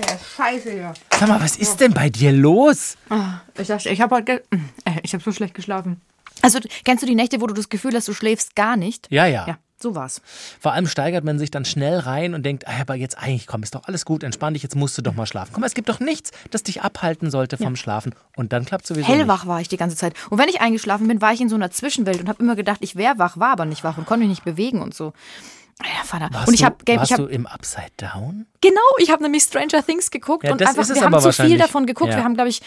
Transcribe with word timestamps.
Ja, 0.00 0.18
scheiße 0.36 0.70
hier. 0.72 0.94
Sag 1.18 1.28
mal, 1.28 1.40
was 1.40 1.56
ist 1.56 1.80
denn 1.80 1.92
bei 1.94 2.10
dir 2.10 2.32
los? 2.32 2.96
Ah, 3.08 3.40
Ich 3.58 3.68
dachte, 3.68 3.88
ich 3.88 4.00
habe 4.00 4.14
heute, 4.16 4.24
ge- 4.24 4.42
äh, 4.84 5.00
ich 5.02 5.12
habe 5.14 5.22
so 5.24 5.32
schlecht 5.32 5.54
geschlafen. 5.54 6.00
Also 6.42 6.58
kennst 6.84 7.02
du 7.02 7.06
die 7.06 7.14
Nächte, 7.14 7.40
wo 7.40 7.46
du 7.46 7.54
das 7.54 7.68
Gefühl 7.68 7.94
hast, 7.94 8.06
du 8.08 8.12
schläfst 8.12 8.54
gar 8.56 8.76
nicht? 8.76 9.06
Ja, 9.10 9.26
ja. 9.26 9.46
Ja, 9.48 9.58
so 9.78 9.94
war's. 9.94 10.20
Vor 10.60 10.72
allem 10.74 10.86
steigert 10.86 11.24
man 11.24 11.38
sich 11.38 11.50
dann 11.50 11.64
schnell 11.64 11.98
rein 11.98 12.34
und 12.34 12.42
denkt, 12.44 12.68
ah, 12.68 12.80
aber 12.82 12.94
jetzt 12.94 13.16
eigentlich, 13.18 13.46
komm, 13.46 13.62
ist 13.62 13.74
doch 13.74 13.84
alles 13.84 14.04
gut, 14.04 14.22
entspann 14.22 14.52
dich, 14.52 14.62
jetzt 14.62 14.76
musst 14.76 14.98
du 14.98 15.02
doch 15.02 15.14
mal 15.14 15.26
schlafen. 15.26 15.52
Komm, 15.54 15.64
es 15.64 15.72
gibt 15.74 15.88
doch 15.88 15.98
nichts, 15.98 16.30
das 16.50 16.62
dich 16.62 16.82
abhalten 16.82 17.30
sollte 17.30 17.56
vom 17.56 17.74
Schlafen. 17.74 18.14
Und 18.36 18.52
dann 18.52 18.66
klappt 18.66 18.86
sowieso 18.86 19.08
Hellwach 19.08 19.46
war 19.46 19.60
ich 19.62 19.68
die 19.68 19.78
ganze 19.78 19.96
Zeit. 19.96 20.12
Und 20.28 20.38
wenn 20.38 20.48
ich 20.50 20.60
eingeschlafen 20.60 21.08
bin, 21.08 21.22
war 21.22 21.32
ich 21.32 21.40
in 21.40 21.48
so 21.48 21.56
einer 21.56 21.70
Zwischenwelt 21.70 22.20
und 22.20 22.28
habe 22.28 22.42
immer 22.42 22.54
gedacht, 22.54 22.78
ich 22.82 22.96
wäre 22.96 23.18
wach, 23.18 23.38
war 23.38 23.52
aber 23.52 23.64
nicht 23.64 23.82
wach 23.82 23.96
und 23.96 24.06
konnte 24.06 24.20
mich 24.26 24.28
nicht 24.30 24.44
bewegen 24.44 24.82
und 24.82 24.94
so. 24.94 25.14
Ja, 25.82 26.04
Vater. 26.04 26.28
Warst 26.32 26.48
und 26.48 26.54
ich 26.54 26.60
du, 26.60 26.66
habe 26.66 26.76
warst 26.86 27.10
ich 27.10 27.12
hab, 27.12 27.18
du 27.18 27.26
im 27.26 27.46
Upside 27.46 27.90
Down? 27.98 28.46
genau, 28.60 28.80
ich 28.98 29.10
habe 29.10 29.22
nämlich 29.22 29.42
Stranger 29.42 29.84
Things 29.84 30.10
geguckt 30.10 30.44
Ja, 30.44 30.52
und 30.52 30.62
einfach 30.62 30.88
wir 30.88 31.02
haben 31.02 31.20
zu 31.20 31.32
viel 31.32 31.58
davon 31.58 31.86
geguckt. 31.86 32.10
Ja. 32.10 32.18
Wir 32.18 32.24
haben 32.24 32.34
glaube 32.34 32.48
ich 32.48 32.62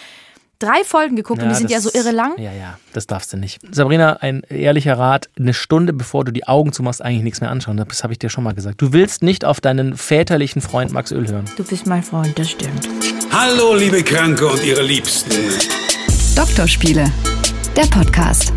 drei 0.60 0.84
Folgen 0.84 1.16
geguckt 1.16 1.42
und 1.42 1.50
die 1.50 1.56
sind 1.56 1.72
ja 1.72 1.80
so 1.80 1.90
irre 1.94 2.12
lang. 2.12 2.38
Ja, 2.38 2.52
ja, 2.52 2.78
das 2.94 3.08
darfst 3.08 3.32
du 3.34 3.38
nicht. 3.38 3.62
Sabrina, 3.72 4.18
ein 4.18 4.42
ehrlicher 4.50 4.98
Rat, 5.00 5.30
eine 5.40 5.54
Stunde 5.54 5.94
bevor 5.94 6.26
du 6.26 6.32
die 6.32 6.48
Augen 6.48 6.74
zumachst, 6.74 7.02
eigentlich 7.02 7.24
nichts 7.24 7.42
mehr 7.42 7.50
anschauen. 7.50 7.78
Das 7.78 8.04
habe 8.04 8.14
ich 8.14 8.20
dir 8.20 8.30
schon 8.30 8.44
mal 8.44 8.54
gesagt. 8.54 8.82
Du 8.82 8.94
willst 8.94 9.24
nicht 9.24 9.46
auf 9.46 9.62
deinen 9.62 9.96
väterlichen 9.98 10.62
Freund 10.62 10.92
Max 10.92 11.12
Öl 11.12 11.28
hören. 11.28 11.46
Du 11.56 11.64
bist 11.64 11.88
mein 11.88 12.04
Freund, 12.04 12.38
das 12.38 12.52
stimmt. 12.52 12.88
Hallo, 13.32 13.74
liebe 13.74 14.04
Kranke 14.04 14.48
und 14.48 14.64
ihre 14.64 14.84
Liebsten. 14.84 15.32
Doktorspiele, 16.36 17.12
der 17.76 17.86
Podcast. 17.88 18.54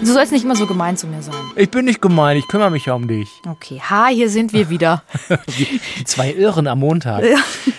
Du 0.00 0.06
sollst 0.06 0.32
nicht 0.32 0.44
immer 0.44 0.56
so 0.56 0.66
gemein 0.66 0.96
zu 0.96 1.06
mir 1.06 1.22
sein. 1.22 1.34
Ich 1.56 1.70
bin 1.70 1.84
nicht 1.84 2.00
gemein, 2.00 2.36
ich 2.36 2.48
kümmere 2.48 2.70
mich 2.70 2.86
ja 2.86 2.94
um 2.94 3.06
dich. 3.06 3.28
Okay, 3.46 3.80
ha, 3.80 4.08
hier 4.08 4.30
sind 4.30 4.52
wir 4.52 4.70
wieder. 4.70 5.02
Die 5.58 6.04
zwei 6.04 6.32
Irren 6.32 6.66
am 6.66 6.78
Montag. 6.80 7.22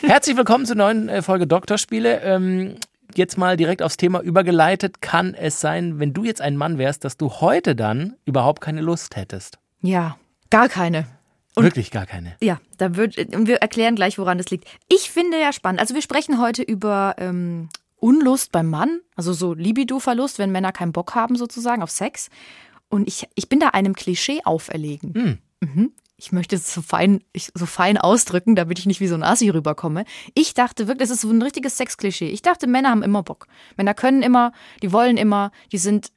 Herzlich 0.02 0.38
willkommen 0.38 0.66
zur 0.66 0.76
neuen 0.76 1.10
äh, 1.10 1.22
Folge 1.22 1.48
Doktorspiele. 1.48 2.22
Ähm, 2.22 2.76
jetzt 3.16 3.38
mal 3.38 3.58
direkt 3.58 3.82
aufs 3.82 3.98
Thema 3.98 4.22
übergeleitet. 4.22 5.02
Kann 5.02 5.34
es 5.34 5.60
sein, 5.62 6.00
wenn 6.00 6.14
du 6.14 6.24
jetzt 6.24 6.42
ein 6.42 6.58
Mann 6.58 6.78
wärst, 6.78 7.04
dass 7.06 7.18
du 7.18 7.30
heute 7.42 7.76
dann 7.76 8.16
überhaupt 8.26 8.62
keine 8.62 8.82
Lust 8.82 9.16
hättest? 9.16 9.58
ja, 9.82 10.18
gar 10.52 10.70
keine. 10.70 11.08
Und- 11.56 11.64
Wirklich 11.66 11.92
gar 11.92 12.06
keine. 12.06 12.36
Ja, 12.42 12.60
da 12.78 12.96
wird, 12.96 13.18
und 13.36 13.48
wir 13.48 13.58
erklären 13.58 13.96
gleich, 13.96 14.18
woran 14.18 14.38
das 14.38 14.50
liegt. 14.52 14.66
Ich 14.90 15.10
finde 15.12 15.38
ja 15.40 15.52
spannend. 15.52 15.82
Also 15.82 15.96
wir 15.96 16.02
sprechen 16.02 16.40
heute 16.40 16.62
über 16.62 17.16
ähm, 17.18 17.68
Unlust 18.02 18.52
beim 18.52 18.70
Mann, 18.70 19.00
also 19.16 19.32
so 19.32 19.54
Libido-Verlust, 19.54 20.40
wenn 20.40 20.52
Männer 20.52 20.72
keinen 20.72 20.92
Bock 20.92 21.16
haben 21.16 21.36
sozusagen 21.36 21.84
auf 21.84 21.92
Sex. 21.92 22.30
Und 22.90 23.08
ich, 23.08 23.28
ich 23.36 23.48
bin 23.48 23.60
da 23.60 23.70
einem 23.70 23.94
Klischee 23.94 24.42
auferlegen. 24.44 25.40
Mhm. 25.62 25.92
Ich 26.18 26.32
möchte 26.32 26.56
es 26.56 26.74
so 26.74 26.82
fein, 26.82 27.24
ich, 27.32 27.52
so 27.54 27.66
fein 27.66 27.98
ausdrücken, 27.98 28.56
damit 28.56 28.80
ich 28.80 28.88
nicht 28.88 29.02
wie 29.02 29.08
so 29.08 29.16
ein 29.16 29.24
Assi 29.24 29.50
rüberkomme. 29.50 30.06
Ich 30.34 30.54
dachte 30.56 30.88
wirklich, 30.88 31.10
das 31.10 31.16
ist 31.16 31.22
so 31.22 31.30
ein 31.30 31.42
richtiges 31.42 31.78
Sexklischee. 31.78 32.30
Ich 32.30 32.42
dachte, 32.42 32.68
Männer 32.68 32.90
haben 32.90 33.04
immer 33.04 33.24
Bock. 33.24 33.48
Männer 33.78 33.94
können 33.94 34.24
immer, 34.24 34.52
die 34.82 34.92
wollen 34.92 35.18
immer, 35.18 35.52
die 35.72 35.78
sind 35.78 36.12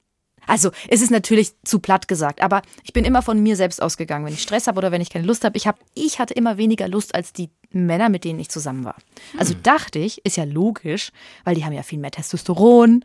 also, 0.47 0.71
es 0.89 1.03
ist 1.03 1.11
natürlich 1.11 1.53
zu 1.65 1.79
platt 1.79 2.09
gesagt, 2.09 2.43
aber 2.43 2.63
ich 2.83 2.93
bin 2.93 3.05
immer 3.05 3.23
von 3.23 3.43
mir 3.43 3.57
selbst 3.57 3.81
ausgegangen, 3.81 4.27
wenn 4.27 4.35
ich 4.35 4.43
Stress 4.43 4.67
habe 4.67 4.79
oder 4.79 4.93
wenn 4.93 5.01
ich 5.01 5.11
keine 5.11 5.27
Lust 5.27 5.45
habe. 5.45 5.57
Ich, 5.57 5.67
hab, 5.67 5.79
ich 5.95 6.19
hatte 6.19 6.35
immer 6.35 6.57
weniger 6.57 6.89
Lust 6.89 7.15
als 7.15 7.33
die 7.33 7.51
Männer, 7.71 8.09
mit 8.09 8.25
denen 8.25 8.39
ich 8.39 8.49
zusammen 8.49 8.85
war. 8.85 8.97
Also 9.39 9.55
dachte 9.63 9.99
ich, 9.99 10.25
ist 10.25 10.37
ja 10.37 10.45
logisch, 10.45 11.11
weil 11.45 11.55
die 11.55 11.65
haben 11.65 11.73
ja 11.73 11.83
viel 11.83 11.99
mehr 11.99 12.11
Testosteron 12.11 12.95
und 12.95 13.05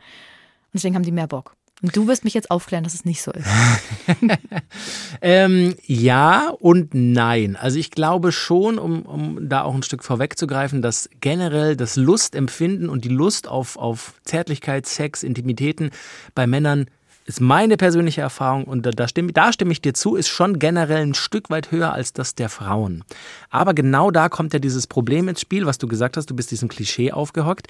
deswegen 0.73 0.95
haben 0.95 1.04
die 1.04 1.12
mehr 1.12 1.28
Bock. 1.28 1.56
Und 1.82 1.95
du 1.95 2.08
wirst 2.08 2.26
mich 2.26 2.34
jetzt 2.34 2.52
aufklären, 2.52 2.84
dass 2.84 2.94
es 2.94 3.06
nicht 3.06 3.22
so 3.22 3.32
ist. 3.32 3.48
Ähm, 5.22 5.76
ja 5.86 6.50
und 6.50 6.94
nein. 6.94 7.56
Also 7.56 7.78
ich 7.78 7.92
glaube 7.92 8.32
schon, 8.32 8.80
um, 8.80 9.02
um 9.02 9.50
da 9.50 9.64
auch 9.64 9.76
ein 9.76 9.84
Stück 9.84 10.04
vorwegzugreifen, 10.04 10.82
dass 10.82 11.10
generell 11.20 11.76
das 11.76 11.98
Lustempfinden 11.98 12.90
und 12.90 13.04
die 13.04 13.10
Lust 13.10 13.48
auf, 13.48 13.76
auf 13.78 14.14
Zärtlichkeit, 14.23 14.86
Sex, 14.86 15.23
Intimitäten 15.23 15.92
bei 16.36 16.48
Männern 16.48 16.86
ist 17.30 17.42
meine 17.42 17.78
persönliche 17.78 18.22
Erfahrung 18.22 18.64
und 18.64 18.88
da, 18.88 18.90
da, 18.90 19.08
stimme, 19.08 19.32
da 19.32 19.54
stimme 19.54 19.72
ich 19.72 19.82
dir 19.82 19.94
zu, 19.94 20.16
ist 20.16 20.30
schon 20.30 20.58
generell 20.58 21.04
ein 21.04 21.14
Stück 21.14 21.52
weit 21.52 21.72
höher 21.72 21.94
als 21.94 22.12
das 22.12 22.34
der 22.34 22.50
Frauen. 22.50 23.04
Aber 23.52 23.76
genau 23.76 24.10
da 24.10 24.30
kommt 24.30 24.52
ja 24.54 24.60
dieses 24.60 24.88
Problem 24.88 25.28
ins 25.28 25.42
Spiel, 25.42 25.67
was 25.67 25.78
du 25.78 25.88
gesagt 25.88 26.17
hast, 26.17 26.26
du 26.32 26.36
bist 26.36 26.50
diesem 26.50 26.70
Klischee 26.70 27.12
aufgehockt. 27.12 27.67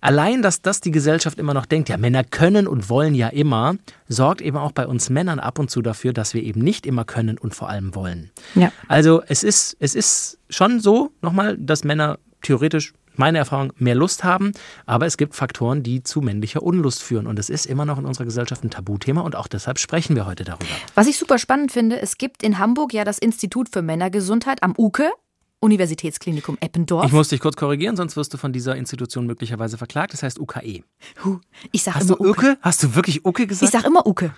Allein, 0.00 0.40
dass 0.40 0.62
das 0.62 0.80
die 0.80 0.92
Gesellschaft 0.92 1.40
immer 1.40 1.52
noch 1.52 1.66
denkt, 1.66 1.88
ja, 1.88 1.96
Männer 1.96 2.22
können 2.22 2.68
und 2.68 2.88
wollen 2.88 3.16
ja 3.16 3.28
immer, 3.28 3.74
sorgt 4.06 4.40
eben 4.40 4.56
auch 4.56 4.72
bei 4.72 4.86
uns 4.86 5.10
Männern 5.10 5.40
ab 5.40 5.58
und 5.58 5.68
zu 5.68 5.82
dafür, 5.82 6.12
dass 6.12 6.32
wir 6.32 6.42
eben 6.44 6.60
nicht 6.60 6.86
immer 6.86 7.04
können 7.04 7.38
und 7.38 7.56
vor 7.56 7.68
allem 7.68 7.96
wollen. 7.96 8.30
Ja. 8.54 8.70
Also 8.86 9.22
es 9.26 9.42
ist, 9.42 9.76
es 9.80 9.96
ist 9.96 10.38
schon 10.48 10.78
so, 10.78 11.10
nochmal, 11.22 11.58
dass 11.58 11.82
Männer 11.82 12.18
theoretisch, 12.40 12.94
meine 13.16 13.38
Erfahrung, 13.38 13.72
mehr 13.76 13.94
Lust 13.94 14.24
haben, 14.24 14.52
aber 14.86 15.06
es 15.06 15.16
gibt 15.16 15.34
Faktoren, 15.34 15.82
die 15.82 16.02
zu 16.02 16.20
männlicher 16.20 16.62
Unlust 16.62 17.02
führen. 17.02 17.26
Und 17.26 17.38
es 17.38 17.50
ist 17.50 17.66
immer 17.66 17.84
noch 17.84 17.98
in 17.98 18.06
unserer 18.06 18.24
Gesellschaft 18.24 18.64
ein 18.64 18.70
Tabuthema 18.70 19.20
und 19.22 19.36
auch 19.36 19.48
deshalb 19.48 19.78
sprechen 19.78 20.16
wir 20.16 20.26
heute 20.26 20.44
darüber. 20.44 20.66
Was 20.94 21.06
ich 21.06 21.18
super 21.18 21.38
spannend 21.38 21.72
finde, 21.72 22.00
es 22.00 22.18
gibt 22.18 22.42
in 22.42 22.58
Hamburg 22.58 22.92
ja 22.92 23.04
das 23.04 23.18
Institut 23.18 23.68
für 23.68 23.82
Männergesundheit 23.82 24.62
am 24.62 24.74
UKE, 24.76 25.10
Universitätsklinikum 25.62 26.58
Eppendorf. 26.60 27.06
Ich 27.06 27.12
muss 27.12 27.28
dich 27.28 27.40
kurz 27.40 27.56
korrigieren, 27.56 27.96
sonst 27.96 28.16
wirst 28.16 28.34
du 28.34 28.36
von 28.36 28.52
dieser 28.52 28.74
Institution 28.74 29.26
möglicherweise 29.26 29.78
verklagt. 29.78 30.12
Das 30.12 30.24
heißt 30.24 30.40
UKE. 30.40 30.82
Huh, 31.24 31.38
ich 31.70 31.84
sag 31.84 31.94
Hast 31.94 32.08
immer 32.10 32.16
du 32.16 32.30
Uke? 32.30 32.58
Hast 32.60 32.82
du 32.82 32.96
wirklich 32.96 33.24
Uke 33.24 33.44
Ich 33.44 33.48
gesagt? 33.48 33.70
sag 33.72 33.84
immer 33.84 34.04
Uke. 34.04 34.34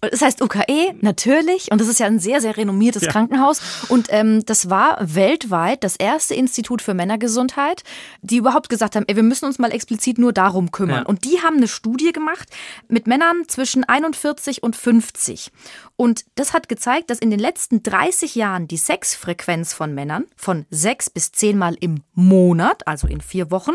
Es 0.00 0.22
heißt 0.22 0.40
UKE, 0.42 0.94
natürlich. 1.00 1.72
Und 1.72 1.80
das 1.80 1.88
ist 1.88 1.98
ja 1.98 2.06
ein 2.06 2.20
sehr, 2.20 2.40
sehr 2.40 2.56
renommiertes 2.56 3.08
Krankenhaus. 3.08 3.60
Und 3.88 4.06
ähm, 4.10 4.44
das 4.46 4.70
war 4.70 4.98
weltweit 5.00 5.82
das 5.82 5.96
erste 5.96 6.34
Institut 6.34 6.82
für 6.82 6.94
Männergesundheit, 6.94 7.82
die 8.22 8.36
überhaupt 8.36 8.68
gesagt 8.68 8.94
haben, 8.94 9.04
ey, 9.08 9.16
wir 9.16 9.24
müssen 9.24 9.46
uns 9.46 9.58
mal 9.58 9.72
explizit 9.72 10.18
nur 10.18 10.32
darum 10.32 10.70
kümmern. 10.70 11.02
Ja. 11.02 11.06
Und 11.06 11.24
die 11.24 11.42
haben 11.42 11.56
eine 11.56 11.68
Studie 11.68 12.12
gemacht 12.12 12.48
mit 12.86 13.08
Männern 13.08 13.42
zwischen 13.48 13.82
41 13.82 14.62
und 14.62 14.76
50. 14.76 15.50
Und 15.96 16.24
das 16.34 16.52
hat 16.52 16.68
gezeigt, 16.68 17.10
dass 17.10 17.18
in 17.18 17.30
den 17.30 17.38
letzten 17.40 17.82
30 17.82 18.34
Jahren 18.34 18.68
die 18.68 18.76
Sexfrequenz 18.76 19.74
von 19.74 19.94
Männern 19.94 20.26
von 20.44 20.66
sechs 20.70 21.10
bis 21.10 21.32
zehnmal 21.32 21.74
im 21.80 22.02
Monat, 22.12 22.86
also 22.86 23.06
in 23.08 23.20
vier 23.20 23.50
Wochen, 23.50 23.72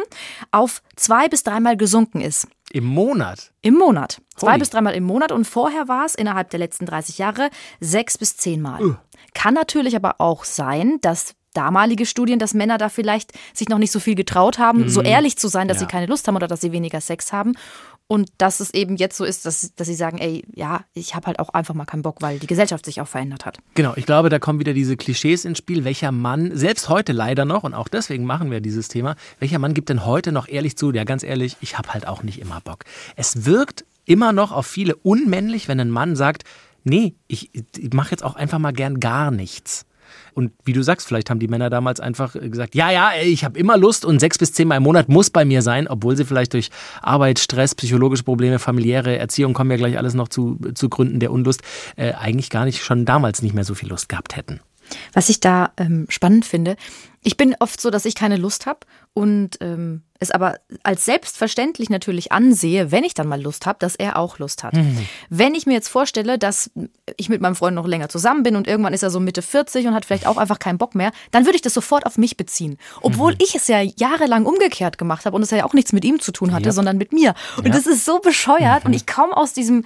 auf 0.52 0.81
zwei 0.96 1.28
bis 1.28 1.44
dreimal 1.44 1.75
gesunken 1.75 2.22
ist. 2.22 2.47
Im 2.72 2.85
Monat. 2.85 3.52
Im 3.62 3.74
Monat. 3.74 4.22
Zwei 4.35 4.52
Holy. 4.52 4.59
bis 4.59 4.69
dreimal 4.69 4.94
im 4.94 5.03
Monat 5.03 5.31
und 5.31 5.46
vorher 5.46 5.88
war 5.88 6.06
es 6.06 6.16
innerhalb 6.16 6.52
der 6.52 6.59
letzten 6.59 6.85
30 6.85 7.18
Jahre 7.18 7.50
sechs 7.80 8.18
bis 8.18 8.38
zehnmal. 8.38 8.97
Kann 9.34 9.53
natürlich 9.56 9.96
aber 9.96 10.16
auch 10.22 10.44
sein, 10.44 11.00
dass 11.02 11.34
damalige 11.56 12.06
Studien, 12.06 12.38
dass 12.38 12.53
Männer 12.53 12.78
da 12.78 12.90
vielleicht 12.90 13.31
sich 13.56 13.69
noch 13.69 13.80
nicht 13.80 13.91
so 13.91 14.00
viel 14.00 14.13
getraut 14.13 14.59
haben, 14.59 14.88
so 14.88 15.01
ehrlich 15.01 15.36
zu 15.40 15.47
sein, 15.47 15.68
dass 15.68 15.78
Mhm. 15.78 15.81
Ja. 15.81 15.88
sie 15.88 15.91
keine 15.91 16.06
Lust 16.06 16.28
haben 16.28 16.36
oder 16.36 16.47
dass 16.47 16.62
sie 16.62 16.72
weniger 16.72 17.01
Sex 17.01 17.34
haben. 17.34 17.53
Und 18.11 18.31
dass 18.39 18.59
es 18.59 18.73
eben 18.73 18.95
jetzt 18.95 19.17
so 19.17 19.23
ist, 19.23 19.45
dass, 19.45 19.75
dass 19.75 19.85
sie 19.85 19.93
sagen, 19.93 20.17
ey, 20.17 20.43
ja, 20.55 20.83
ich 20.95 21.13
habe 21.13 21.27
halt 21.27 21.37
auch 21.37 21.49
einfach 21.49 21.75
mal 21.75 21.85
keinen 21.85 22.01
Bock, 22.01 22.23
weil 22.23 22.39
die 22.39 22.47
Gesellschaft 22.47 22.83
sich 22.83 23.01
auch 23.01 23.07
verändert 23.07 23.45
hat. 23.45 23.59
Genau, 23.75 23.93
ich 23.97 24.07
glaube, 24.07 24.29
da 24.29 24.39
kommen 24.39 24.59
wieder 24.59 24.73
diese 24.73 24.97
Klischees 24.97 25.45
ins 25.45 25.59
Spiel. 25.59 25.83
Welcher 25.83 26.11
Mann, 26.11 26.57
selbst 26.57 26.89
heute 26.89 27.13
leider 27.13 27.45
noch, 27.45 27.63
und 27.63 27.75
auch 27.75 27.87
deswegen 27.87 28.25
machen 28.25 28.49
wir 28.49 28.61
dieses 28.61 28.87
Thema, 28.87 29.15
welcher 29.37 29.59
Mann 29.59 29.75
gibt 29.75 29.89
denn 29.89 30.07
heute 30.07 30.31
noch 30.31 30.47
ehrlich 30.47 30.75
zu, 30.75 30.91
ja 30.91 31.03
ganz 31.03 31.21
ehrlich, 31.21 31.55
ich 31.61 31.77
habe 31.77 31.93
halt 31.93 32.07
auch 32.07 32.23
nicht 32.23 32.39
immer 32.39 32.59
Bock. 32.61 32.83
Es 33.15 33.45
wirkt 33.45 33.85
immer 34.05 34.33
noch 34.33 34.51
auf 34.53 34.65
viele 34.65 34.95
unmännlich, 34.95 35.67
wenn 35.67 35.79
ein 35.79 35.91
Mann 35.91 36.15
sagt, 36.15 36.45
nee, 36.83 37.13
ich, 37.27 37.51
ich 37.53 37.93
mache 37.93 38.09
jetzt 38.09 38.23
auch 38.23 38.35
einfach 38.35 38.57
mal 38.57 38.73
gern 38.73 38.99
gar 38.99 39.29
nichts. 39.29 39.85
Und 40.34 40.51
wie 40.66 40.73
du 40.73 40.84
sagst, 40.84 41.07
vielleicht 41.07 41.29
haben 41.29 41.40
die 41.40 41.47
Männer 41.47 41.69
damals 41.69 42.00
einfach 42.00 42.34
gesagt, 42.34 42.75
ja, 42.75 42.91
ja, 42.91 43.12
ich 43.22 43.44
habe 43.44 43.57
immer 43.59 43.78
Lust 43.78 44.06
und 44.06 44.19
sechs 44.19 44.38
bis 44.38 44.53
zehnmal 44.53 44.78
im 44.78 44.84
Monat 44.84 45.09
muss 45.09 45.29
bei 45.29 45.45
mir 45.45 45.62
sein, 45.62 45.88
obwohl 45.88 46.16
sie 46.16 46.25
vielleicht 46.25 46.53
durch 46.53 46.69
Arbeit, 47.01 47.40
Stress, 47.40 47.75
psychologische 47.75 48.23
Probleme, 48.23 48.59
familiäre 48.59 49.18
Erziehung, 49.18 49.53
kommen 49.53 49.72
ja 49.72 49.78
gleich 49.78 49.97
alles 49.97 50.13
noch 50.13 50.28
zu, 50.28 50.59
zu 50.73 50.89
Gründen 50.89 51.19
der 51.19 51.31
Unlust, 51.31 51.62
äh, 51.95 52.13
eigentlich 52.13 52.50
gar 52.50 52.66
nicht, 52.66 52.84
schon 52.84 53.06
damals 53.06 53.41
nicht 53.41 53.56
mehr 53.56 53.63
so 53.63 53.75
viel 53.75 53.89
Lust 53.89 54.09
gehabt 54.09 54.35
hätten. 54.35 54.59
Was 55.13 55.29
ich 55.29 55.39
da 55.39 55.72
ähm, 55.77 56.06
spannend 56.09 56.45
finde, 56.45 56.75
ich 57.21 57.36
bin 57.36 57.53
oft 57.59 57.81
so, 57.81 57.89
dass 57.89 58.06
ich 58.06 58.15
keine 58.15 58.38
Lust 58.38 58.65
habe 58.65 58.80
und 59.13 59.57
ähm, 59.59 60.03
es 60.19 60.31
aber 60.31 60.56
als 60.83 61.03
selbstverständlich 61.03 61.89
natürlich 61.89 62.31
ansehe, 62.31 62.91
wenn 62.91 63.03
ich 63.03 63.13
dann 63.13 63.27
mal 63.27 63.41
Lust 63.41 63.65
habe, 63.65 63.77
dass 63.80 63.95
er 63.95 64.18
auch 64.18 64.39
Lust 64.39 64.63
hat. 64.63 64.74
Wenn 65.30 65.53
ich 65.53 65.65
mir 65.65 65.74
jetzt 65.74 65.89
vorstelle, 65.89 66.38
dass 66.38 66.71
ich 67.18 67.27
mit 67.27 67.41
meinem 67.41 67.56
Freund 67.56 67.75
noch 67.75 67.88
länger 67.88 68.07
zusammen 68.09 68.44
bin 68.44 68.56
und 68.56 68.68
irgendwann 68.68 68.94
ist 68.94 69.03
er 69.03 69.09
so 69.09 69.19
Mitte 69.19 69.41
40 69.41 69.88
und 69.88 69.94
hat 69.95 70.06
vielleicht 70.06 70.27
auch 70.27 70.38
einfach 70.38 70.59
keinen 70.59 70.77
Bock 70.77 70.95
mehr, 70.95 71.12
dann 71.31 71.45
würde 71.45 71.56
ich 71.57 71.62
das 71.62 71.74
sofort 71.74 72.06
auf 72.06 72.18
mich 72.18 72.38
beziehen. 72.38 72.77
Obwohl 73.01 73.36
ich 73.41 73.53
es 73.56 73.68
ja 73.68 73.81
jahrelang 73.81 74.45
umgekehrt 74.45 74.97
gemacht 74.97 75.25
habe 75.25 75.36
und 75.36 75.41
es 75.41 75.51
ja 75.51 75.65
auch 75.65 75.74
nichts 75.74 75.91
mit 75.94 76.06
ihm 76.06 76.19
zu 76.21 76.31
tun 76.31 76.53
hatte, 76.53 76.65
Ja. 76.68 76.71
sondern 76.71 76.97
mit 76.97 77.12
mir. 77.13 77.33
Und 77.57 77.68
Ja. 77.68 77.74
das 77.74 77.86
ist 77.86 78.06
so 78.06 78.19
bescheuert 78.19 78.86
und 78.86 78.94
ich 78.94 79.06
komme 79.07 79.36
aus 79.36 79.51
diesem 79.53 79.83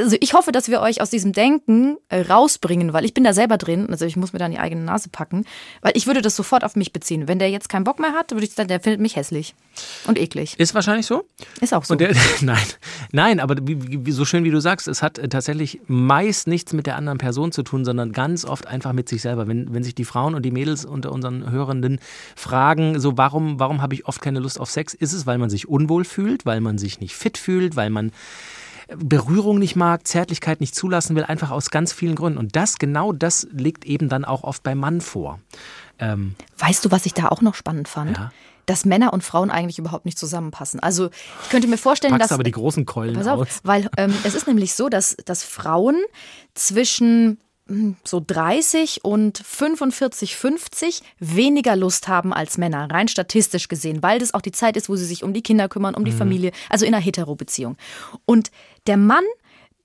also 0.00 0.16
ich 0.20 0.34
hoffe, 0.34 0.52
dass 0.52 0.68
wir 0.68 0.80
euch 0.80 1.00
aus 1.00 1.10
diesem 1.10 1.32
Denken 1.32 1.96
äh, 2.08 2.20
rausbringen, 2.22 2.92
weil 2.92 3.04
ich 3.04 3.14
bin 3.14 3.24
da 3.24 3.32
selber 3.32 3.58
drin. 3.58 3.88
Also 3.90 4.04
ich 4.04 4.16
muss 4.16 4.32
mir 4.32 4.38
da 4.38 4.46
in 4.46 4.52
die 4.52 4.58
eigene 4.58 4.82
Nase 4.82 5.08
packen, 5.08 5.44
weil 5.80 5.92
ich 5.94 6.06
würde 6.06 6.22
das 6.22 6.36
sofort 6.36 6.64
auf 6.64 6.76
mich 6.76 6.92
beziehen. 6.92 7.28
Wenn 7.28 7.38
der 7.38 7.50
jetzt 7.50 7.68
keinen 7.68 7.84
Bock 7.84 7.98
mehr 7.98 8.12
hat, 8.12 8.30
würde 8.30 8.44
ich 8.44 8.52
sagen, 8.52 8.68
der 8.68 8.80
findet 8.80 9.00
mich 9.00 9.16
hässlich 9.16 9.54
und 10.06 10.18
eklig. 10.18 10.58
Ist 10.58 10.74
wahrscheinlich 10.74 11.06
so. 11.06 11.24
Ist 11.60 11.74
auch 11.74 11.84
so. 11.84 11.94
Der, 11.94 12.14
nein, 12.40 12.66
nein, 13.12 13.40
aber 13.40 13.56
so 14.08 14.24
schön 14.24 14.44
wie 14.44 14.50
du 14.50 14.60
sagst, 14.60 14.88
es 14.88 15.02
hat 15.02 15.18
äh, 15.18 15.28
tatsächlich 15.28 15.80
meist 15.86 16.46
nichts 16.46 16.72
mit 16.72 16.86
der 16.86 16.96
anderen 16.96 17.18
Person 17.18 17.52
zu 17.52 17.62
tun, 17.62 17.84
sondern 17.84 18.12
ganz 18.12 18.44
oft 18.44 18.66
einfach 18.66 18.92
mit 18.92 19.08
sich 19.08 19.22
selber. 19.22 19.48
Wenn, 19.48 19.72
wenn 19.72 19.82
sich 19.82 19.94
die 19.94 20.04
Frauen 20.04 20.34
und 20.34 20.42
die 20.42 20.50
Mädels 20.50 20.84
unter 20.84 21.12
unseren 21.12 21.50
Hörenden 21.50 22.00
fragen, 22.36 23.00
so 23.00 23.16
warum, 23.16 23.58
warum 23.58 23.82
habe 23.82 23.94
ich 23.94 24.06
oft 24.06 24.20
keine 24.20 24.40
Lust 24.40 24.60
auf 24.60 24.70
Sex, 24.70 24.94
ist 24.94 25.12
es, 25.12 25.26
weil 25.26 25.38
man 25.38 25.50
sich 25.50 25.68
unwohl 25.68 26.04
fühlt, 26.04 26.46
weil 26.46 26.60
man 26.60 26.78
sich 26.78 27.00
nicht 27.00 27.14
fit 27.14 27.38
fühlt, 27.38 27.76
weil 27.76 27.90
man 27.90 28.12
Berührung 28.96 29.58
nicht 29.58 29.76
mag, 29.76 30.06
Zärtlichkeit 30.06 30.60
nicht 30.60 30.74
zulassen 30.74 31.16
will, 31.16 31.24
einfach 31.24 31.50
aus 31.50 31.70
ganz 31.70 31.92
vielen 31.92 32.14
Gründen. 32.14 32.38
Und 32.38 32.56
das, 32.56 32.78
genau 32.78 33.12
das 33.12 33.46
liegt 33.52 33.84
eben 33.84 34.08
dann 34.08 34.24
auch 34.24 34.44
oft 34.44 34.62
beim 34.62 34.78
Mann 34.78 35.00
vor. 35.00 35.40
Ähm, 35.98 36.34
weißt 36.58 36.84
du, 36.84 36.90
was 36.90 37.06
ich 37.06 37.14
da 37.14 37.28
auch 37.28 37.40
noch 37.40 37.54
spannend 37.54 37.88
fand? 37.88 38.16
Ja 38.16 38.32
dass 38.66 38.84
Männer 38.84 39.12
und 39.12 39.24
Frauen 39.24 39.50
eigentlich 39.50 39.78
überhaupt 39.78 40.04
nicht 40.04 40.18
zusammenpassen. 40.18 40.80
Also 40.80 41.10
ich 41.42 41.50
könnte 41.50 41.68
mir 41.68 41.78
vorstellen, 41.78 42.12
Packst 42.12 42.26
dass 42.26 42.32
aber 42.32 42.44
die 42.44 42.52
großen 42.52 42.86
Keulen 42.86 43.16
pass 43.16 43.26
auf, 43.26 43.40
aus. 43.40 43.60
weil 43.64 43.90
ähm, 43.96 44.14
es 44.24 44.34
ist 44.34 44.46
nämlich 44.46 44.74
so, 44.74 44.88
dass, 44.88 45.16
dass 45.24 45.42
Frauen 45.42 45.96
zwischen 46.54 47.38
so 48.04 48.22
30 48.24 49.04
und 49.04 49.38
45, 49.38 50.36
50 50.36 51.02
weniger 51.18 51.76
Lust 51.76 52.08
haben 52.08 52.32
als 52.32 52.58
Männer, 52.58 52.90
rein 52.90 53.08
statistisch 53.08 53.68
gesehen, 53.68 54.02
weil 54.02 54.18
das 54.18 54.34
auch 54.34 54.40
die 54.40 54.52
Zeit 54.52 54.76
ist, 54.76 54.88
wo 54.88 54.96
sie 54.96 55.04
sich 55.04 55.24
um 55.24 55.32
die 55.32 55.42
Kinder 55.42 55.68
kümmern, 55.68 55.94
um 55.94 56.04
die 56.04 56.12
mhm. 56.12 56.18
Familie, 56.18 56.52
also 56.68 56.84
in 56.84 56.94
einer 56.94 57.02
Hetero-Beziehung. 57.02 57.76
Und 58.24 58.50
der 58.86 58.96
Mann 58.96 59.24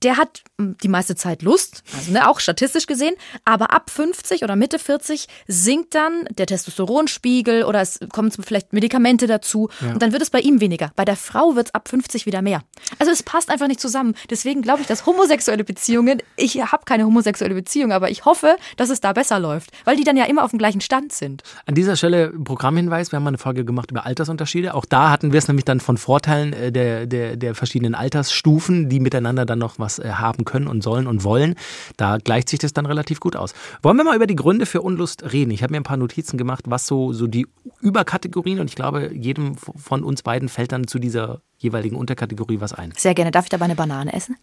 der 0.03 0.17
hat 0.17 0.43
hm, 0.59 0.77
die 0.83 0.87
meiste 0.87 1.15
Zeit 1.15 1.41
Lust, 1.41 1.83
also 1.95 2.11
ne, 2.11 2.29
auch 2.29 2.39
statistisch 2.39 2.85
gesehen, 2.85 3.15
aber 3.45 3.71
ab 3.71 3.89
50 3.89 4.43
oder 4.43 4.55
Mitte 4.55 4.79
40 4.79 5.27
sinkt 5.47 5.95
dann 5.95 6.25
der 6.37 6.45
Testosteronspiegel 6.45 7.63
oder 7.63 7.81
es 7.81 7.99
kommen 8.11 8.31
vielleicht 8.31 8.73
Medikamente 8.73 9.27
dazu 9.27 9.69
ja. 9.81 9.93
und 9.93 10.01
dann 10.01 10.11
wird 10.11 10.21
es 10.21 10.29
bei 10.29 10.39
ihm 10.39 10.61
weniger. 10.61 10.91
Bei 10.95 11.05
der 11.05 11.15
Frau 11.15 11.55
wird 11.55 11.67
es 11.67 11.73
ab 11.73 11.87
50 11.89 12.25
wieder 12.25 12.41
mehr. 12.41 12.61
Also 12.99 13.11
es 13.11 13.23
passt 13.23 13.49
einfach 13.49 13.67
nicht 13.67 13.79
zusammen. 13.79 14.13
Deswegen 14.29 14.61
glaube 14.61 14.81
ich, 14.81 14.87
dass 14.87 15.05
homosexuelle 15.05 15.63
Beziehungen, 15.63 16.21
ich 16.35 16.61
habe 16.61 16.85
keine 16.85 17.05
homosexuelle 17.05 17.55
Beziehung, 17.55 17.91
aber 17.91 18.11
ich 18.11 18.25
hoffe, 18.25 18.57
dass 18.75 18.89
es 18.89 19.01
da 19.01 19.13
besser 19.13 19.39
läuft, 19.39 19.71
weil 19.85 19.95
die 19.97 20.03
dann 20.03 20.17
ja 20.17 20.25
immer 20.25 20.43
auf 20.43 20.51
dem 20.51 20.59
gleichen 20.59 20.81
Stand 20.81 21.11
sind. 21.11 21.43
An 21.65 21.75
dieser 21.75 21.95
Stelle 21.95 22.29
Programmhinweis, 22.29 23.11
wir 23.11 23.17
haben 23.17 23.23
mal 23.23 23.29
eine 23.29 23.37
Folge 23.37 23.65
gemacht 23.65 23.89
über 23.91 24.05
Altersunterschiede. 24.05 24.75
Auch 24.75 24.85
da 24.85 25.09
hatten 25.09 25.31
wir 25.31 25.39
es 25.39 25.47
nämlich 25.47 25.65
dann 25.65 25.79
von 25.79 25.97
Vorteilen 25.97 26.53
äh, 26.53 26.71
der, 26.71 27.07
der, 27.07 27.35
der 27.35 27.55
verschiedenen 27.55 27.95
Altersstufen, 27.95 28.89
die 28.89 28.99
miteinander 28.99 29.45
dann 29.45 29.59
noch 29.59 29.79
was 29.79 29.86
was 29.87 29.99
äh, 29.99 30.09
haben 30.11 30.43
können 30.43 30.67
und 30.67 30.83
sollen 30.83 31.07
und 31.07 31.23
wollen. 31.23 31.55
Da 31.95 32.17
gleicht 32.17 32.49
sich 32.49 32.59
das 32.59 32.73
dann 32.73 32.85
relativ 32.85 33.19
gut 33.19 33.35
aus. 33.35 33.53
Wollen 33.81 33.95
wir 33.97 34.03
mal 34.03 34.15
über 34.15 34.27
die 34.27 34.35
Gründe 34.35 34.65
für 34.65 34.81
Unlust 34.81 35.31
reden? 35.31 35.51
Ich 35.51 35.63
habe 35.63 35.71
mir 35.71 35.77
ein 35.77 35.83
paar 35.83 35.97
Notizen 35.97 36.37
gemacht, 36.37 36.65
was 36.67 36.85
so, 36.85 37.13
so 37.13 37.27
die 37.27 37.47
Überkategorien 37.81 38.59
und 38.59 38.69
ich 38.69 38.75
glaube, 38.75 39.11
jedem 39.13 39.55
von 39.55 40.03
uns 40.03 40.21
beiden 40.21 40.49
fällt 40.49 40.73
dann 40.73 40.87
zu 40.87 40.99
dieser 40.99 41.41
jeweiligen 41.57 41.95
Unterkategorie 41.95 42.59
was 42.59 42.73
ein. 42.73 42.93
Sehr 42.97 43.13
gerne. 43.13 43.31
Darf 43.31 43.45
ich 43.45 43.49
dabei 43.49 43.65
eine 43.65 43.75
Banane 43.75 44.13
essen? 44.13 44.35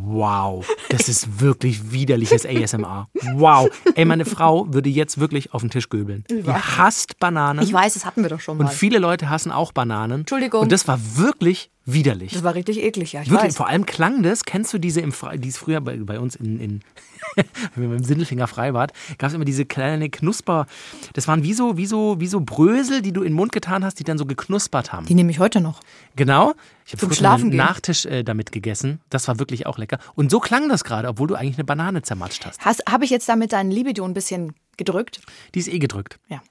Wow, 0.00 0.66
das 0.88 1.08
ist 1.08 1.40
wirklich 1.40 1.92
widerliches 1.92 2.46
ASMR. 2.46 3.08
Wow. 3.34 3.68
Ey, 3.94 4.04
meine 4.04 4.24
Frau 4.24 4.72
würde 4.72 4.88
jetzt 4.88 5.18
wirklich 5.18 5.52
auf 5.54 5.62
den 5.62 5.70
Tisch 5.70 5.88
göbeln. 5.88 6.24
Die 6.30 6.44
hasst 6.44 7.18
Bananen. 7.18 7.62
Ich 7.62 7.72
weiß, 7.72 7.94
das 7.94 8.04
hatten 8.04 8.22
wir 8.22 8.30
doch 8.30 8.40
schon 8.40 8.58
mal. 8.58 8.64
Und 8.64 8.72
viele 8.72 8.98
Leute 8.98 9.30
hassen 9.30 9.52
auch 9.52 9.72
Bananen. 9.72 10.20
Entschuldigung. 10.20 10.62
Und 10.62 10.72
das 10.72 10.86
war 10.88 10.98
wirklich 11.16 11.70
widerlich. 11.84 12.32
Das 12.32 12.42
war 12.44 12.54
richtig 12.54 12.82
eklig, 12.82 13.12
ja. 13.12 13.22
Ich 13.22 13.30
wirklich, 13.30 13.48
weiß. 13.48 13.56
vor 13.56 13.68
allem 13.68 13.86
klang 13.86 14.22
das, 14.22 14.44
kennst 14.44 14.72
du 14.72 14.78
diese, 14.78 15.00
im 15.00 15.12
die 15.36 15.48
es 15.48 15.58
früher 15.58 15.80
bei, 15.80 15.96
bei 15.98 16.18
uns 16.18 16.34
in, 16.36 16.58
in 16.60 16.80
wenn 17.74 17.90
wir 17.90 17.96
im 17.96 18.04
Sindelfinger 18.04 18.46
Freibad, 18.46 18.92
gab 19.18 19.28
es 19.28 19.34
immer 19.34 19.44
diese 19.44 19.64
kleine 19.64 20.10
Knusper, 20.10 20.66
das 21.12 21.28
waren 21.28 21.42
wie 21.42 21.52
so, 21.52 21.76
wie, 21.76 21.86
so, 21.86 22.20
wie 22.20 22.26
so 22.26 22.40
Brösel, 22.40 23.02
die 23.02 23.12
du 23.12 23.22
in 23.22 23.28
den 23.28 23.36
Mund 23.36 23.52
getan 23.52 23.84
hast, 23.84 23.98
die 23.98 24.04
dann 24.04 24.18
so 24.18 24.26
geknuspert 24.26 24.92
haben. 24.92 25.06
Die 25.06 25.14
nehme 25.14 25.30
ich 25.30 25.38
heute 25.38 25.60
noch. 25.60 25.80
Genau. 26.16 26.54
Ich 26.86 26.92
habe 26.92 27.14
früher 27.14 27.30
einen 27.30 27.56
Nachtisch 27.56 28.04
äh, 28.04 28.22
damit 28.22 28.52
gegessen. 28.52 29.00
Das 29.08 29.26
war 29.28 29.38
wirklich 29.38 29.66
auch 29.66 29.78
lecker. 29.78 29.98
Und 30.14 30.30
so 30.30 30.40
klang 30.40 30.68
das 30.68 30.84
gerade, 30.84 31.08
obwohl 31.08 31.28
du 31.28 31.34
eigentlich 31.34 31.56
eine 31.56 31.64
Banane 31.64 32.02
zermatscht 32.02 32.44
hast. 32.44 32.60
hast 32.64 32.82
Habe 32.88 33.04
ich 33.04 33.10
jetzt 33.10 33.28
damit 33.28 33.52
deinen 33.52 33.70
Libido 33.70 34.04
ein 34.04 34.14
bisschen 34.14 34.54
gedrückt? 34.76 35.20
Die 35.54 35.60
ist 35.60 35.68
eh 35.68 35.78
gedrückt. 35.78 36.18
Ja. 36.28 36.42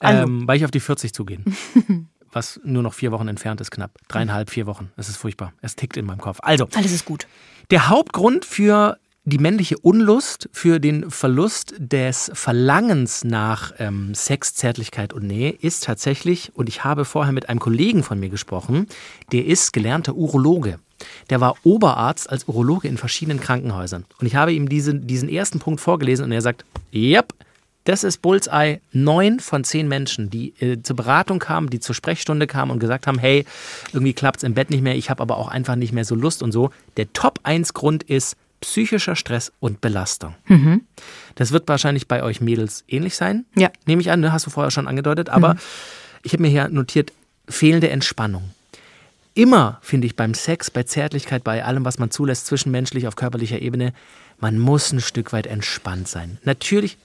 Ähm, 0.00 0.46
weil 0.46 0.56
ich 0.56 0.64
auf 0.64 0.70
die 0.70 0.80
40 0.80 1.12
zugehe. 1.12 1.40
was 2.32 2.60
nur 2.64 2.82
noch 2.82 2.92
vier 2.92 3.12
Wochen 3.12 3.28
entfernt 3.28 3.60
ist, 3.60 3.70
knapp. 3.70 3.92
Dreieinhalb, 4.08 4.50
vier 4.50 4.66
Wochen. 4.66 4.92
Es 4.96 5.08
ist 5.08 5.16
furchtbar. 5.16 5.52
Es 5.62 5.74
tickt 5.74 5.96
in 5.96 6.04
meinem 6.04 6.20
Kopf. 6.20 6.38
Also. 6.42 6.68
Alles 6.74 6.92
ist 6.92 7.06
gut. 7.06 7.26
Der 7.70 7.88
Hauptgrund 7.88 8.44
für 8.44 8.98
die 9.26 9.38
männliche 9.38 9.76
Unlust, 9.78 10.48
für 10.52 10.78
den 10.78 11.10
Verlust 11.10 11.74
des 11.78 12.30
Verlangens 12.32 13.24
nach 13.24 13.72
ähm, 13.78 14.14
Sex, 14.14 14.54
Zärtlichkeit 14.54 15.12
und 15.12 15.24
Nähe 15.26 15.50
ist 15.50 15.82
tatsächlich, 15.82 16.52
und 16.54 16.68
ich 16.68 16.84
habe 16.84 17.04
vorher 17.04 17.32
mit 17.32 17.48
einem 17.48 17.58
Kollegen 17.58 18.04
von 18.04 18.20
mir 18.20 18.28
gesprochen, 18.28 18.86
der 19.32 19.44
ist 19.44 19.72
gelernter 19.72 20.14
Urologe. 20.14 20.78
Der 21.28 21.40
war 21.40 21.56
Oberarzt 21.64 22.30
als 22.30 22.46
Urologe 22.46 22.86
in 22.86 22.98
verschiedenen 22.98 23.40
Krankenhäusern. 23.40 24.04
Und 24.20 24.28
ich 24.28 24.36
habe 24.36 24.52
ihm 24.52 24.68
diesen, 24.68 25.08
diesen 25.08 25.28
ersten 25.28 25.58
Punkt 25.58 25.80
vorgelesen 25.80 26.24
und 26.24 26.30
er 26.30 26.40
sagt, 26.40 26.64
yep, 26.94 27.34
das 27.82 28.04
ist 28.04 28.22
Bullseye. 28.22 28.80
Neun 28.92 29.40
von 29.40 29.64
zehn 29.64 29.88
Menschen, 29.88 30.30
die 30.30 30.54
äh, 30.60 30.82
zur 30.82 30.94
Beratung 30.94 31.40
kamen, 31.40 31.68
die 31.68 31.80
zur 31.80 31.96
Sprechstunde 31.96 32.46
kamen 32.46 32.70
und 32.70 32.78
gesagt 32.78 33.08
haben, 33.08 33.18
hey, 33.18 33.44
irgendwie 33.92 34.12
klappt 34.12 34.38
es 34.38 34.42
im 34.44 34.54
Bett 34.54 34.70
nicht 34.70 34.82
mehr, 34.82 34.94
ich 34.94 35.10
habe 35.10 35.20
aber 35.20 35.36
auch 35.36 35.48
einfach 35.48 35.74
nicht 35.74 35.92
mehr 35.92 36.04
so 36.04 36.14
Lust 36.14 36.44
und 36.44 36.52
so. 36.52 36.70
Der 36.96 37.12
Top-1-Grund 37.12 38.04
ist 38.04 38.36
psychischer 38.60 39.16
Stress 39.16 39.52
und 39.60 39.80
Belastung. 39.80 40.34
Mhm. 40.46 40.82
Das 41.34 41.52
wird 41.52 41.68
wahrscheinlich 41.68 42.08
bei 42.08 42.22
euch 42.22 42.40
Mädels 42.40 42.84
ähnlich 42.88 43.16
sein. 43.16 43.44
Ja. 43.54 43.70
Nehme 43.86 44.00
ich 44.00 44.10
an, 44.10 44.20
ne? 44.20 44.32
hast 44.32 44.46
du 44.46 44.50
vorher 44.50 44.70
schon 44.70 44.88
angedeutet. 44.88 45.28
Aber 45.28 45.54
mhm. 45.54 45.58
ich 46.22 46.32
habe 46.32 46.42
mir 46.42 46.48
hier 46.48 46.68
notiert, 46.68 47.12
fehlende 47.48 47.90
Entspannung. 47.90 48.50
Immer, 49.34 49.78
finde 49.82 50.06
ich, 50.06 50.16
beim 50.16 50.32
Sex, 50.32 50.70
bei 50.70 50.82
Zärtlichkeit, 50.82 51.44
bei 51.44 51.62
allem, 51.62 51.84
was 51.84 51.98
man 51.98 52.10
zulässt, 52.10 52.46
zwischenmenschlich, 52.46 53.06
auf 53.06 53.16
körperlicher 53.16 53.60
Ebene, 53.60 53.92
man 54.38 54.58
muss 54.58 54.92
ein 54.92 55.00
Stück 55.00 55.32
weit 55.32 55.46
entspannt 55.46 56.08
sein. 56.08 56.38
Natürlich 56.42 56.96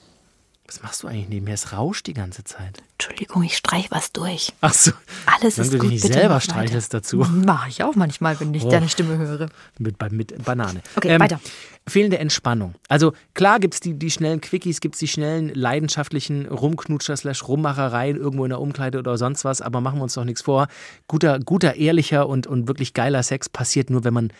was 0.71 0.81
machst 0.83 1.03
du 1.03 1.07
eigentlich 1.07 1.27
neben 1.27 1.43
mir? 1.43 1.53
Es 1.53 1.73
rauscht 1.73 2.07
die 2.07 2.13
ganze 2.13 2.45
Zeit. 2.45 2.81
Entschuldigung, 2.93 3.43
ich 3.43 3.57
streich 3.57 3.91
was 3.91 4.13
durch. 4.13 4.53
Ach 4.61 4.73
so. 4.73 4.93
Alles 5.25 5.57
ist 5.57 5.73
du 5.73 5.79
gut. 5.79 5.89
Nicht 5.89 6.01
selber 6.01 6.39
streichelst 6.39 6.93
dazu. 6.93 7.17
Mache 7.17 7.67
ich 7.67 7.83
auch 7.83 7.95
manchmal, 7.95 8.39
wenn 8.39 8.53
ich 8.53 8.63
oh. 8.63 8.69
deine 8.69 8.87
Stimme 8.87 9.17
höre. 9.17 9.49
Mit, 9.79 10.01
mit 10.13 10.45
Banane. 10.45 10.81
Okay, 10.95 11.09
ähm, 11.09 11.19
weiter. 11.19 11.41
Fehlende 11.85 12.19
Entspannung. 12.19 12.75
Also 12.87 13.11
klar 13.33 13.59
gibt 13.59 13.73
es 13.73 13.79
die, 13.81 13.95
die 13.95 14.11
schnellen 14.11 14.39
Quickies, 14.39 14.79
gibt 14.79 14.95
es 14.95 14.99
die 14.99 15.09
schnellen 15.09 15.53
leidenschaftlichen 15.53 16.45
Rumknutscher 16.45 17.17
slash 17.17 17.45
Rummachereien 17.45 18.15
irgendwo 18.15 18.45
in 18.45 18.49
der 18.51 18.61
Umkleide 18.61 18.99
oder 18.99 19.17
sonst 19.17 19.43
was, 19.43 19.59
aber 19.59 19.81
machen 19.81 19.99
wir 19.99 20.03
uns 20.03 20.13
doch 20.13 20.23
nichts 20.23 20.43
vor. 20.43 20.69
Guter, 21.07 21.39
guter 21.39 21.75
ehrlicher 21.75 22.29
und, 22.29 22.47
und 22.47 22.69
wirklich 22.69 22.93
geiler 22.93 23.23
Sex 23.23 23.49
passiert 23.49 23.89
nur, 23.89 24.05
wenn 24.05 24.13
man 24.13 24.31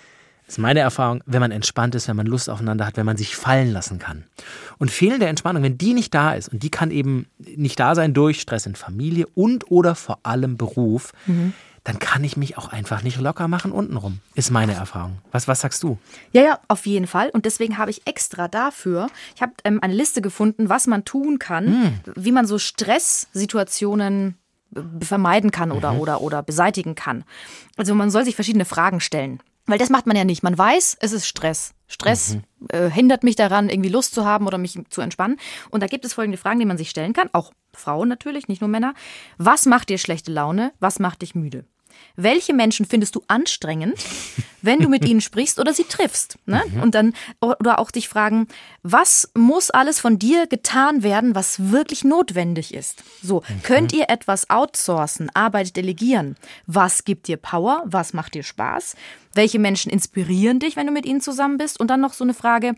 ist 0.51 0.57
meine 0.57 0.81
Erfahrung, 0.81 1.24
wenn 1.25 1.39
man 1.39 1.51
entspannt 1.51 1.95
ist, 1.95 2.07
wenn 2.07 2.15
man 2.15 2.25
Lust 2.25 2.50
aufeinander 2.50 2.86
hat, 2.86 2.98
wenn 2.98 3.06
man 3.06 3.18
sich 3.18 3.36
fallen 3.36 3.71
lassen 3.71 4.00
kann. 4.00 4.25
Und 4.78 4.92
fehlende 4.92 5.28
Entspannung, 5.28 5.64
wenn 5.64 5.78
die 5.78 5.94
nicht 5.94 6.14
da 6.14 6.33
ist, 6.33 6.49
und 6.49 6.61
die 6.61 6.69
kann 6.69 6.92
eben 6.92 7.28
nicht 7.40 7.80
da 7.80 7.95
sein 7.95 8.14
durch 8.14 8.42
Stress 8.42 8.66
in 8.66 8.75
Familie 8.75 9.28
und 9.33 9.71
oder 9.71 9.95
vor 9.95 10.19
allem 10.23 10.57
Beruf, 10.57 11.14
mhm. 11.25 11.54
dann 11.85 11.99
kann 11.99 12.23
ich 12.23 12.35
mich 12.35 12.57
auch 12.57 12.68
einfach 12.68 13.02
nicht 13.02 13.19
locker 13.19 13.47
machen 13.47 13.71
untenrum. 13.71 14.19
Ist 14.35 14.52
meine 14.52 14.73
Erfahrung. 14.73 15.19
Was, 15.31 15.47
was 15.47 15.61
sagst 15.61 15.83
du? 15.83 15.97
Ja, 16.33 16.42
ja, 16.42 16.59
auf 16.68 16.85
jeden 16.85 17.07
Fall. 17.07 17.30
Und 17.30 17.45
deswegen 17.45 17.78
habe 17.78 17.92
ich 17.92 18.06
extra 18.06 18.49
dafür, 18.49 19.07
ich 19.35 19.42
habe 19.42 19.54
ähm, 19.64 19.80
eine 19.81 19.94
Liste 19.94 20.21
gefunden, 20.21 20.68
was 20.68 20.85
man 20.85 21.06
tun 21.06 21.40
kann, 21.40 21.66
mhm. 21.66 21.99
wie 22.16 22.31
man 22.33 22.45
so 22.45 22.59
Stresssituationen 22.59 24.35
vermeiden 25.02 25.52
kann 25.52 25.71
oder, 25.71 25.94
mhm. 25.94 25.99
oder, 25.99 26.21
oder 26.21 26.44
beseitigen 26.44 26.95
kann. 26.95 27.23
Also 27.78 27.94
man 27.95 28.09
soll 28.09 28.25
sich 28.25 28.35
verschiedene 28.35 28.66
Fragen 28.66 28.99
stellen. 28.99 29.42
Weil 29.65 29.77
das 29.77 29.89
macht 29.89 30.07
man 30.07 30.15
ja 30.15 30.23
nicht. 30.23 30.44
Man 30.44 30.57
weiß, 30.57 30.97
es 30.99 31.11
ist 31.11 31.27
Stress. 31.27 31.73
Stress 31.87 32.35
mhm. 32.35 32.68
äh, 32.69 32.89
hindert 32.89 33.23
mich 33.23 33.35
daran, 33.35 33.69
irgendwie 33.69 33.89
Lust 33.89 34.13
zu 34.15 34.25
haben 34.25 34.47
oder 34.47 34.57
mich 34.57 34.80
zu 34.89 35.01
entspannen. 35.01 35.37
Und 35.69 35.83
da 35.83 35.87
gibt 35.87 36.06
es 36.06 36.13
folgende 36.13 36.37
Fragen, 36.37 36.59
die 36.59 36.65
man 36.65 36.77
sich 36.77 36.89
stellen 36.89 37.13
kann. 37.13 37.30
Auch 37.33 37.51
Frauen 37.73 38.07
natürlich, 38.07 38.47
nicht 38.47 38.61
nur 38.61 38.69
Männer. 38.69 38.94
Was 39.37 39.65
macht 39.65 39.89
dir 39.89 39.97
schlechte 39.97 40.31
Laune? 40.31 40.73
Was 40.80 40.99
macht 40.99 41.21
dich 41.21 41.35
müde? 41.35 41.65
Welche 42.16 42.54
Menschen 42.54 42.86
findest 42.86 43.16
du 43.16 43.24
anstrengend, 43.28 43.95
wenn 44.62 44.80
du 44.80 44.90
mit 44.90 45.06
ihnen 45.06 45.21
sprichst 45.21 45.60
oder 45.60 45.74
sie 45.74 45.83
triffst? 45.83 46.38
Ne? 46.45 46.62
Mhm. 46.74 46.81
Und 46.81 46.95
dann, 46.95 47.14
oder 47.40 47.80
auch 47.80 47.92
dich 47.92 48.07
fragen, 48.07 48.48
was 48.83 49.30
muss 49.33 49.69
alles 49.69 50.00
von 50.00 50.19
dir 50.19 50.48
getan 50.48 51.04
werden, 51.04 51.36
was 51.36 51.71
wirklich 51.71 52.04
notwendig 52.04 52.74
ist? 52.74 53.04
So, 53.21 53.42
mhm. 53.48 53.64
könnt 53.64 53.94
ihr 53.94 54.10
etwas 54.10 54.50
outsourcen, 54.50 55.30
Arbeit 55.33 55.76
delegieren? 55.76 56.36
Was 56.68 57.04
gibt 57.04 57.28
dir 57.28 57.38
Power? 57.38 57.83
Was 57.86 58.14
macht 58.14 58.33
dir 58.33 58.44
Spaß? 58.44 58.95
Welche 59.33 59.60
Menschen 59.60 59.92
inspirieren 59.92 60.60
dich, 60.60 60.76
wenn 60.76 60.88
du 60.88 60.94
mit 60.94 61.06
ihnen 61.06 61.21
zusammen 61.21 61.57
bist? 61.57 61.80
Und 61.80 61.88
dann 61.88 62.02
noch 62.02 62.14
so 62.14 62.24
eine 62.24 62.33
Frage, 62.33 62.76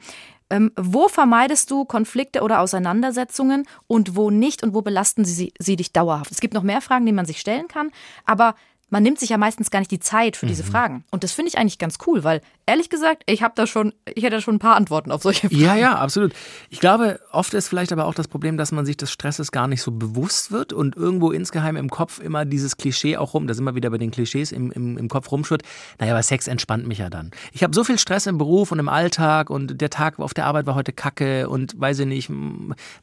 ähm, 0.54 0.72
wo 0.76 1.08
vermeidest 1.08 1.72
du 1.72 1.84
Konflikte 1.84 2.42
oder 2.42 2.60
Auseinandersetzungen 2.60 3.66
und 3.88 4.16
wo 4.16 4.30
nicht 4.30 4.62
und 4.62 4.76
wo 4.76 4.84
belasten 4.84 5.26
sie, 5.26 5.52
sie 5.58 5.76
dich 5.76 5.94
dauerhaft? 5.94 6.32
Es 6.32 6.42
gibt 6.42 6.54
noch 6.54 6.62
mehr 6.62 6.80
Fragen, 6.82 7.08
die 7.08 7.12
man 7.12 7.26
sich 7.26 7.40
stellen 7.40 7.68
kann, 7.68 7.90
aber 8.26 8.54
man 8.90 9.02
nimmt 9.02 9.20
sich 9.20 9.30
ja 9.30 9.38
meistens 9.38 9.72
gar 9.72 9.80
nicht 9.80 9.90
die 9.92 10.00
Zeit 10.00 10.38
für 10.38 10.46
Mhm. 10.46 10.50
diese 10.50 10.64
Fragen. 10.64 11.04
Und 11.10 11.24
das 11.24 11.32
finde 11.32 11.50
ich 11.50 11.58
eigentlich 11.58 11.80
ganz 11.80 11.98
cool, 12.06 12.24
weil 12.24 12.42
ehrlich 12.68 12.90
gesagt, 12.92 13.24
ich 13.26 13.42
habe 13.42 13.54
da 13.56 13.66
schon, 13.66 13.92
ich 14.14 14.24
hätte 14.24 14.36
da 14.36 14.42
schon 14.42 14.56
ein 14.56 14.60
paar 14.60 14.76
Antworten 14.76 15.12
auf 15.12 15.24
solche 15.24 15.50
Fragen. 15.50 15.62
Ja, 15.62 15.76
ja, 15.76 15.96
absolut. 15.96 16.32
Ich 16.70 16.80
glaube, 16.80 17.20
oft 17.32 17.54
ist 17.56 17.68
vielleicht 17.68 17.92
aber 17.92 18.06
auch 18.06 18.14
das 18.14 18.28
Problem, 18.28 18.56
dass 18.56 18.72
man 18.72 18.86
sich 18.86 18.96
des 18.96 19.12
Stresses 19.12 19.52
gar 19.52 19.68
nicht 19.68 19.82
so 19.82 19.92
bewusst 19.92 20.52
wird 20.52 20.74
und 20.74 20.96
irgendwo 20.96 21.32
insgeheim 21.32 21.76
im 21.76 21.90
Kopf 21.90 22.20
immer 22.20 22.46
dieses 22.46 22.78
Klischee 22.78 23.18
auch 23.18 23.34
rum, 23.34 23.48
da 23.48 23.54
sind 23.56 23.64
wir 23.66 23.74
wieder 23.76 23.90
bei 23.90 23.98
den 23.98 24.12
Klischees 24.12 24.52
im, 24.52 24.72
im, 24.72 24.98
im 24.98 25.08
Kopf 25.10 25.32
rumschwirrt. 25.32 25.64
Naja, 26.00 26.14
aber 26.14 26.22
Sex 26.22 26.48
entspannt 26.48 26.88
mich 26.88 27.00
ja 27.00 27.10
dann. 27.10 27.32
Ich 27.52 27.64
habe 27.64 27.74
so 27.74 27.84
viel 27.84 27.98
Stress 27.98 28.28
im 28.28 28.38
Beruf 28.38 28.72
und 28.72 28.78
im 28.80 28.90
Alltag 28.90 29.50
und 29.50 29.82
der 29.82 29.90
Tag 29.90 30.20
auf 30.20 30.34
der 30.36 30.46
Arbeit 30.46 30.68
war 30.68 30.76
heute 30.76 30.94
kacke 30.94 31.50
und 31.50 31.80
weiß 31.82 32.00
ich 32.00 32.06
nicht, 32.06 32.30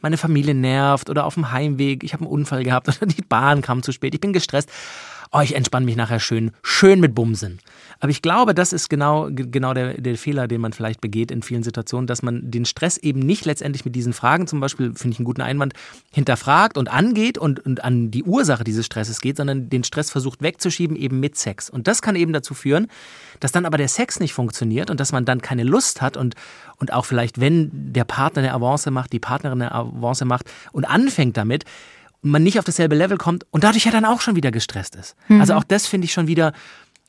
meine 0.00 0.16
Familie 0.16 0.54
nervt 0.54 1.10
oder 1.10 1.26
auf 1.26 1.34
dem 1.34 1.50
Heimweg, 1.50 2.04
ich 2.04 2.12
habe 2.12 2.24
einen 2.24 2.32
Unfall 2.32 2.62
gehabt 2.62 2.88
oder 3.02 3.06
die 3.06 3.22
Bahn 3.22 3.60
kam 3.60 3.82
zu 3.82 3.90
spät, 3.92 4.14
ich 4.14 4.20
bin 4.20 4.32
gestresst. 4.32 4.70
Oh, 5.32 5.40
ich 5.40 5.54
entspanne 5.54 5.86
mich 5.86 5.94
nachher 5.94 6.18
schön, 6.18 6.50
schön 6.60 6.98
mit 6.98 7.14
Bumsen. 7.14 7.60
Aber 8.00 8.10
ich 8.10 8.20
glaube, 8.20 8.52
das 8.52 8.72
ist 8.72 8.90
genau, 8.90 9.28
genau 9.30 9.74
der, 9.74 10.00
der 10.00 10.16
Fehler, 10.16 10.48
den 10.48 10.60
man 10.60 10.72
vielleicht 10.72 11.00
begeht 11.00 11.30
in 11.30 11.42
vielen 11.42 11.62
Situationen, 11.62 12.08
dass 12.08 12.22
man 12.22 12.50
den 12.50 12.64
Stress 12.64 12.96
eben 12.96 13.20
nicht 13.20 13.44
letztendlich 13.44 13.84
mit 13.84 13.94
diesen 13.94 14.12
Fragen, 14.12 14.48
zum 14.48 14.58
Beispiel, 14.58 14.92
finde 14.96 15.14
ich 15.14 15.18
einen 15.20 15.26
guten 15.26 15.42
Einwand, 15.42 15.74
hinterfragt 16.10 16.76
und 16.76 16.92
angeht 16.92 17.38
und, 17.38 17.60
und 17.60 17.84
an 17.84 18.10
die 18.10 18.24
Ursache 18.24 18.64
dieses 18.64 18.86
Stresses 18.86 19.20
geht, 19.20 19.36
sondern 19.36 19.70
den 19.70 19.84
Stress 19.84 20.10
versucht 20.10 20.42
wegzuschieben, 20.42 20.96
eben 20.96 21.20
mit 21.20 21.36
Sex. 21.36 21.70
Und 21.70 21.86
das 21.86 22.02
kann 22.02 22.16
eben 22.16 22.32
dazu 22.32 22.54
führen, 22.54 22.88
dass 23.38 23.52
dann 23.52 23.66
aber 23.66 23.78
der 23.78 23.88
Sex 23.88 24.18
nicht 24.18 24.32
funktioniert 24.32 24.90
und 24.90 24.98
dass 24.98 25.12
man 25.12 25.24
dann 25.24 25.40
keine 25.40 25.62
Lust 25.62 26.02
hat 26.02 26.16
und, 26.16 26.34
und 26.78 26.92
auch 26.92 27.04
vielleicht, 27.04 27.40
wenn 27.40 27.70
der 27.72 28.04
Partner 28.04 28.42
eine 28.42 28.52
Avance 28.52 28.90
macht, 28.90 29.12
die 29.12 29.20
Partnerin 29.20 29.62
eine 29.62 29.72
Avance 29.72 30.24
macht 30.24 30.50
und 30.72 30.86
anfängt 30.86 31.36
damit, 31.36 31.66
man 32.22 32.42
nicht 32.42 32.58
auf 32.58 32.64
dasselbe 32.64 32.94
Level 32.94 33.16
kommt 33.16 33.46
und 33.50 33.64
dadurch 33.64 33.84
ja 33.84 33.90
dann 33.90 34.04
auch 34.04 34.20
schon 34.20 34.36
wieder 34.36 34.50
gestresst 34.50 34.94
ist. 34.96 35.16
Also 35.40 35.54
auch 35.54 35.64
das 35.64 35.86
finde 35.86 36.04
ich 36.04 36.12
schon 36.12 36.26
wieder, 36.26 36.52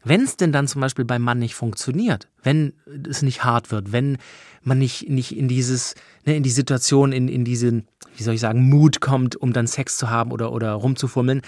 wenn 0.03 0.21
es 0.21 0.37
denn 0.37 0.51
dann 0.51 0.67
zum 0.67 0.81
Beispiel 0.81 1.05
beim 1.05 1.21
Mann 1.21 1.39
nicht 1.39 1.55
funktioniert, 1.55 2.27
wenn 2.43 2.73
es 3.07 3.21
nicht 3.21 3.43
hart 3.43 3.71
wird, 3.71 3.91
wenn 3.91 4.17
man 4.63 4.79
nicht, 4.79 5.09
nicht 5.09 5.35
in 5.37 5.47
dieses, 5.47 5.95
ne, 6.25 6.35
in 6.35 6.43
die 6.43 6.49
Situation, 6.49 7.11
in, 7.11 7.27
in 7.27 7.45
diesen, 7.45 7.87
wie 8.15 8.23
soll 8.23 8.33
ich 8.33 8.39
sagen, 8.39 8.69
Mut 8.69 9.01
kommt, 9.01 9.35
um 9.35 9.53
dann 9.53 9.67
Sex 9.67 9.97
zu 9.97 10.09
haben 10.09 10.31
oder, 10.31 10.51
oder 10.51 10.71
rumzufummeln, 10.73 11.41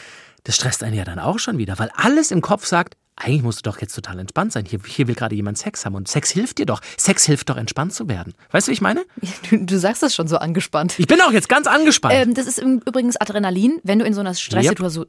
das 0.43 0.55
stresst 0.55 0.83
einen 0.83 0.95
ja 0.95 1.05
dann 1.05 1.19
auch 1.19 1.39
schon 1.39 1.57
wieder, 1.57 1.79
weil 1.79 1.89
alles 1.95 2.31
im 2.31 2.41
Kopf 2.41 2.65
sagt, 2.65 2.95
eigentlich 3.23 3.41
musst 3.43 3.59
du 3.65 3.69
doch 3.69 3.79
jetzt 3.81 3.93
total 3.95 4.19
entspannt 4.19 4.51
sein. 4.51 4.65
Hier, 4.65 4.79
hier 4.85 5.07
will 5.07 5.15
gerade 5.15 5.35
jemand 5.35 5.57
Sex 5.57 5.85
haben 5.85 5.95
und 5.95 6.07
Sex 6.07 6.29
hilft 6.31 6.57
dir 6.57 6.65
doch. 6.65 6.81
Sex 6.97 7.25
hilft 7.25 7.49
doch, 7.49 7.57
entspannt 7.57 7.93
zu 7.93 8.07
werden. 8.09 8.33
Weißt 8.51 8.67
du, 8.67 8.71
wie 8.71 8.73
ich 8.73 8.81
meine? 8.81 9.03
Du, 9.49 9.57
du 9.65 9.77
sagst 9.79 10.01
das 10.03 10.13
schon 10.15 10.27
so 10.27 10.37
angespannt. 10.37 10.95
Ich 10.99 11.07
bin 11.07 11.19
auch 11.21 11.31
jetzt 11.31 11.49
ganz 11.49 11.67
angespannt. 11.67 12.13
Ähm, 12.15 12.33
das 12.33 12.47
ist 12.47 12.59
im- 12.59 12.81
übrigens 12.85 13.17
Adrenalin, 13.17 13.79
wenn 13.83 13.99
du 13.99 14.05
in 14.05 14.13
so 14.13 14.19
einer 14.21 14.33
Stresssituation. 14.35 15.05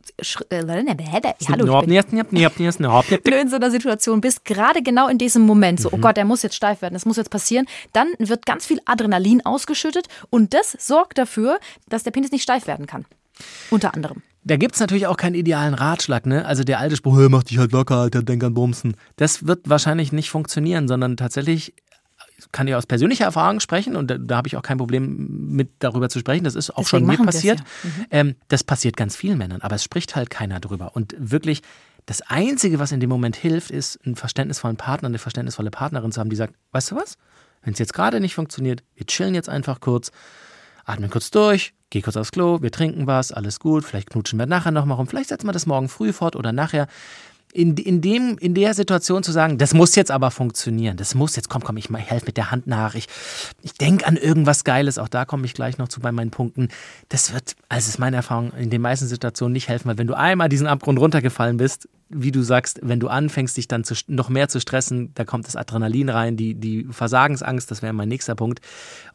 In 3.25 3.49
so 3.49 3.57
einer 3.57 3.71
Situation 3.71 4.21
bist, 4.21 4.45
gerade 4.45 4.83
genau 4.83 5.09
in 5.09 5.19
diesem 5.19 5.43
Moment, 5.43 5.81
so, 5.81 5.91
oh 5.93 5.99
Gott, 5.99 6.17
der 6.17 6.25
muss 6.25 6.43
jetzt 6.43 6.55
steif 6.57 6.83
werden, 6.83 6.95
das 6.95 7.05
muss 7.07 7.17
jetzt 7.17 7.31
passieren, 7.31 7.67
dann 7.93 8.09
wird 8.19 8.47
ganz 8.47 8.67
viel 8.67 8.81
Adrenalin 8.85 9.45
ausgeschüttet 9.45 10.07
und 10.31 10.55
das 10.55 10.77
sorgt 10.79 11.19
dafür, 11.19 11.59
dass 11.89 12.03
der 12.03 12.11
Penis 12.11 12.31
nicht 12.33 12.43
steif 12.43 12.67
werden 12.67 12.87
kann. 12.87 13.05
Unter 13.71 13.95
anderem. 13.95 14.23
Da 14.45 14.57
gibt's 14.57 14.79
natürlich 14.79 15.07
auch 15.07 15.17
keinen 15.17 15.35
idealen 15.35 15.75
Ratschlag, 15.75 16.27
ne? 16.27 16.45
Also 16.45 16.65
der 16.65 16.79
alte 16.79 16.97
Spruch, 16.97 17.17
hey, 17.19 17.29
mach 17.31 17.45
dich 17.45 17.59
halt 17.59 17.73
locker, 17.73 17.97
Alter, 17.97 18.23
denk 18.23 18.45
an 18.45 18.55
Bumsen. 18.55 18.95
Das 19.17 19.47
wird 19.47 19.69
wahrscheinlich 19.69 20.13
nicht 20.13 20.31
funktionieren, 20.31 20.87
sondern 20.87 21.17
tatsächlich 21.17 21.75
kann 22.53 22.69
ich 22.69 22.75
aus 22.75 22.87
persönlicher 22.87 23.25
Erfahrung 23.25 23.61
sprechen 23.61 23.97
und 23.97 24.11
da, 24.11 24.19
da 24.19 24.37
habe 24.37 24.49
ich 24.49 24.57
auch 24.57 24.63
kein 24.63 24.79
Problem 24.79 25.49
mit 25.49 25.71
darüber 25.79 26.09
zu 26.09 26.19
sprechen. 26.19 26.45
Das 26.45 26.55
ist 26.55 26.71
auch 26.71 26.85
Deswegen 26.85 27.07
schon 27.07 27.19
mir 27.19 27.25
passiert. 27.25 27.61
ja. 27.61 27.91
Ähm, 28.11 28.37
das 28.49 28.65
passiert 28.65 28.97
ganz 28.97 29.17
vielen 29.17 29.39
Männern, 29.39 29.63
aber 29.63 29.77
es 29.77 29.85
spricht 29.85 30.15
halt 30.15 30.31
keiner 30.31 30.61
drüber. 30.61 30.95
Und 30.95 31.15
wirklich, 31.19 31.63
das 32.07 32.23
Einzige, 32.23 32.79
was 32.79 32.93
in 32.93 33.01
dem 33.01 33.09
Moment 33.09 33.37
hilft, 33.37 33.71
ist, 33.71 33.99
einen 34.05 34.15
verständnisvollen 34.15 34.77
Partner, 34.77 35.09
eine 35.09 35.19
verständnisvolle 35.19 35.71
Partnerin 35.71 36.13
zu 36.13 36.21
haben, 36.21 36.29
die 36.29 36.37
sagt, 36.37 36.55
weißt 36.73 36.91
du 36.91 36.97
was? 36.97 37.17
Wenn 37.63 37.73
es 37.73 37.79
jetzt 37.79 37.95
gerade 37.95 38.21
nicht 38.21 38.35
funktioniert, 38.35 38.83
wir 38.95 39.07
chillen 39.07 39.35
jetzt 39.35 39.49
einfach 39.49 39.81
kurz, 39.81 40.13
atmen 40.85 41.11
kurz 41.11 41.31
durch, 41.31 41.75
geh 41.91 42.03
kurz 42.03 42.17
aufs 42.17 42.33
Klo, 42.33 42.63
wir 42.63 42.71
trinken 42.71 43.07
was, 43.07 43.33
alles 43.33 43.61
gut, 43.61 43.85
vielleicht 43.85 44.11
knutschen 44.11 44.39
wir 44.39 44.47
nachher 44.47 44.71
nochmal 44.71 44.97
rum, 44.97 45.07
vielleicht 45.07 45.29
setzen 45.29 45.47
wir 45.47 45.53
das 45.53 45.67
morgen 45.67 45.89
früh 45.89 46.13
fort 46.13 46.37
oder 46.37 46.53
nachher. 46.53 46.89
In, 47.57 47.77
in, 47.77 48.01
dem, 48.01 48.37
in 48.39 48.53
der 48.53 48.75
Situation 48.75 49.23
zu 49.23 49.31
sagen, 49.31 49.59
das 49.59 49.75
muss 49.75 49.95
jetzt 49.95 50.11
aber 50.11 50.33
funktionieren, 50.33 50.97
das 50.97 51.15
muss 51.15 51.37
jetzt, 51.37 51.49
komm, 51.49 51.63
komm, 51.63 51.77
ich 51.77 51.89
helfe 51.89 52.27
mit 52.27 52.37
der 52.37 52.51
Hand 52.51 52.67
nach, 52.67 52.97
ich, 52.97 53.07
ich 53.63 53.75
denke 53.75 54.07
an 54.07 54.17
irgendwas 54.17 54.65
Geiles, 54.65 54.99
auch 54.99 55.09
da 55.09 55.25
komme 55.25 55.47
ich 55.47 55.55
gleich 55.55 55.79
noch 55.79 55.87
zu 55.87 56.01
bei 56.01 56.11
meinen 56.11 56.31
Punkten. 56.31 56.69
Das 57.11 57.33
wird, 57.33 57.55
also 57.69 57.89
ist 57.89 57.99
meine 58.01 58.17
Erfahrung, 58.17 58.53
in 58.59 58.71
den 58.71 58.83
meisten 58.83 59.07
Situationen 59.07 59.53
nicht 59.53 59.69
helfen, 59.69 59.89
weil 59.89 59.99
wenn 59.99 60.09
du 60.09 60.15
einmal 60.15 60.49
diesen 60.49 60.67
Abgrund 60.67 60.99
runtergefallen 60.99 61.57
bist, 61.57 61.89
wie 62.09 62.31
du 62.31 62.43
sagst, 62.43 62.81
wenn 62.83 63.01
du 63.01 63.09
anfängst, 63.09 63.57
dich 63.57 63.67
dann 63.67 63.83
zu, 63.83 63.95
noch 64.07 64.29
mehr 64.29 64.49
zu 64.49 64.61
stressen, 64.61 65.13
da 65.15 65.25
kommt 65.25 65.47
das 65.47 65.57
Adrenalin 65.57 66.09
rein, 66.09 66.37
die, 66.37 66.55
die 66.55 66.87
Versagensangst, 66.91 67.71
das 67.71 67.83
wäre 67.83 67.93
mein 67.93 68.09
nächster 68.09 68.35
Punkt. 68.35 68.61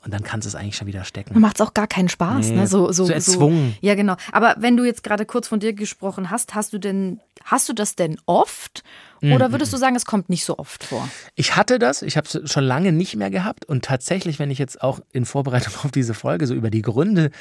Und 0.03 0.13
dann 0.13 0.23
kannst 0.23 0.45
du 0.45 0.49
es 0.49 0.55
eigentlich 0.55 0.75
schon 0.75 0.87
wieder 0.87 1.03
stecken. 1.03 1.39
Macht 1.39 1.59
es 1.59 1.61
auch 1.61 1.73
gar 1.73 1.87
keinen 1.87 2.09
Spaß, 2.09 2.49
Nee, 2.49 2.55
ne? 2.55 2.67
So, 2.67 2.91
so, 2.91 3.05
so 3.05 3.13
erzwungen. 3.13 3.75
Ja, 3.81 3.95
genau. 3.95 4.15
Aber 4.31 4.55
wenn 4.59 4.75
du 4.75 4.83
jetzt 4.83 5.03
gerade 5.03 5.25
kurz 5.25 5.47
von 5.47 5.59
dir 5.59 5.73
gesprochen 5.73 6.29
hast, 6.29 6.55
hast 6.55 6.73
du 6.73 6.77
denn, 6.77 7.19
hast 7.43 7.69
du 7.69 7.73
das 7.73 7.95
denn 7.95 8.17
oft? 8.25 8.83
Mhm. 9.21 9.33
Oder 9.33 9.51
würdest 9.51 9.73
du 9.73 9.77
sagen, 9.77 9.95
es 9.95 10.05
kommt 10.05 10.29
nicht 10.29 10.45
so 10.45 10.57
oft 10.57 10.83
vor? 10.83 11.09
Ich 11.35 11.55
hatte 11.55 11.79
das, 11.79 12.01
ich 12.01 12.17
habe 12.17 12.27
es 12.27 12.51
schon 12.51 12.63
lange 12.63 12.91
nicht 12.91 13.15
mehr 13.15 13.29
gehabt 13.29 13.65
und 13.65 13.83
tatsächlich, 13.83 14.39
wenn 14.39 14.51
ich 14.51 14.59
jetzt 14.59 14.81
auch 14.81 14.99
in 15.11 15.25
Vorbereitung 15.25 15.73
auf 15.83 15.91
diese 15.91 16.13
Folge 16.13 16.47
so 16.47 16.53
über 16.53 16.69
die 16.69 16.81
Gründe 16.81 17.31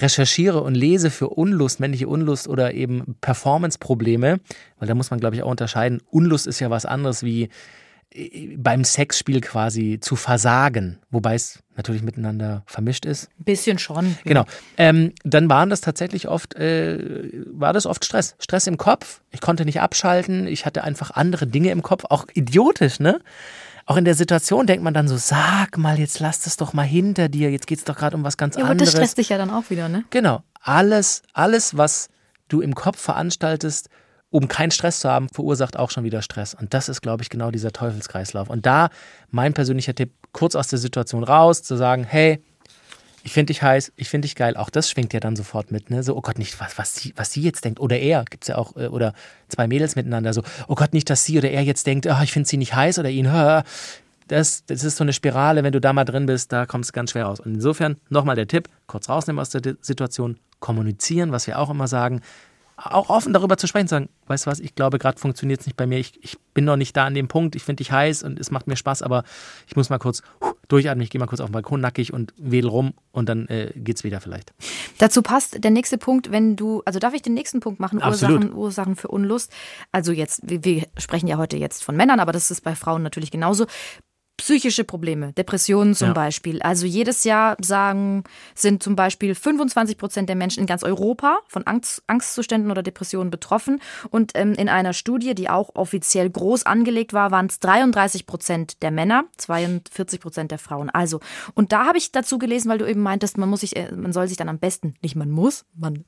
recherchiere 0.00 0.60
und 0.60 0.74
lese 0.74 1.10
für 1.10 1.28
Unlust, 1.28 1.80
männliche 1.80 2.08
Unlust 2.08 2.48
oder 2.48 2.74
eben 2.74 3.16
Performance-Probleme, 3.20 4.40
weil 4.78 4.88
da 4.88 4.94
muss 4.94 5.10
man, 5.10 5.20
glaube 5.20 5.36
ich, 5.36 5.42
auch 5.42 5.50
unterscheiden. 5.50 6.02
Unlust 6.10 6.46
ist 6.46 6.60
ja 6.60 6.68
was 6.70 6.84
anderes 6.84 7.22
wie 7.22 7.48
beim 8.56 8.84
Sexspiel 8.84 9.40
quasi 9.40 9.98
zu 10.00 10.14
versagen, 10.14 10.98
wobei 11.10 11.34
es 11.34 11.58
natürlich 11.76 12.02
miteinander 12.02 12.62
vermischt 12.66 13.06
ist. 13.06 13.28
Ein 13.40 13.44
bisschen 13.44 13.78
schon. 13.78 14.16
Genau. 14.24 14.44
Ähm, 14.76 15.12
dann 15.24 15.48
waren 15.48 15.68
das 15.68 15.80
tatsächlich 15.80 16.28
oft, 16.28 16.54
äh, 16.54 17.42
war 17.46 17.72
das 17.72 17.86
oft 17.86 18.04
Stress. 18.04 18.36
Stress 18.38 18.68
im 18.68 18.78
Kopf. 18.78 19.20
Ich 19.32 19.40
konnte 19.40 19.64
nicht 19.64 19.80
abschalten. 19.80 20.46
Ich 20.46 20.64
hatte 20.64 20.84
einfach 20.84 21.10
andere 21.10 21.48
Dinge 21.48 21.70
im 21.72 21.82
Kopf. 21.82 22.04
Auch 22.08 22.26
idiotisch, 22.34 23.00
ne? 23.00 23.20
Auch 23.86 23.96
in 23.96 24.04
der 24.04 24.14
Situation 24.14 24.66
denkt 24.66 24.84
man 24.84 24.94
dann 24.94 25.08
so, 25.08 25.16
sag 25.16 25.76
mal, 25.76 25.98
jetzt 25.98 26.20
lass 26.20 26.40
das 26.40 26.56
doch 26.56 26.72
mal 26.72 26.84
hinter 26.86 27.28
dir. 27.28 27.50
Jetzt 27.50 27.66
geht's 27.66 27.84
doch 27.84 27.96
gerade 27.96 28.16
um 28.16 28.22
was 28.22 28.36
ganz 28.36 28.56
Ja, 28.56 28.64
anderes. 28.64 28.92
das 28.92 29.00
stresst 29.00 29.18
dich 29.18 29.28
ja 29.30 29.38
dann 29.38 29.50
auch 29.50 29.70
wieder, 29.70 29.88
ne? 29.88 30.04
Genau. 30.10 30.42
Alles, 30.62 31.22
alles, 31.32 31.76
was 31.76 32.08
du 32.48 32.60
im 32.60 32.74
Kopf 32.76 33.00
veranstaltest, 33.00 33.90
um 34.34 34.48
keinen 34.48 34.72
Stress 34.72 34.98
zu 34.98 35.08
haben, 35.08 35.28
verursacht 35.28 35.78
auch 35.78 35.92
schon 35.92 36.02
wieder 36.02 36.20
Stress. 36.20 36.54
Und 36.54 36.74
das 36.74 36.88
ist, 36.88 37.02
glaube 37.02 37.22
ich, 37.22 37.30
genau 37.30 37.52
dieser 37.52 37.70
Teufelskreislauf. 37.70 38.50
Und 38.50 38.66
da 38.66 38.88
mein 39.30 39.54
persönlicher 39.54 39.94
Tipp, 39.94 40.10
kurz 40.32 40.56
aus 40.56 40.66
der 40.66 40.80
Situation 40.80 41.22
raus, 41.22 41.62
zu 41.62 41.76
sagen, 41.76 42.02
hey, 42.02 42.42
ich 43.22 43.32
finde 43.32 43.52
dich 43.52 43.62
heiß, 43.62 43.92
ich 43.94 44.08
finde 44.08 44.26
dich 44.26 44.34
geil. 44.34 44.56
Auch 44.56 44.70
das 44.70 44.90
schwingt 44.90 45.12
ja 45.12 45.20
dann 45.20 45.36
sofort 45.36 45.70
mit, 45.70 45.88
ne? 45.88 46.02
So, 46.02 46.16
oh 46.16 46.20
Gott, 46.20 46.40
nicht, 46.40 46.58
was, 46.58 46.76
was, 46.78 46.96
sie, 46.96 47.12
was 47.14 47.30
sie 47.30 47.42
jetzt 47.42 47.64
denkt. 47.64 47.78
Oder 47.78 48.00
er, 48.00 48.24
gibt's 48.24 48.48
ja 48.48 48.58
auch, 48.58 48.74
äh, 48.74 48.88
oder 48.88 49.14
zwei 49.46 49.68
Mädels 49.68 49.94
miteinander, 49.94 50.32
so, 50.32 50.42
oh 50.66 50.74
Gott, 50.74 50.94
nicht, 50.94 51.08
dass 51.10 51.24
sie 51.24 51.38
oder 51.38 51.52
er 51.52 51.62
jetzt 51.62 51.86
denkt, 51.86 52.06
oh, 52.06 52.22
ich 52.24 52.32
finde 52.32 52.48
sie 52.48 52.56
nicht 52.56 52.74
heiß 52.74 52.98
oder 52.98 53.10
ihn. 53.10 53.30
Das, 54.26 54.64
das 54.66 54.82
ist 54.82 54.96
so 54.96 55.04
eine 55.04 55.12
Spirale, 55.12 55.62
wenn 55.62 55.72
du 55.72 55.80
da 55.80 55.92
mal 55.92 56.04
drin 56.04 56.26
bist, 56.26 56.50
da 56.50 56.66
kommt 56.66 56.86
es 56.86 56.92
ganz 56.92 57.12
schwer 57.12 57.26
raus. 57.26 57.38
Und 57.38 57.54
insofern 57.54 57.98
nochmal 58.08 58.34
der 58.34 58.48
Tipp, 58.48 58.68
kurz 58.88 59.08
rausnehmen 59.08 59.38
aus 59.38 59.50
der 59.50 59.76
Situation, 59.80 60.40
kommunizieren, 60.58 61.30
was 61.30 61.46
wir 61.46 61.60
auch 61.60 61.70
immer 61.70 61.86
sagen, 61.86 62.20
auch 62.76 63.08
offen 63.08 63.32
darüber 63.32 63.56
zu 63.56 63.66
sprechen, 63.66 63.86
sagen, 63.86 64.08
weißt 64.26 64.46
du 64.46 64.50
was, 64.50 64.60
ich 64.60 64.74
glaube, 64.74 64.98
gerade 64.98 65.18
funktioniert 65.18 65.60
es 65.60 65.66
nicht 65.66 65.76
bei 65.76 65.86
mir, 65.86 65.98
ich, 65.98 66.22
ich 66.22 66.38
bin 66.54 66.64
noch 66.64 66.76
nicht 66.76 66.96
da 66.96 67.04
an 67.04 67.14
dem 67.14 67.28
Punkt, 67.28 67.54
ich 67.54 67.62
finde 67.62 67.82
dich 67.82 67.92
heiß 67.92 68.22
und 68.22 68.38
es 68.38 68.50
macht 68.50 68.66
mir 68.66 68.76
Spaß, 68.76 69.02
aber 69.02 69.24
ich 69.66 69.76
muss 69.76 69.90
mal 69.90 69.98
kurz 69.98 70.22
durchatmen, 70.68 71.02
ich 71.02 71.10
gehe 71.10 71.18
mal 71.18 71.26
kurz 71.26 71.40
auf 71.40 71.48
den 71.48 71.52
Balkon 71.52 71.80
nackig 71.80 72.12
und 72.12 72.34
wedel 72.36 72.70
rum 72.70 72.94
und 73.12 73.28
dann 73.28 73.46
äh, 73.48 73.72
geht's 73.76 74.02
wieder 74.02 74.20
vielleicht. 74.20 74.52
Dazu 74.98 75.22
passt 75.22 75.62
der 75.62 75.70
nächste 75.70 75.98
Punkt, 75.98 76.30
wenn 76.30 76.56
du, 76.56 76.82
also 76.84 76.98
darf 76.98 77.14
ich 77.14 77.22
den 77.22 77.34
nächsten 77.34 77.60
Punkt 77.60 77.80
machen? 77.80 78.00
Absolut. 78.00 78.36
Ursachen, 78.36 78.56
Ursachen 78.56 78.96
für 78.96 79.08
Unlust. 79.08 79.52
Also 79.92 80.12
jetzt, 80.12 80.40
wir, 80.44 80.64
wir 80.64 80.86
sprechen 80.98 81.26
ja 81.28 81.36
heute 81.36 81.56
jetzt 81.56 81.84
von 81.84 81.96
Männern, 81.96 82.20
aber 82.20 82.32
das 82.32 82.50
ist 82.50 82.62
bei 82.62 82.74
Frauen 82.74 83.02
natürlich 83.02 83.30
genauso. 83.30 83.66
Psychische 84.36 84.82
Probleme, 84.82 85.32
Depressionen 85.32 85.94
zum 85.94 86.08
Ja. 86.08 86.12
Beispiel. 86.14 86.60
Also 86.60 86.86
jedes 86.86 87.22
Jahr 87.22 87.56
sagen, 87.60 88.24
sind 88.56 88.82
zum 88.82 88.96
Beispiel 88.96 89.34
25 89.34 89.96
Prozent 89.96 90.28
der 90.28 90.34
Menschen 90.34 90.60
in 90.60 90.66
ganz 90.66 90.82
Europa 90.82 91.38
von 91.46 91.64
Angst, 91.68 92.02
Angstzuständen 92.08 92.70
oder 92.72 92.82
Depressionen 92.82 93.30
betroffen. 93.30 93.80
Und 94.10 94.32
ähm, 94.34 94.54
in 94.54 94.68
einer 94.68 94.92
Studie, 94.92 95.36
die 95.36 95.48
auch 95.48 95.70
offiziell 95.74 96.28
groß 96.28 96.66
angelegt 96.66 97.12
war, 97.12 97.30
waren 97.30 97.46
es 97.46 97.60
33 97.60 98.26
Prozent 98.26 98.82
der 98.82 98.90
Männer, 98.90 99.24
42 99.36 100.20
Prozent 100.20 100.50
der 100.50 100.58
Frauen. 100.58 100.90
Also, 100.90 101.20
und 101.54 101.70
da 101.70 101.86
habe 101.86 101.98
ich 101.98 102.10
dazu 102.10 102.38
gelesen, 102.38 102.68
weil 102.68 102.78
du 102.78 102.88
eben 102.88 103.02
meintest, 103.02 103.38
man 103.38 103.48
muss 103.48 103.60
sich, 103.60 103.76
äh, 103.76 103.92
man 103.92 104.12
soll 104.12 104.26
sich 104.26 104.36
dann 104.36 104.48
am 104.48 104.58
besten, 104.58 104.94
nicht 105.00 105.14
man 105.14 105.30
muss, 105.30 105.64
man 105.74 106.04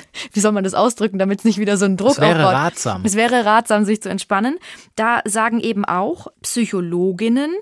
wie 0.32 0.40
soll 0.40 0.52
man 0.52 0.64
das 0.64 0.74
ausdrücken, 0.74 1.18
damit 1.18 1.40
es 1.40 1.44
nicht 1.44 1.58
wieder 1.58 1.76
so 1.76 1.84
einen 1.84 1.96
Druck 1.96 2.12
Es 2.12 2.20
wäre 2.20 2.46
aufbaut. 2.46 2.54
ratsam. 2.54 3.02
Es 3.04 3.14
wäre 3.14 3.44
ratsam, 3.44 3.84
sich 3.84 4.02
zu 4.02 4.08
entspannen. 4.08 4.58
Da 4.94 5.20
sagen 5.24 5.60
eben 5.60 5.84
auch 5.84 6.28
Psychologinnen, 6.42 7.52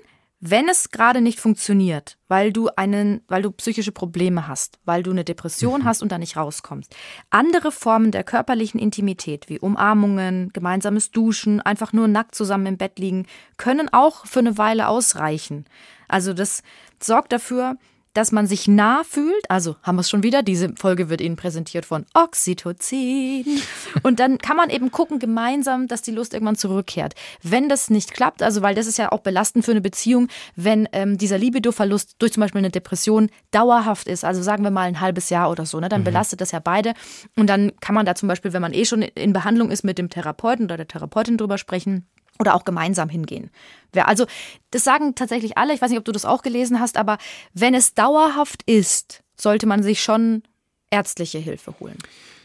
wenn 0.41 0.67
es 0.69 0.91
gerade 0.91 1.21
nicht 1.21 1.39
funktioniert, 1.39 2.17
weil 2.27 2.51
du 2.51 2.69
einen, 2.75 3.21
weil 3.27 3.41
du 3.41 3.51
psychische 3.51 3.91
Probleme 3.91 4.47
hast, 4.47 4.77
weil 4.85 5.01
du 5.01 5.09
eine 5.11 5.23
Depression 5.23 5.81
Mhm. 5.81 5.85
hast 5.85 6.03
und 6.03 6.11
da 6.11 6.17
nicht 6.17 6.35
rauskommst, 6.37 6.93
andere 7.29 7.71
Formen 7.71 8.11
der 8.11 8.23
körperlichen 8.23 8.79
Intimität 8.79 9.47
wie 9.49 9.59
Umarmungen, 9.59 10.51
gemeinsames 10.53 11.09
Duschen, 11.11 11.61
einfach 11.61 11.93
nur 11.93 12.07
nackt 12.07 12.35
zusammen 12.35 12.65
im 12.67 12.77
Bett 12.77 12.99
liegen, 12.99 13.25
können 13.57 13.91
auch 13.91 14.25
für 14.27 14.39
eine 14.39 14.57
Weile 14.57 14.87
ausreichen. 14.87 15.65
Also 16.07 16.33
das 16.33 16.61
sorgt 17.01 17.31
dafür, 17.31 17.77
dass 18.15 18.31
man 18.31 18.47
sich 18.47 18.67
nah 18.67 19.03
fühlt. 19.03 19.49
Also 19.49 19.75
haben 19.83 19.97
wir 19.97 20.01
es 20.01 20.09
schon 20.09 20.23
wieder. 20.23 20.41
Diese 20.41 20.73
Folge 20.75 21.09
wird 21.09 21.21
Ihnen 21.21 21.35
präsentiert 21.35 21.85
von 21.85 22.05
Oxytocin. 22.13 23.61
Und 24.01 24.19
dann 24.19 24.39
kann 24.39 24.57
man 24.57 24.69
eben 24.69 24.89
gucken 24.89 25.19
gemeinsam, 25.19 25.87
dass 25.87 26.01
die 26.01 26.11
Lust 26.11 26.33
irgendwann 26.33 26.55
zurückkehrt. 26.55 27.13
Wenn 27.43 27.69
das 27.69 27.89
nicht 27.89 28.13
klappt, 28.13 28.41
also 28.41 28.61
weil 28.61 28.73
das 28.73 28.87
ist 28.87 28.97
ja 28.97 29.11
auch 29.11 29.19
belastend 29.19 29.65
für 29.65 29.71
eine 29.71 29.81
Beziehung, 29.81 30.29
wenn 30.55 30.87
ähm, 30.93 31.17
dieser 31.17 31.37
Libido-Verlust 31.37 32.15
durch 32.19 32.33
zum 32.33 32.41
Beispiel 32.41 32.59
eine 32.59 32.71
Depression 32.71 33.29
dauerhaft 33.51 34.07
ist, 34.07 34.23
also 34.23 34.41
sagen 34.41 34.63
wir 34.63 34.71
mal 34.71 34.87
ein 34.87 35.01
halbes 35.01 35.29
Jahr 35.29 35.51
oder 35.51 35.65
so, 35.65 35.79
ne, 35.79 35.89
dann 35.89 36.03
belastet 36.03 36.41
das 36.41 36.51
ja 36.51 36.59
beide. 36.59 36.93
Und 37.35 37.47
dann 37.47 37.73
kann 37.81 37.95
man 37.95 38.05
da 38.05 38.15
zum 38.15 38.29
Beispiel, 38.29 38.53
wenn 38.53 38.61
man 38.61 38.73
eh 38.73 38.85
schon 38.85 39.01
in 39.01 39.33
Behandlung 39.33 39.71
ist, 39.71 39.83
mit 39.83 39.97
dem 39.97 40.09
Therapeuten 40.09 40.65
oder 40.65 40.77
der 40.77 40.87
Therapeutin 40.87 41.37
drüber 41.37 41.57
sprechen 41.57 42.07
oder 42.39 42.55
auch 42.55 42.65
gemeinsam 42.65 43.09
hingehen. 43.09 43.49
Also, 43.95 44.25
das 44.71 44.83
sagen 44.83 45.15
tatsächlich 45.15 45.57
alle, 45.57 45.73
ich 45.73 45.81
weiß 45.81 45.89
nicht, 45.89 45.99
ob 45.99 46.05
du 46.05 46.11
das 46.11 46.25
auch 46.25 46.41
gelesen 46.41 46.79
hast, 46.79 46.97
aber 46.97 47.17
wenn 47.53 47.73
es 47.73 47.93
dauerhaft 47.93 48.61
ist, 48.65 49.23
sollte 49.39 49.67
man 49.67 49.83
sich 49.83 50.03
schon 50.03 50.43
ärztliche 50.91 51.39
Hilfe 51.39 51.73
holen. 51.79 51.97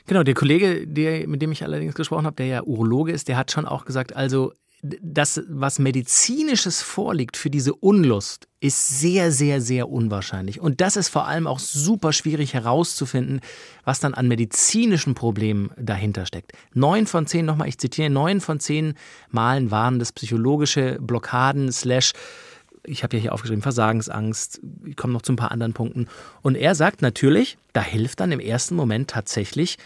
Genau, 0.07 0.23
der 0.23 0.35
Kollege, 0.35 0.87
der, 0.87 1.29
mit 1.29 1.43
dem 1.43 1.53
ich 1.53 1.63
allerdings 1.63 1.95
gesprochen 1.95 2.27
habe, 2.27 2.37
der 2.37 2.47
ja 2.47 2.63
Urologe 2.63 3.13
ist, 3.13 3.29
der 3.29 3.37
hat 3.37 3.51
schon 3.51 3.67
auch 3.67 3.85
gesagt, 3.85 4.15
also 4.17 4.53
das, 4.83 5.43
was 5.49 5.79
medizinisches 5.79 6.81
vorliegt 6.83 7.37
für 7.37 7.51
diese 7.51 7.75
Unlust, 7.75 8.49
ist 8.61 9.01
sehr, 9.01 9.31
sehr, 9.33 9.61
sehr 9.61 9.89
unwahrscheinlich. 9.89 10.61
Und 10.61 10.81
das 10.81 10.97
ist 10.97 11.09
vor 11.09 11.27
allem 11.27 11.47
auch 11.47 11.59
super 11.59 12.13
schwierig 12.13 12.55
herauszufinden, 12.55 13.41
was 13.85 14.01
dann 14.01 14.15
an 14.15 14.29
medizinischen 14.29 15.15
Problemen 15.15 15.71
dahinter 15.79 16.27
steckt. 16.27 16.53
Neun 16.73 17.07
von 17.07 17.27
zehn, 17.27 17.45
nochmal, 17.45 17.69
ich 17.69 17.79
zitiere, 17.79 18.11
neun 18.11 18.41
von 18.41 18.61
zehn 18.61 18.95
Malen 19.31 19.71
waren 19.71 19.99
das 19.99 20.13
psychologische 20.13 20.99
Blockaden 21.01 21.73
slash 21.73 22.13
ich 22.85 23.03
habe 23.03 23.17
ja 23.17 23.21
hier 23.21 23.35
aufgeschrieben, 23.35 23.63
Versagensangst, 23.63 24.61
ich 24.87 24.97
komme 24.97 25.13
noch 25.13 25.21
zu 25.21 25.33
ein 25.33 25.37
paar 25.37 25.53
anderen 25.53 25.75
Punkten. 25.75 26.09
Und 26.41 26.55
er 26.55 26.75
sagt 26.75 27.03
natürlich, 27.03 27.59
da 27.75 27.83
hilft 27.83 28.21
dann 28.21 28.33
im 28.33 28.41
ersten 28.41 28.75
Moment 28.75 29.11
tatsächlich 29.11 29.77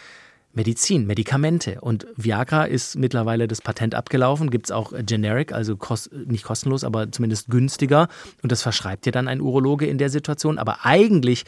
Medizin, 0.54 1.06
Medikamente. 1.06 1.80
Und 1.80 2.06
Viagra 2.16 2.64
ist 2.64 2.96
mittlerweile 2.96 3.49
das 3.49 3.61
Patent 3.61 3.94
abgelaufen, 3.94 4.50
gibt 4.50 4.66
es 4.66 4.70
auch 4.70 4.92
äh, 4.92 5.02
generic, 5.02 5.52
also 5.52 5.76
kost, 5.76 6.12
nicht 6.12 6.44
kostenlos, 6.44 6.84
aber 6.84 7.11
zumindest 7.11 7.49
günstiger. 7.49 8.08
Und 8.42 8.52
das 8.52 8.62
verschreibt 8.62 9.06
dir 9.06 9.12
dann 9.12 9.28
ein 9.28 9.40
Urologe 9.40 9.87
in 9.87 9.99
der 9.99 10.11
Situation. 10.11 10.58
Aber 10.58 10.84
eigentlich 10.84 11.44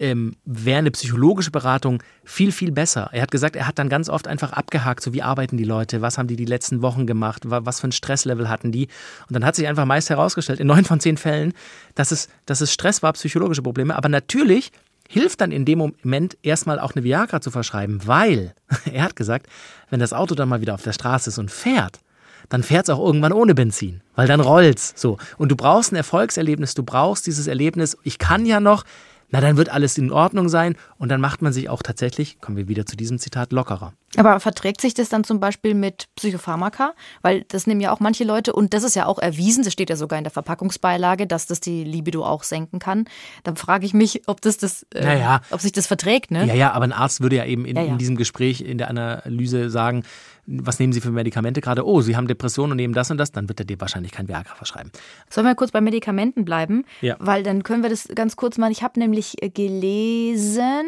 ähm, 0.00 0.34
wäre 0.44 0.78
eine 0.78 0.90
psychologische 0.90 1.50
Beratung 1.52 2.02
viel, 2.24 2.50
viel 2.50 2.72
besser. 2.72 3.10
Er 3.12 3.22
hat 3.22 3.30
gesagt, 3.30 3.54
er 3.54 3.68
hat 3.68 3.78
dann 3.78 3.88
ganz 3.88 4.08
oft 4.08 4.26
einfach 4.26 4.52
abgehakt, 4.52 5.02
so 5.02 5.12
wie 5.12 5.22
arbeiten 5.22 5.56
die 5.56 5.64
Leute, 5.64 6.02
was 6.02 6.18
haben 6.18 6.26
die 6.26 6.36
die 6.36 6.46
letzten 6.46 6.82
Wochen 6.82 7.06
gemacht, 7.06 7.48
wa- 7.48 7.60
was 7.64 7.80
für 7.80 7.88
ein 7.88 7.92
Stresslevel 7.92 8.48
hatten 8.48 8.72
die. 8.72 8.88
Und 9.28 9.34
dann 9.34 9.44
hat 9.44 9.54
sich 9.54 9.68
einfach 9.68 9.84
meist 9.84 10.10
herausgestellt, 10.10 10.58
in 10.58 10.66
neun 10.66 10.84
von 10.84 10.98
zehn 10.98 11.16
Fällen, 11.16 11.52
dass 11.94 12.10
es, 12.10 12.28
dass 12.46 12.60
es 12.60 12.72
Stress 12.72 13.02
war, 13.04 13.12
psychologische 13.12 13.62
Probleme. 13.62 13.94
Aber 13.96 14.08
natürlich 14.08 14.72
hilft 15.08 15.40
dann 15.40 15.52
in 15.52 15.64
dem 15.64 15.78
Moment 15.78 16.36
erstmal 16.42 16.80
auch 16.80 16.94
eine 16.94 17.04
Viagra 17.04 17.40
zu 17.40 17.50
verschreiben, 17.50 18.06
weil 18.06 18.54
er 18.92 19.04
hat 19.04 19.16
gesagt, 19.16 19.46
wenn 19.90 20.00
das 20.00 20.12
Auto 20.12 20.34
dann 20.34 20.48
mal 20.48 20.60
wieder 20.60 20.74
auf 20.74 20.82
der 20.82 20.92
Straße 20.92 21.30
ist 21.30 21.38
und 21.38 21.50
fährt, 21.50 22.00
dann 22.48 22.62
fährt 22.62 22.88
es 22.88 22.94
auch 22.94 23.04
irgendwann 23.04 23.32
ohne 23.32 23.54
Benzin, 23.54 24.02
weil 24.14 24.28
dann 24.28 24.40
rollt's 24.40 24.92
so. 24.96 25.18
Und 25.38 25.50
du 25.50 25.56
brauchst 25.56 25.92
ein 25.92 25.96
Erfolgserlebnis, 25.96 26.74
du 26.74 26.82
brauchst 26.82 27.26
dieses 27.26 27.46
Erlebnis, 27.46 27.96
ich 28.02 28.18
kann 28.18 28.44
ja 28.46 28.60
noch, 28.60 28.84
na 29.30 29.40
dann 29.40 29.56
wird 29.56 29.70
alles 29.70 29.96
in 29.98 30.12
Ordnung 30.12 30.48
sein 30.48 30.76
und 30.98 31.08
dann 31.08 31.20
macht 31.20 31.42
man 31.42 31.52
sich 31.52 31.68
auch 31.68 31.82
tatsächlich, 31.82 32.40
kommen 32.40 32.56
wir 32.56 32.68
wieder 32.68 32.86
zu 32.86 32.96
diesem 32.96 33.18
Zitat, 33.18 33.52
lockerer. 33.52 33.94
Aber 34.18 34.38
verträgt 34.40 34.80
sich 34.80 34.94
das 34.94 35.08
dann 35.08 35.24
zum 35.24 35.40
Beispiel 35.40 35.74
mit 35.74 36.06
Psychopharmaka? 36.16 36.92
Weil 37.22 37.44
das 37.48 37.66
nehmen 37.66 37.80
ja 37.80 37.92
auch 37.92 38.00
manche 38.00 38.24
Leute 38.24 38.52
und 38.52 38.74
das 38.74 38.82
ist 38.84 38.94
ja 38.96 39.06
auch 39.06 39.18
erwiesen, 39.18 39.64
das 39.64 39.72
steht 39.72 39.90
ja 39.90 39.96
sogar 39.96 40.18
in 40.18 40.24
der 40.24 40.30
Verpackungsbeilage, 40.30 41.26
dass 41.26 41.46
das 41.46 41.60
die 41.60 41.84
Libido 41.84 42.24
auch 42.24 42.42
senken 42.42 42.78
kann. 42.78 43.06
Dann 43.42 43.56
frage 43.56 43.86
ich 43.86 43.94
mich, 43.94 44.22
ob 44.26 44.40
das 44.40 44.56
das, 44.58 44.84
äh, 44.94 45.04
Naja. 45.04 45.40
ob 45.50 45.60
sich 45.60 45.72
das 45.72 45.86
verträgt, 45.86 46.30
ne? 46.30 46.44
Ja, 46.46 46.54
ja, 46.54 46.72
aber 46.72 46.84
ein 46.84 46.92
Arzt 46.92 47.20
würde 47.20 47.36
ja 47.36 47.44
eben 47.44 47.64
in, 47.64 47.76
Ja, 47.76 47.82
ja. 47.82 47.92
in 47.92 47.98
diesem 47.98 48.16
Gespräch, 48.16 48.60
in 48.60 48.78
der 48.78 48.88
Analyse 48.90 49.70
sagen, 49.70 50.04
was 50.46 50.78
nehmen 50.78 50.92
Sie 50.92 51.00
für 51.00 51.10
Medikamente 51.10 51.62
gerade? 51.62 51.86
Oh, 51.86 52.02
Sie 52.02 52.16
haben 52.16 52.28
Depressionen 52.28 52.72
und 52.72 52.76
nehmen 52.76 52.92
das 52.92 53.10
und 53.10 53.16
das, 53.16 53.32
dann 53.32 53.48
wird 53.48 53.60
er 53.60 53.64
dir 53.64 53.80
wahrscheinlich 53.80 54.12
kein 54.12 54.28
Viagra 54.28 54.54
verschreiben. 54.54 54.90
Sollen 55.30 55.46
wir 55.46 55.54
kurz 55.54 55.70
bei 55.70 55.80
Medikamenten 55.80 56.44
bleiben? 56.44 56.84
Ja. 57.00 57.16
Weil 57.18 57.42
dann 57.42 57.62
können 57.62 57.82
wir 57.82 57.88
das 57.88 58.08
ganz 58.14 58.36
kurz 58.36 58.58
machen. 58.58 58.72
Ich 58.72 58.82
habe 58.82 59.00
nämlich 59.00 59.42
äh, 59.42 59.48
gelesen, 59.48 60.84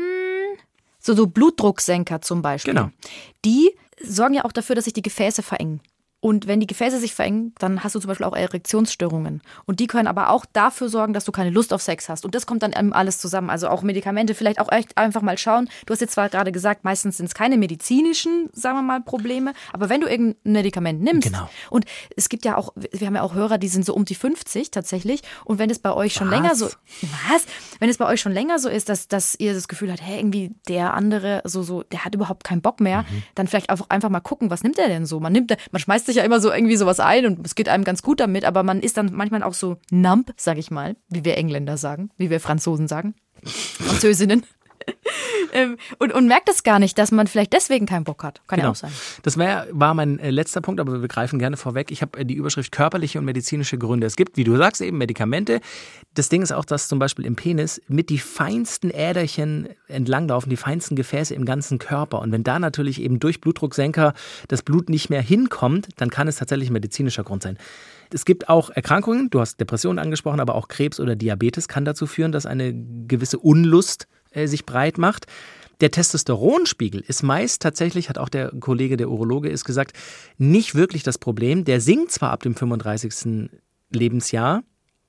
so, 1.07 1.15
so 1.15 1.27
Blutdrucksenker 1.27 2.21
zum 2.21 2.43
Beispiel. 2.43 2.75
Genau. 2.75 2.91
Die 3.45 3.71
sorgen 4.03 4.35
ja 4.35 4.45
auch 4.45 4.53
dafür, 4.53 4.75
dass 4.75 4.85
sich 4.85 4.93
die 4.93 5.03
Gefäße 5.03 5.43
verengen. 5.43 5.81
Und 6.27 6.49
wenn 6.49 6.59
die 6.59 6.67
Gefäße 6.67 6.99
sich 6.99 7.15
verengen, 7.15 7.55
dann 7.61 7.85
hast 7.85 7.95
du 7.95 8.01
zum 8.01 8.09
Beispiel 8.09 8.27
auch 8.27 8.35
Erektionsstörungen. 8.35 9.43
Und 9.65 9.79
die 9.79 9.87
können 9.87 10.09
aber 10.09 10.31
auch 10.31 10.45
dafür 10.53 10.89
sorgen, 10.89 11.13
dass 11.13 11.25
du 11.25 11.31
keine 11.31 11.51
Lust 11.51 11.73
auf 11.73 11.83
Sex 11.83 12.09
hast. 12.09 12.25
Und 12.25 12.35
das 12.35 12.47
kommt 12.47 12.65
dann 12.65 12.75
alles 12.93 13.19
zusammen. 13.19 13.49
Also 13.49 13.69
auch 13.69 13.83
Medikamente, 13.83 14.35
vielleicht 14.35 14.59
auch 14.59 14.73
echt 14.73 14.99
einfach 14.99 15.23
mal 15.23 15.39
schauen. 15.39 15.69
Du 15.87 15.93
hast 15.93 16.01
jetzt 16.01 16.15
zwar 16.15 16.29
gerade 16.29 16.51
gesagt, 16.51 16.83
meistens 16.83 17.19
sind 17.19 17.27
es 17.27 17.35
keine 17.35 17.57
medizinischen, 17.57 18.51
sagen 18.53 18.77
wir 18.79 18.83
mal, 18.83 19.01
Probleme. 19.03 19.53
Aber 19.73 19.89
wenn 19.89 20.01
du 20.01 20.09
irgendein 20.09 20.53
Medikament 20.53 21.01
nimmst, 21.01 21.29
Genau. 21.29 21.49
und 21.71 21.85
es 22.17 22.29
gibt 22.29 22.45
ja 22.45 22.57
auch, 22.57 22.73
wir 22.75 23.07
haben 23.07 23.15
ja 23.15 23.23
auch 23.23 23.35
Hörer, 23.35 23.59
die 23.59 23.69
sind 23.69 23.87
so 23.87 23.95
um 23.95 24.05
die 24.05 24.17
50 24.17 24.73
tatsächlich. 24.73 25.23
Und 25.45 25.61
wenn 25.61 25.71
es 25.71 25.79
bei 25.79 25.93
euch 25.93 26.13
schon 26.15 26.29
Was? 26.29 26.35
länger 26.37 26.55
so, 26.57 26.67
was? 26.67 27.45
Wenn 27.79 27.89
es 27.89 27.99
bei 27.99 28.07
euch 28.07 28.21
schon 28.21 28.33
länger 28.33 28.59
so 28.59 28.69
ist, 28.69 28.89
dass, 28.89 29.07
dass 29.07 29.37
ihr 29.39 29.55
das 29.55 29.69
Gefühl 29.69 29.91
habt, 29.93 30.03
hey, 30.03 30.19
irgendwie 30.19 30.51
der 30.67 30.93
andere, 30.95 31.43
so, 31.45 31.63
so, 31.63 31.85
der 31.85 32.05
hat 32.05 32.17
überhaupt 32.17 32.43
keinen 32.43 32.63
Bock 32.63 32.81
mehr, 32.81 33.03
Mhm. 33.03 33.23
dann 33.37 33.47
vielleicht 33.47 33.71
auch 33.71 33.89
einfach 33.91 34.09
mal 34.09 34.19
gucken, 34.21 34.51
was 34.51 34.65
nimmt 34.65 34.79
er 34.81 34.89
denn 34.89 35.07
so? 35.07 35.21
Man 35.21 35.33
nimmt, 35.33 35.55
man 35.71 35.81
schmeißt 35.81 36.07
sich 36.07 36.16
ja 36.17 36.25
immer 36.25 36.41
so 36.41 36.53
irgendwie 36.53 36.77
sowas 36.77 37.01
ein 37.01 37.27
und 37.27 37.47
es 37.47 37.55
geht 37.55 37.69
einem 37.69 37.85
ganz 37.85 38.03
gut 38.03 38.21
damit, 38.21 38.45
aber 38.45 38.63
man 38.63 38.81
ist 38.81 38.97
dann 38.97 39.11
manchmal 39.13 39.43
auch 39.43 39.55
so 39.55 39.77
numb, 39.91 40.33
sag 40.37 40.59
ich 40.59 40.71
mal, 40.71 40.97
wie 41.09 41.25
wir 41.25 41.37
Engländer 41.37 41.77
sagen, 41.77 42.11
wie 42.17 42.31
wir 42.31 42.41
Franzosen 42.41 42.89
sagen, 42.89 43.15
Französinnen. 43.45 44.45
Ähm, 45.53 45.77
und, 45.99 46.13
und 46.13 46.27
merkt 46.27 46.49
es 46.49 46.65
gar 46.65 46.79
nicht, 46.79 46.99
dass 46.99 47.13
man 47.13 47.27
vielleicht 47.27 47.53
deswegen 47.53 47.87
keinen 47.87 48.05
Bock 48.05 48.25
hat. 48.25 48.41
Kann 48.47 48.59
ja 48.59 48.65
Genau. 48.65 48.73
auch 48.73 48.77
sein. 48.77 48.91
Das 49.23 49.39
wär, 49.39 49.67
war 49.71 49.95
mein 49.95 50.19
äh, 50.19 50.31
letzter 50.31 50.61
Punkt, 50.61 50.81
aber 50.81 51.01
wir 51.01 51.09
greifen 51.09 51.39
gerne 51.39 51.57
vorweg. 51.57 51.91
Ich 51.91 52.03
habe 52.03 52.19
äh, 52.19 52.25
die 52.25 52.35
Überschrift 52.35 52.73
körperliche 52.73 53.19
und 53.19 53.25
medizinische 53.25 53.79
Gründe. 53.79 54.07
Es 54.07 54.17
gibt, 54.17 54.37
wie 54.37 54.45
du 54.45 54.57
sagst, 54.57 54.81
eben 54.83 54.99
Medikamente. 54.99 55.61
Das 56.15 56.29
Ding 56.29 56.43
ist 56.43 56.53
auch, 56.53 56.65
dass 56.65 56.89
zum 56.89 56.99
Beispiel 56.99 57.25
im 57.25 57.37
Penis 57.37 57.81
mit 57.89 58.11
die 58.11 58.19
feinsten 58.19 58.91
Äderchen 58.91 59.69
entlanglaufen, 59.89 60.51
die 60.51 60.57
feinsten 60.57 60.97
Gefäße 60.97 61.35
im 61.35 61.45
ganzen 61.45 61.79
Körper. 61.79 62.21
Und 62.21 62.33
wenn 62.33 62.43
da 62.45 62.59
natürlich 62.59 63.01
eben 63.01 63.21
durch 63.21 63.41
Blutdrucksenker 63.41 64.15
das 64.49 64.63
Blut 64.63 64.89
nicht 64.89 65.11
mehr 65.11 65.23
hinkommt, 65.23 65.89
dann 65.97 66.11
kann 66.11 66.29
es 66.29 66.37
tatsächlich 66.37 66.71
ein 66.71 66.75
medizinischer 66.75 67.23
Grund 67.25 67.43
sein. 67.43 67.57
Es 68.13 68.25
gibt 68.25 68.49
auch 68.49 68.71
Erkrankungen, 68.71 69.31
du 69.31 69.41
hast 69.41 69.59
Depressionen 69.61 69.99
angesprochen, 69.99 70.41
aber 70.41 70.55
auch 70.55 70.69
Krebs 70.69 71.01
oder 71.01 71.17
Diabetes 71.17 71.67
kann 71.69 71.85
dazu 71.85 72.07
führen, 72.07 72.33
dass 72.33 72.47
eine 72.47 72.73
gewisse 73.07 73.39
Unlust 73.39 74.07
äh, 74.37 74.47
sich 74.47 74.67
breit 74.67 74.99
macht. 74.99 75.27
Der 75.81 75.91
Testosteronspiegel 75.91 77.03
ist 77.07 77.23
meist 77.23 77.61
tatsächlich, 77.61 78.09
hat 78.09 78.17
auch 78.19 78.29
der 78.31 78.51
Kollege, 78.61 78.97
der 78.97 79.11
Urologe, 79.11 79.49
ist 79.51 79.65
gesagt, 79.65 79.93
nicht 80.39 80.75
wirklich 80.75 81.03
das 81.03 81.19
Problem. 81.19 81.65
Der 81.65 81.81
sinkt 81.81 82.13
zwar 82.13 82.31
ab 82.31 82.43
dem 82.43 82.55
35. 82.55 83.51
Lebensjahr, 83.91 84.63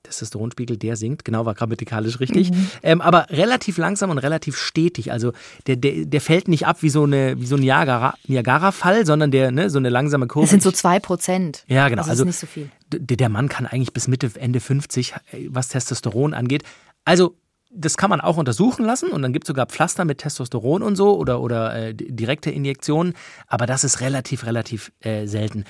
Testosteronspiegel, 0.04 0.76
der 0.76 0.96
sinkt, 0.96 1.24
genau, 1.24 1.44
war 1.44 1.54
grammatikalisch 1.54 2.20
richtig, 2.20 2.50
ähm, 2.82 3.00
aber 3.00 3.26
relativ 3.30 3.78
langsam 3.78 4.10
und 4.10 4.18
relativ 4.18 4.56
stetig. 4.56 5.10
Also 5.10 5.32
der, 5.66 5.76
der, 5.76 6.04
der 6.06 6.20
fällt 6.20 6.48
nicht 6.48 6.66
ab 6.66 6.82
wie 6.82 6.88
so, 6.88 7.02
eine, 7.04 7.38
wie 7.40 7.46
so 7.46 7.56
ein 7.56 7.62
Niagara- 7.62 8.14
Niagara-Fall, 8.26 9.04
sondern 9.06 9.30
der, 9.30 9.50
ne, 9.50 9.70
so 9.70 9.78
eine 9.78 9.88
langsame 9.90 10.26
Kurve. 10.26 10.44
Das 10.44 10.50
sind 10.50 10.62
so 10.62 10.70
zwei 10.70 11.00
Prozent. 11.00 11.64
Ja, 11.66 11.88
genau. 11.88 12.02
Das 12.02 12.10
Also 12.10 12.22
ist 12.22 12.26
nicht 12.26 12.38
so 12.38 12.46
viel. 12.46 12.70
der 12.90 13.28
Mann 13.28 13.48
kann 13.48 13.66
eigentlich 13.66 13.92
bis 13.92 14.06
Mitte, 14.06 14.30
Ende 14.38 14.60
50, 14.60 15.14
äh, 15.32 15.48
was 15.48 15.68
Testosteron 15.68 16.32
angeht. 16.34 16.62
Also, 17.04 17.36
das 17.70 17.96
kann 17.96 18.10
man 18.10 18.20
auch 18.20 18.36
untersuchen 18.36 18.84
lassen 18.84 19.10
und 19.10 19.22
dann 19.22 19.32
gibt 19.32 19.44
es 19.44 19.48
sogar 19.48 19.66
Pflaster 19.66 20.04
mit 20.04 20.18
Testosteron 20.18 20.82
und 20.82 20.96
so 20.96 21.16
oder, 21.16 21.40
oder 21.40 21.74
äh, 21.74 21.94
di- 21.94 22.10
direkte 22.10 22.50
Injektionen, 22.50 23.14
aber 23.46 23.66
das 23.66 23.84
ist 23.84 24.00
relativ, 24.00 24.46
relativ 24.46 24.92
äh, 25.00 25.26
selten. 25.26 25.64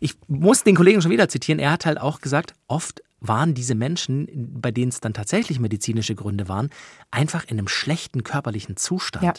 Ich 0.00 0.16
muss 0.28 0.64
den 0.64 0.74
Kollegen 0.74 1.02
schon 1.02 1.10
wieder 1.10 1.28
zitieren, 1.28 1.58
er 1.58 1.72
hat 1.72 1.86
halt 1.86 2.00
auch 2.00 2.20
gesagt, 2.20 2.54
oft 2.66 3.02
waren 3.20 3.54
diese 3.54 3.76
Menschen, 3.76 4.26
bei 4.60 4.72
denen 4.72 4.88
es 4.88 5.00
dann 5.00 5.14
tatsächlich 5.14 5.60
medizinische 5.60 6.16
Gründe 6.16 6.48
waren, 6.48 6.70
einfach 7.12 7.44
in 7.44 7.58
einem 7.58 7.68
schlechten 7.68 8.24
körperlichen 8.24 8.76
Zustand. 8.76 9.24
Ja. 9.24 9.34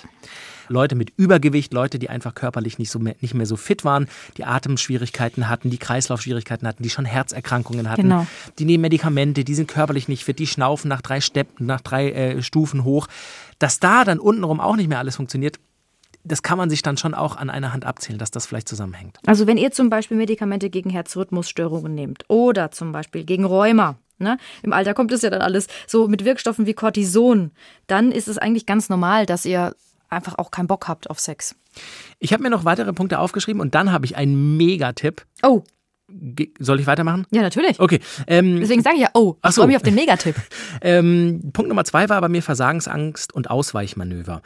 Leute 0.69 0.95
mit 0.95 1.12
Übergewicht, 1.17 1.73
Leute, 1.73 1.99
die 1.99 2.10
einfach 2.10 2.36
körperlich 2.36 2.80
nicht, 2.80 2.89
so 2.91 2.99
mehr, 2.99 3.15
nicht 3.21 3.34
mehr 3.34 3.45
so 3.45 3.56
fit 3.56 3.84
waren, 3.86 4.08
die 4.38 4.45
Atemschwierigkeiten 4.45 5.49
hatten, 5.49 5.69
die 5.69 5.78
Kreislaufschwierigkeiten 5.78 6.67
hatten, 6.67 6.84
die 6.84 6.89
schon 6.89 7.06
Herzerkrankungen 7.06 7.89
hatten, 7.89 8.04
Genau. 8.04 8.28
die 8.60 8.65
nehmen 8.65 8.82
Medikamente, 8.82 9.43
die 9.43 9.56
sind 9.56 9.67
körperlich 9.67 10.08
nicht 10.08 10.26
fit, 10.26 10.39
die 10.39 10.47
schnaufen 10.47 10.89
nach 10.89 11.02
drei, 11.02 11.21
Steppen, 11.21 11.65
nach 11.65 11.82
drei 11.82 12.12
äh, 12.12 12.41
Stufen 12.41 12.84
hoch. 12.84 13.08
Dass 13.60 13.80
da 13.80 14.04
dann 14.04 14.19
untenrum 14.19 14.60
auch 14.60 14.76
nicht 14.76 14.89
mehr 14.89 14.99
alles 14.99 15.15
funktioniert, 15.15 15.60
das 16.26 16.41
kann 16.41 16.58
man 16.58 16.69
sich 16.69 16.82
dann 16.82 16.97
schon 16.97 17.13
auch 17.13 17.36
an 17.36 17.49
einer 17.49 17.73
Hand 17.73 17.86
abzählen, 17.86 18.17
dass 18.17 18.32
das 18.32 18.45
vielleicht 18.45 18.69
zusammenhängt. 18.69 19.17
Also 19.26 19.45
wenn 19.45 19.58
ihr 19.58 19.71
zum 19.71 19.89
Beispiel 19.89 20.15
Medikamente 20.17 20.69
gegen 20.69 20.89
Herzrhythmusstörungen 20.89 21.93
nehmt 21.93 22.23
oder 22.30 22.71
zum 22.71 22.91
Beispiel 22.91 23.23
gegen 23.23 23.45
Rheuma, 23.45 23.97
Ne? 24.19 24.38
Im 24.62 24.73
Alter 24.73 24.93
kommt 24.93 25.12
es 25.12 25.23
ja 25.23 25.32
dann 25.32 25.41
alles 25.41 25.67
so 25.88 26.08
mit 26.08 26.23
Wirkstoffen 26.23 26.65
wie 26.67 26.76
Cortison. 26.76 27.52
Dann 27.88 28.12
ist 28.12 28.28
es 28.28 28.38
eigentlich 28.38 28.65
ganz 28.67 28.88
normal, 28.88 29.26
dass 29.26 29.43
ihr 29.43 29.76
einfach 30.13 30.38
auch 30.38 30.52
keinen 30.52 30.67
Bock 30.67 30.88
habt 30.88 31.10
auf 31.10 31.19
Sex. 31.19 31.56
Ich 32.19 32.34
habe 32.34 32.43
mir 32.43 32.49
noch 32.49 32.65
weitere 32.65 32.93
Punkte 32.93 33.19
aufgeschrieben 33.19 33.62
und 33.62 33.76
dann 33.76 33.91
habe 33.91 34.06
ich 34.06 34.15
einen 34.15 34.58
Megatipp. 34.58 35.26
Oh, 35.41 35.63
Soll 36.60 36.80
ich 36.80 36.88
weitermachen? 36.88 37.26
ja, 37.32 37.41
natürlich. 37.41 37.80
Okay. 37.80 37.99
Ähm, 38.28 38.60
Deswegen 38.60 38.84
sage 38.84 38.97
ich 38.97 39.02
ja, 39.02 39.10
oh, 39.13 39.36
ich 39.43 39.52
so. 39.52 39.62
freue 39.62 39.67
mich 39.67 39.78
auf 39.78 39.84
den 39.84 39.95
Megatipp. 39.95 40.36
Ähm, 40.82 41.52
Punkt 41.54 41.69
Nummer 41.69 41.86
zwei 41.86 42.10
war 42.10 42.19
bei 42.19 42.28
mir 42.28 42.41
Versagensangst 42.41 43.34
und 43.34 43.49
Ausweichmanöver. 43.49 44.41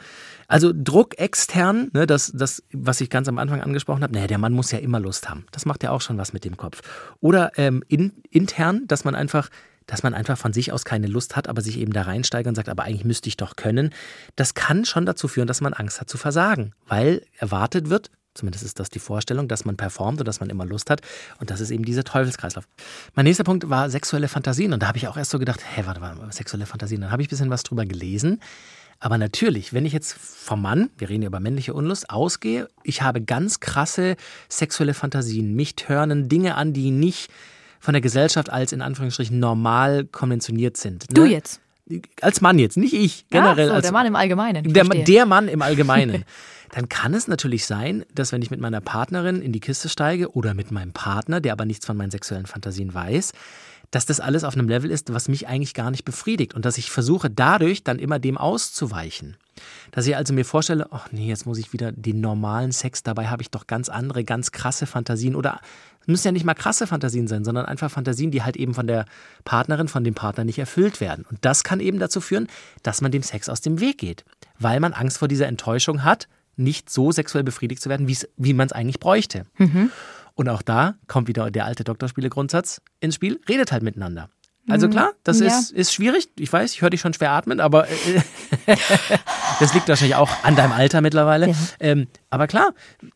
Also 0.46 0.72
Druck 0.72 1.18
extern, 1.18 1.90
ne, 1.92 2.06
das, 2.06 2.30
das, 2.32 2.62
was 2.72 3.00
ich 3.00 3.10
ganz 3.10 3.28
am 3.28 3.38
Anfang 3.38 3.60
angesprochen 3.60 4.02
habe, 4.02 4.12
naja, 4.12 4.28
der 4.28 4.38
Mann 4.38 4.52
muss 4.52 4.70
ja 4.70 4.78
immer 4.78 5.00
Lust 5.00 5.28
haben. 5.28 5.46
Das 5.50 5.66
macht 5.66 5.82
ja 5.82 5.90
auch 5.90 6.00
schon 6.00 6.16
was 6.16 6.32
mit 6.32 6.44
dem 6.44 6.56
Kopf. 6.56 6.80
Oder 7.20 7.52
ähm, 7.56 7.82
in, 7.88 8.12
intern, 8.30 8.84
dass 8.86 9.04
man 9.04 9.16
einfach 9.16 9.48
dass 9.88 10.04
man 10.04 10.14
einfach 10.14 10.38
von 10.38 10.52
sich 10.52 10.70
aus 10.70 10.84
keine 10.84 11.08
Lust 11.08 11.34
hat, 11.34 11.48
aber 11.48 11.60
sich 11.60 11.78
eben 11.78 11.92
da 11.92 12.02
reinsteigert 12.02 12.46
und 12.46 12.54
sagt, 12.54 12.68
aber 12.68 12.84
eigentlich 12.84 13.04
müsste 13.04 13.28
ich 13.28 13.36
doch 13.36 13.56
können. 13.56 13.90
Das 14.36 14.54
kann 14.54 14.84
schon 14.84 15.06
dazu 15.06 15.26
führen, 15.26 15.48
dass 15.48 15.60
man 15.60 15.72
Angst 15.72 16.00
hat 16.00 16.08
zu 16.08 16.18
versagen, 16.18 16.72
weil 16.86 17.22
erwartet 17.38 17.90
wird, 17.90 18.10
Zumindest 18.34 18.64
ist 18.64 18.78
das 18.78 18.88
die 18.88 19.00
Vorstellung, 19.00 19.48
dass 19.48 19.64
man 19.64 19.76
performt 19.76 20.20
und 20.20 20.28
dass 20.28 20.38
man 20.38 20.48
immer 20.48 20.64
Lust 20.64 20.90
hat. 20.90 21.00
Und 21.40 21.50
das 21.50 21.60
ist 21.60 21.72
eben 21.72 21.84
dieser 21.84 22.04
Teufelskreislauf. 22.04 22.68
Mein 23.14 23.24
nächster 23.24 23.42
Punkt 23.42 23.68
war 23.68 23.90
sexuelle 23.90 24.28
Fantasien. 24.28 24.72
Und 24.72 24.80
da 24.80 24.86
habe 24.86 24.96
ich 24.96 25.08
auch 25.08 25.16
erst 25.16 25.32
so 25.32 25.40
gedacht, 25.40 25.60
hä, 25.74 25.82
warte 25.86 25.98
mal, 25.98 26.14
sexuelle 26.30 26.64
Fantasien. 26.64 27.00
Dann 27.00 27.10
habe 27.10 27.20
ich 27.20 27.26
ein 27.26 27.30
bisschen 27.30 27.50
was 27.50 27.64
drüber 27.64 27.84
gelesen. 27.84 28.40
Aber 29.00 29.18
natürlich, 29.18 29.72
wenn 29.72 29.84
ich 29.86 29.92
jetzt 29.92 30.12
vom 30.12 30.62
Mann, 30.62 30.90
wir 30.98 31.08
reden 31.08 31.22
ja 31.22 31.28
über 31.28 31.40
männliche 31.40 31.74
Unlust, 31.74 32.10
ausgehe, 32.10 32.68
ich 32.84 33.02
habe 33.02 33.20
ganz 33.22 33.58
krasse 33.58 34.14
sexuelle 34.48 34.94
Fantasien. 34.94 35.54
Mich 35.56 35.74
törnen 35.74 36.28
Dinge 36.28 36.54
an, 36.54 36.72
die 36.72 36.92
nicht 36.92 37.32
von 37.80 37.94
der 37.94 38.00
Gesellschaft 38.00 38.50
als 38.50 38.72
in 38.72 38.82
Anführungsstrichen 38.82 39.38
normal 39.38 40.04
konventioniert 40.04 40.76
sind. 40.76 41.06
Du 41.10 41.22
ne? 41.22 41.30
jetzt. 41.30 41.60
Als 42.20 42.40
Mann 42.40 42.58
jetzt, 42.58 42.76
nicht 42.76 42.92
ich. 42.92 43.26
Generell 43.30 43.68
Ach 43.68 43.70
so, 43.70 43.74
als 43.76 43.82
der 43.84 43.92
Mann 43.92 44.06
im 44.06 44.16
Allgemeinen. 44.16 44.72
der, 44.72 44.84
der 44.84 45.26
Mann 45.26 45.48
im 45.48 45.62
Allgemeinen. 45.62 46.24
Dann 46.72 46.88
kann 46.90 47.14
es 47.14 47.28
natürlich 47.28 47.64
sein, 47.64 48.04
dass 48.14 48.30
wenn 48.32 48.42
ich 48.42 48.50
mit 48.50 48.60
meiner 48.60 48.82
Partnerin 48.82 49.40
in 49.40 49.52
die 49.52 49.60
Kiste 49.60 49.88
steige 49.88 50.32
oder 50.32 50.52
mit 50.52 50.70
meinem 50.70 50.92
Partner, 50.92 51.40
der 51.40 51.52
aber 51.52 51.64
nichts 51.64 51.86
von 51.86 51.96
meinen 51.96 52.10
sexuellen 52.10 52.44
Fantasien 52.44 52.92
weiß, 52.92 53.32
dass 53.90 54.04
das 54.04 54.20
alles 54.20 54.44
auf 54.44 54.54
einem 54.54 54.68
Level 54.68 54.90
ist, 54.90 55.12
was 55.14 55.28
mich 55.28 55.48
eigentlich 55.48 55.72
gar 55.72 55.90
nicht 55.90 56.04
befriedigt 56.04 56.52
und 56.54 56.64
dass 56.64 56.76
ich 56.76 56.90
versuche 56.90 57.30
dadurch 57.30 57.84
dann 57.84 57.98
immer 57.98 58.18
dem 58.18 58.36
auszuweichen. 58.36 59.38
Dass 59.92 60.06
ich 60.06 60.14
also 60.14 60.34
mir 60.34 60.44
vorstelle, 60.44 60.88
ach 60.90 61.08
nee, 61.10 61.28
jetzt 61.28 61.46
muss 61.46 61.58
ich 61.58 61.72
wieder 61.72 61.92
den 61.92 62.20
normalen 62.20 62.72
Sex, 62.72 63.02
dabei 63.02 63.28
habe 63.28 63.42
ich 63.42 63.50
doch 63.50 63.66
ganz 63.66 63.88
andere, 63.88 64.24
ganz 64.24 64.52
krasse 64.52 64.86
Fantasien 64.86 65.34
oder 65.34 65.60
müssen 66.08 66.26
ja 66.26 66.32
nicht 66.32 66.44
mal 66.44 66.54
krasse 66.54 66.86
Fantasien 66.86 67.28
sein, 67.28 67.44
sondern 67.44 67.66
einfach 67.66 67.90
Fantasien, 67.90 68.30
die 68.30 68.42
halt 68.42 68.56
eben 68.56 68.74
von 68.74 68.86
der 68.86 69.04
Partnerin, 69.44 69.88
von 69.88 70.02
dem 70.04 70.14
Partner 70.14 70.44
nicht 70.44 70.58
erfüllt 70.58 71.00
werden. 71.00 71.24
Und 71.30 71.38
das 71.42 71.62
kann 71.64 71.80
eben 71.80 71.98
dazu 71.98 72.20
führen, 72.20 72.48
dass 72.82 73.00
man 73.00 73.12
dem 73.12 73.22
Sex 73.22 73.48
aus 73.48 73.60
dem 73.60 73.80
Weg 73.80 73.98
geht, 73.98 74.24
weil 74.58 74.80
man 74.80 74.92
Angst 74.92 75.18
vor 75.18 75.28
dieser 75.28 75.46
Enttäuschung 75.46 76.04
hat, 76.04 76.28
nicht 76.56 76.90
so 76.90 77.12
sexuell 77.12 77.44
befriedigt 77.44 77.80
zu 77.80 77.88
werden, 77.88 78.08
wie 78.08 78.54
man 78.54 78.66
es 78.66 78.72
eigentlich 78.72 78.98
bräuchte. 78.98 79.46
Und 80.34 80.48
auch 80.48 80.62
da 80.62 80.94
kommt 81.06 81.28
wieder 81.28 81.50
der 81.50 81.66
alte 81.66 81.84
Doktorspiele-Grundsatz 81.84 82.80
ins 83.00 83.14
Spiel, 83.14 83.40
redet 83.48 83.70
halt 83.70 83.82
miteinander. 83.82 84.28
Also 84.68 84.88
klar, 84.88 85.12
das 85.24 85.40
Ja. 85.40 85.46
ist, 85.46 85.70
ist 85.72 85.92
schwierig. 85.94 86.28
Ich 86.38 86.52
weiß, 86.52 86.72
ich 86.74 86.82
höre 86.82 86.90
dich 86.90 87.00
schon 87.00 87.14
schwer 87.14 87.30
atmen, 87.32 87.60
aber 87.60 87.88
äh, 87.88 88.20
das 89.60 89.74
liegt 89.74 89.88
wahrscheinlich 89.88 90.16
auch 90.16 90.30
an 90.42 90.56
deinem 90.56 90.72
Alter 90.72 91.00
mittlerweile. 91.00 91.48
Ja. 91.48 91.54
Ähm, 91.80 92.06
aber 92.30 92.46
klar, 92.46 92.74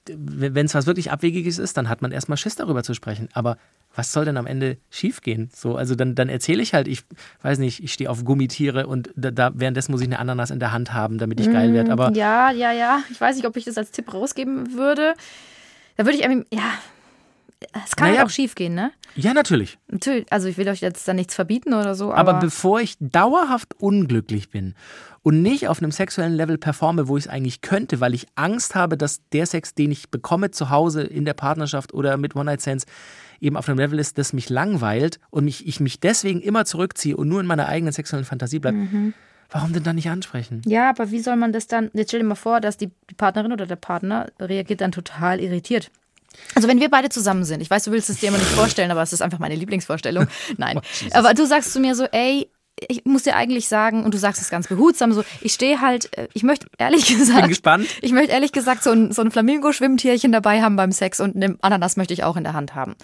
wenn 0.08 0.66
es 0.66 0.74
was 0.74 0.86
wirklich 0.86 1.10
Abwegiges 1.10 1.58
ist, 1.58 1.76
dann 1.76 1.88
hat 1.88 2.02
man 2.02 2.12
erstmal 2.12 2.36
Schiss 2.38 2.56
darüber 2.56 2.82
zu 2.82 2.94
sprechen. 2.94 3.28
Aber 3.34 3.56
was 3.94 4.12
soll 4.12 4.24
denn 4.24 4.36
am 4.38 4.46
Ende 4.46 4.78
schiefgehen? 4.90 5.50
So, 5.54 5.76
also 5.76 5.94
dann, 5.94 6.14
dann 6.14 6.28
erzähle 6.30 6.62
ich 6.62 6.72
halt, 6.74 6.88
ich 6.88 7.04
weiß 7.42 7.58
nicht, 7.58 7.82
ich 7.84 7.92
stehe 7.92 8.08
auf 8.08 8.24
Gummitiere 8.24 8.86
und 8.86 9.10
da, 9.16 9.30
da 9.30 9.50
währenddessen 9.54 9.92
muss 9.92 10.00
ich 10.00 10.06
eine 10.06 10.18
Ananas 10.18 10.50
in 10.50 10.60
der 10.60 10.72
Hand 10.72 10.94
haben, 10.94 11.18
damit 11.18 11.40
ich 11.40 11.50
geil 11.50 11.74
werde. 11.74 11.92
Aber 11.92 12.12
Ja, 12.14 12.50
ja, 12.50 12.72
ja. 12.72 13.00
Ich 13.10 13.20
weiß 13.20 13.36
nicht, 13.36 13.46
ob 13.46 13.56
ich 13.56 13.64
das 13.64 13.76
als 13.76 13.90
Tipp 13.90 14.12
rausgeben 14.14 14.72
würde. 14.74 15.14
Da 15.96 16.06
würde 16.06 16.16
ich 16.16 16.24
irgendwie, 16.24 16.46
ja, 16.56 16.62
es 17.84 17.96
kann 17.96 18.08
Naja. 18.08 18.18
halt 18.20 18.26
auch 18.28 18.30
schief 18.30 18.54
gehen, 18.54 18.74
ne? 18.74 18.92
ja, 19.14 19.34
natürlich. 19.34 19.78
Natürlich, 19.88 20.26
also 20.30 20.48
ich 20.48 20.56
will 20.56 20.68
euch 20.68 20.80
jetzt 20.80 21.06
da 21.06 21.14
nichts 21.14 21.34
verbieten 21.34 21.74
oder 21.74 21.94
so, 21.94 22.12
Aber 22.12 22.32
aber, 22.32 22.40
bevor 22.40 22.80
ich 22.80 22.96
dauerhaft 23.00 23.74
unglücklich 23.78 24.50
bin 24.50 24.74
und 25.22 25.42
nicht 25.42 25.68
auf 25.68 25.78
einem 25.82 25.92
sexuellen 25.92 26.32
Level 26.34 26.58
performe, 26.58 27.08
wo 27.08 27.16
ich 27.16 27.24
es 27.26 27.30
eigentlich 27.30 27.60
könnte, 27.60 28.00
weil 28.00 28.14
ich 28.14 28.26
Angst 28.34 28.74
habe, 28.74 28.96
dass 28.96 29.20
der 29.32 29.46
Sex, 29.46 29.74
den 29.74 29.90
ich 29.90 30.10
bekomme 30.10 30.50
zu 30.50 30.70
Hause 30.70 31.02
in 31.02 31.24
der 31.24 31.34
Partnerschaft 31.34 31.92
oder 31.94 32.16
mit 32.16 32.34
One-Night-Stands, 32.34 32.86
eben 33.40 33.56
auf 33.56 33.68
einem 33.68 33.78
Level 33.78 33.98
ist, 33.98 34.18
das 34.18 34.32
mich 34.32 34.48
langweilt 34.50 35.18
und 35.30 35.44
mich, 35.44 35.66
ich 35.66 35.80
mich 35.80 36.00
deswegen 36.00 36.40
immer 36.40 36.64
zurückziehe 36.64 37.16
und 37.16 37.28
nur 37.28 37.40
in 37.40 37.46
meiner 37.46 37.66
eigenen 37.66 37.92
sexuellen 37.92 38.24
Fantasie 38.24 38.58
bleibe, 38.60 38.78
Mhm. 38.78 39.14
warum 39.50 39.72
denn 39.72 39.82
dann 39.82 39.96
nicht 39.96 40.08
ansprechen? 40.08 40.62
ja, 40.64 40.88
aber 40.88 41.10
wie 41.10 41.18
soll 41.20 41.36
man 41.36 41.52
das 41.52 41.66
dann, 41.66 41.90
jetzt 41.92 42.10
stell 42.10 42.20
dir 42.20 42.26
mal 42.26 42.34
vor, 42.36 42.60
dass 42.60 42.76
die 42.78 42.90
Partnerin 43.16 43.52
oder 43.52 43.66
der 43.66 43.76
Partner 43.76 44.28
reagiert 44.40 44.80
dann 44.80 44.92
total 44.92 45.40
irritiert. 45.40 45.90
Also 46.54 46.68
wenn 46.68 46.80
wir 46.80 46.90
beide 46.90 47.08
zusammen 47.08 47.44
sind, 47.44 47.60
ich 47.60 47.70
weiß, 47.70 47.84
du 47.84 47.92
willst 47.92 48.10
es 48.10 48.18
dir 48.18 48.28
immer 48.28 48.38
nicht 48.38 48.50
vorstellen, 48.50 48.90
aber 48.90 49.02
es 49.02 49.12
ist 49.12 49.22
einfach 49.22 49.38
meine 49.38 49.54
Lieblingsvorstellung. 49.54 50.26
Nein, 50.56 50.80
aber 51.12 51.34
du 51.34 51.46
sagst 51.46 51.72
zu 51.72 51.80
mir 51.80 51.94
so, 51.94 52.04
ey, 52.04 52.48
ich 52.88 53.04
muss 53.04 53.22
dir 53.22 53.36
eigentlich 53.36 53.68
sagen, 53.68 54.04
und 54.04 54.14
du 54.14 54.18
sagst 54.18 54.40
es 54.40 54.50
ganz 54.50 54.66
behutsam, 54.68 55.12
so, 55.12 55.24
ich 55.40 55.52
stehe 55.52 55.80
halt, 55.80 56.16
äh, 56.16 56.28
ich 56.34 56.42
möchte 56.42 56.66
ehrlich 56.78 57.06
gesagt, 57.18 57.40
Bin 57.40 57.48
gespannt. 57.48 57.86
ich 58.00 58.12
möchte 58.12 58.32
ehrlich 58.32 58.52
gesagt 58.52 58.82
so 58.82 58.90
ein, 58.90 59.12
so 59.12 59.22
ein 59.22 59.30
Flamingo-Schwimmtierchen 59.30 60.32
dabei 60.32 60.62
haben 60.62 60.76
beim 60.76 60.92
Sex 60.92 61.20
und 61.20 61.36
eine 61.36 61.56
Ananas 61.60 61.96
möchte 61.96 62.14
ich 62.14 62.24
auch 62.24 62.36
in 62.36 62.44
der 62.44 62.54
Hand 62.54 62.74
haben. 62.74 62.96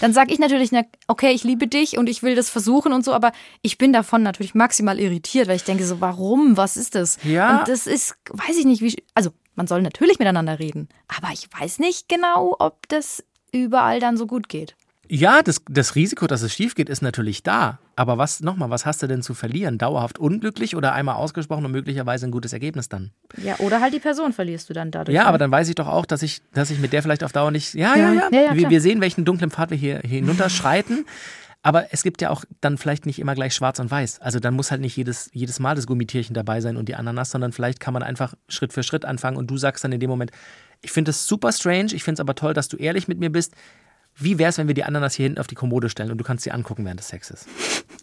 Dann 0.00 0.12
sage 0.12 0.32
ich 0.32 0.38
natürlich, 0.38 0.72
na, 0.72 0.82
okay, 1.08 1.32
ich 1.32 1.44
liebe 1.44 1.66
dich 1.66 1.98
und 1.98 2.08
ich 2.08 2.22
will 2.22 2.34
das 2.34 2.50
versuchen 2.50 2.92
und 2.92 3.04
so, 3.04 3.12
aber 3.12 3.32
ich 3.62 3.78
bin 3.78 3.92
davon 3.92 4.22
natürlich 4.22 4.54
maximal 4.54 4.98
irritiert, 5.00 5.48
weil 5.48 5.56
ich 5.56 5.64
denke 5.64 5.84
so, 5.84 6.00
warum, 6.00 6.56
was 6.56 6.76
ist 6.76 6.94
das? 6.94 7.18
Ja. 7.24 7.60
Und 7.60 7.68
das 7.68 7.86
ist, 7.86 8.16
weiß 8.30 8.56
ich 8.58 8.66
nicht, 8.66 8.82
wie, 8.82 9.02
also 9.14 9.30
man 9.56 9.66
soll 9.66 9.82
natürlich 9.82 10.18
miteinander 10.18 10.58
reden, 10.58 10.88
aber 11.08 11.32
ich 11.32 11.48
weiß 11.58 11.78
nicht 11.78 12.08
genau, 12.08 12.56
ob 12.58 12.88
das 12.88 13.24
überall 13.52 14.00
dann 14.00 14.16
so 14.16 14.26
gut 14.26 14.48
geht. 14.48 14.76
Ja, 15.08 15.42
das, 15.42 15.62
das 15.70 15.94
Risiko, 15.94 16.26
dass 16.26 16.42
es 16.42 16.52
schief 16.52 16.74
geht, 16.74 16.88
ist 16.88 17.00
natürlich 17.00 17.42
da. 17.42 17.78
Aber 17.94 18.18
was, 18.18 18.40
nochmal, 18.40 18.70
was 18.70 18.84
hast 18.86 19.02
du 19.02 19.06
denn 19.06 19.22
zu 19.22 19.34
verlieren? 19.34 19.78
Dauerhaft 19.78 20.18
unglücklich 20.18 20.76
oder 20.76 20.92
einmal 20.92 21.14
ausgesprochen 21.16 21.64
und 21.64 21.72
möglicherweise 21.72 22.26
ein 22.26 22.32
gutes 22.32 22.52
Ergebnis 22.52 22.88
dann? 22.88 23.12
Ja, 23.36 23.56
oder 23.60 23.80
halt 23.80 23.94
die 23.94 24.00
Person 24.00 24.32
verlierst 24.32 24.68
du 24.68 24.74
dann 24.74 24.90
dadurch. 24.90 25.14
Ja, 25.14 25.22
ne? 25.22 25.28
aber 25.28 25.38
dann 25.38 25.50
weiß 25.50 25.68
ich 25.68 25.76
doch 25.76 25.86
auch, 25.86 26.06
dass 26.06 26.22
ich, 26.22 26.42
dass 26.52 26.70
ich 26.70 26.78
mit 26.78 26.92
der 26.92 27.02
vielleicht 27.02 27.22
auf 27.24 27.32
Dauer 27.32 27.50
nicht. 27.50 27.74
Ja, 27.74 27.96
ja, 27.96 28.12
ja. 28.12 28.28
Ja, 28.32 28.40
ja, 28.40 28.52
wir, 28.52 28.58
klar. 28.58 28.70
wir 28.70 28.80
sehen, 28.80 29.00
welchen 29.00 29.24
dunklen 29.24 29.50
Pfad 29.50 29.70
wir 29.70 29.78
hier 29.78 30.00
hinunterschreiten. 30.00 31.06
Aber 31.66 31.92
es 31.92 32.04
gibt 32.04 32.22
ja 32.22 32.30
auch 32.30 32.44
dann 32.60 32.78
vielleicht 32.78 33.06
nicht 33.06 33.18
immer 33.18 33.34
gleich 33.34 33.52
schwarz 33.54 33.80
und 33.80 33.90
weiß. 33.90 34.20
Also 34.20 34.38
dann 34.38 34.54
muss 34.54 34.70
halt 34.70 34.80
nicht 34.80 34.96
jedes, 34.96 35.30
jedes 35.32 35.58
Mal 35.58 35.74
das 35.74 35.86
Gummitierchen 35.88 36.32
dabei 36.32 36.60
sein 36.60 36.76
und 36.76 36.88
die 36.88 36.94
Ananas, 36.94 37.32
sondern 37.32 37.50
vielleicht 37.52 37.80
kann 37.80 37.92
man 37.92 38.04
einfach 38.04 38.34
Schritt 38.48 38.72
für 38.72 38.84
Schritt 38.84 39.04
anfangen 39.04 39.36
und 39.36 39.48
du 39.50 39.56
sagst 39.56 39.82
dann 39.82 39.90
in 39.90 39.98
dem 39.98 40.08
Moment, 40.08 40.30
ich 40.82 40.92
finde 40.92 41.10
es 41.10 41.26
super 41.26 41.50
strange, 41.50 41.92
ich 41.92 42.04
finde 42.04 42.14
es 42.14 42.20
aber 42.20 42.36
toll, 42.36 42.54
dass 42.54 42.68
du 42.68 42.76
ehrlich 42.76 43.08
mit 43.08 43.18
mir 43.18 43.30
bist. 43.30 43.52
Wie 44.14 44.38
wäre 44.38 44.50
es, 44.50 44.58
wenn 44.58 44.68
wir 44.68 44.74
die 44.74 44.84
Ananas 44.84 45.14
hier 45.14 45.24
hinten 45.24 45.40
auf 45.40 45.48
die 45.48 45.56
Kommode 45.56 45.88
stellen 45.90 46.12
und 46.12 46.18
du 46.18 46.24
kannst 46.24 46.44
sie 46.44 46.52
angucken 46.52 46.84
während 46.84 47.00
des 47.00 47.08
Sexes? 47.08 47.46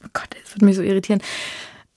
Oh 0.03 0.09
Gott, 0.11 0.27
das 0.43 0.53
würde 0.55 0.65
mich 0.65 0.75
so 0.75 0.81
irritieren. 0.81 1.21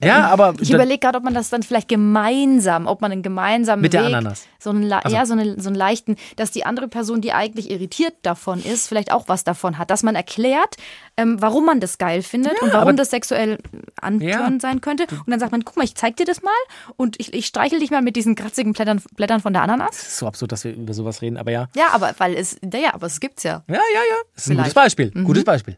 Ja, 0.03 0.27
aber 0.27 0.53
Ich 0.59 0.71
überlege 0.71 0.99
gerade, 0.99 1.17
ob 1.17 1.23
man 1.23 1.33
das 1.33 1.49
dann 1.49 1.63
vielleicht 1.63 1.87
gemeinsam, 1.87 2.85
ob 2.85 3.01
man 3.01 3.11
einen 3.11 3.23
gemeinsamen 3.23 3.81
Mit 3.81 3.93
der 3.93 4.01
Weg, 4.05 4.13
Ananas. 4.13 4.45
so 4.59 4.69
einen, 4.69 4.91
Also- 4.93 5.15
ja, 5.15 5.25
so, 5.25 5.33
eine, 5.33 5.59
so 5.59 5.69
einen 5.69 5.75
leichten, 5.75 6.17
dass 6.35 6.51
die 6.51 6.65
andere 6.67 6.87
Person, 6.87 7.19
die 7.19 7.33
eigentlich 7.33 7.71
irritiert 7.71 8.13
davon 8.21 8.61
ist, 8.63 8.87
vielleicht 8.87 9.11
auch 9.11 9.27
was 9.27 9.43
davon 9.43 9.79
hat, 9.79 9.89
dass 9.89 10.03
man 10.03 10.13
erklärt, 10.13 10.77
ähm, 11.17 11.41
warum 11.41 11.65
man 11.65 11.79
das 11.79 11.97
geil 11.97 12.21
findet 12.21 12.61
und 12.61 12.69
aber- 12.69 12.81
warum 12.85 12.95
das 12.95 13.09
sexuell 13.09 13.57
antörend 13.99 14.61
Ja. 14.63 14.69
sein 14.69 14.81
könnte. 14.81 15.03
Und 15.11 15.29
dann 15.29 15.39
sagt 15.39 15.51
man, 15.51 15.65
guck 15.65 15.75
mal, 15.75 15.83
ich 15.83 15.95
zeig 15.95 16.15
dir 16.15 16.25
das 16.25 16.41
mal 16.43 16.51
und 16.95 17.19
ich, 17.19 17.33
ich 17.33 17.45
streichel 17.47 17.79
dich 17.79 17.89
mal 17.91 18.01
mit 18.01 18.15
diesen 18.15 18.35
kratzigen 18.35 18.73
Blättern, 18.73 19.01
Blättern 19.15 19.41
von 19.41 19.53
der 19.53 19.63
Ananas. 19.63 19.89
es 19.99 20.07
ist 20.09 20.17
so 20.17 20.27
absurd, 20.27 20.51
dass 20.51 20.63
wir 20.63 20.73
über 20.75 20.93
sowas 20.93 21.21
reden, 21.21 21.37
aber 21.37 21.51
ja. 21.51 21.67
Ja, 21.75 21.87
aber 21.91 22.13
weil 22.19 22.35
es, 22.35 22.57
ja, 22.73 22.93
aber 22.93 23.07
es 23.07 23.19
gibt's 23.19 23.43
ja. 23.43 23.63
Ja, 23.67 23.73
ja, 23.75 23.79
ja. 23.79 24.15
Das 24.35 24.45
ist 24.45 24.51
ein 24.51 24.57
gutes. 24.57 24.73
Beispiel. 24.73 25.11
Gutes 25.11 25.43
Beispiel. 25.43 25.77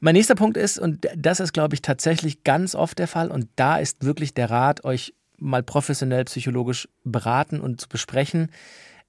Mein 0.00 0.14
nächster 0.14 0.34
Punkt 0.34 0.56
ist, 0.56 0.78
und 0.78 1.06
das 1.16 1.40
ist, 1.40 1.52
glaube 1.52 1.74
ich, 1.74 1.82
tatsächlich 1.82 2.44
ganz 2.44 2.74
oft 2.74 2.98
der 2.98 3.08
Fall, 3.08 3.30
und 3.30 3.48
da 3.56 3.78
ist 3.78 4.04
wirklich 4.04 4.34
der 4.34 4.50
Rat, 4.50 4.84
euch 4.84 5.14
mal 5.38 5.62
professionell 5.62 6.24
psychologisch 6.24 6.88
beraten 7.04 7.60
und 7.60 7.80
zu 7.80 7.88
besprechen, 7.88 8.50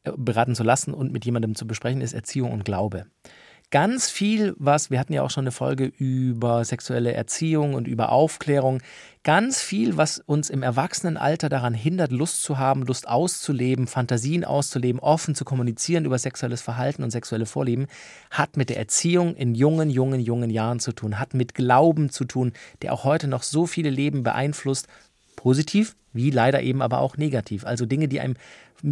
äh, 0.04 0.12
beraten 0.17 0.56
zu 0.56 0.63
lassen 0.63 0.93
und 0.93 1.12
mit 1.12 1.26
jemandem 1.26 1.56
zu 1.56 1.67
besprechen, 1.67 2.02
ist 2.02 2.13
Erziehung 2.13 2.52
und 2.52 2.65
Glaube. 2.65 3.06
Ganz 3.70 4.10
viel, 4.10 4.56
was, 4.58 4.92
wir 4.92 4.98
hatten 4.98 5.12
ja 5.12 5.24
auch 5.24 5.30
schon 5.30 5.44
eine 5.44 5.52
Folge 5.52 5.92
über 5.98 6.64
sexuelle 6.64 7.12
Erziehung 7.12 7.74
und 7.74 7.86
über 7.86 8.14
Aufklärung, 8.14 8.82
ganz 9.24 9.62
viel, 9.62 9.98
was 9.98 10.20
uns 10.20 10.50
im 10.50 10.64
Erwachsenenalter 10.64 11.50
daran 11.50 11.74
hindert, 11.74 12.14
Lust 12.14 12.44
zu 12.44 12.58
haben, 12.58 12.84
Lust 12.84 13.10
auszuleben, 13.10 13.88
Fantasien 13.88 14.46
auszuleben, 14.46 15.02
offen 15.02 15.36
zu 15.36 15.44
kommunizieren 15.44 16.06
über 16.06 16.18
sexuelles 16.18 16.62
Verhalten 16.62 17.04
und 17.04 17.12
sexuelle 17.12 17.46
Vorlieben, 17.46 17.88
hat 18.32 18.56
mit 18.56 18.70
der 18.70 18.78
Erziehung 18.78 19.36
in 19.36 19.54
jungen, 19.54 19.90
jungen, 19.90 20.22
jungen 20.22 20.50
Jahren 20.50 20.80
zu 20.80 20.94
tun, 20.94 21.20
hat 21.20 21.34
mit 21.34 21.54
Glauben 21.54 22.10
zu 22.10 22.24
tun, 22.24 22.54
der 22.84 22.94
auch 22.94 23.04
heute 23.04 23.28
noch 23.28 23.44
so 23.44 23.66
viele 23.66 23.90
Leben 23.90 24.24
beeinflusst 24.24 24.88
Positiv, 25.36 25.96
wie 26.14 26.32
leider 26.32 26.62
eben 26.62 26.82
aber 26.82 27.00
auch 27.00 27.16
negativ. 27.16 27.66
Also 27.66 27.86
Dinge, 27.86 28.08
die 28.08 28.20
einem 28.20 28.36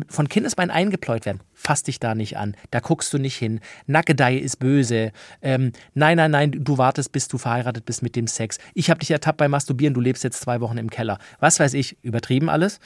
von 0.10 0.30
Kindesbein 0.30 0.72
eingepläut 0.72 1.26
werden. 1.26 1.42
Fass 1.54 1.84
dich 1.84 2.00
da 2.00 2.16
nicht 2.16 2.38
an, 2.38 2.56
da 2.72 2.80
guckst 2.80 3.14
du 3.14 3.18
nicht 3.18 3.38
hin. 3.38 3.60
Nackedei 3.88 4.36
ist 4.36 4.58
böse. 4.58 5.12
Ähm, 5.42 5.72
nein, 5.94 6.18
nein, 6.18 6.32
nein, 6.32 6.52
du 6.52 6.78
wartest, 6.78 7.12
bis 7.12 7.28
du 7.28 7.38
verheiratet 7.38 7.86
bist 7.86 8.02
mit 8.02 8.16
dem 8.16 8.28
Sex. 8.28 8.58
Ich 8.74 8.90
habe 8.90 9.00
dich 9.00 9.12
ertappt 9.12 9.38
beim 9.38 9.52
Masturbieren, 9.52 9.94
du 9.94 10.02
lebst 10.02 10.24
jetzt 10.24 10.42
zwei 10.42 10.62
Wochen 10.62 10.78
im 10.78 10.90
Keller. 10.90 11.20
Was 11.40 11.60
weiß 11.60 11.74
ich, 11.74 11.98
übertrieben 12.04 12.50
alles. 12.50 12.80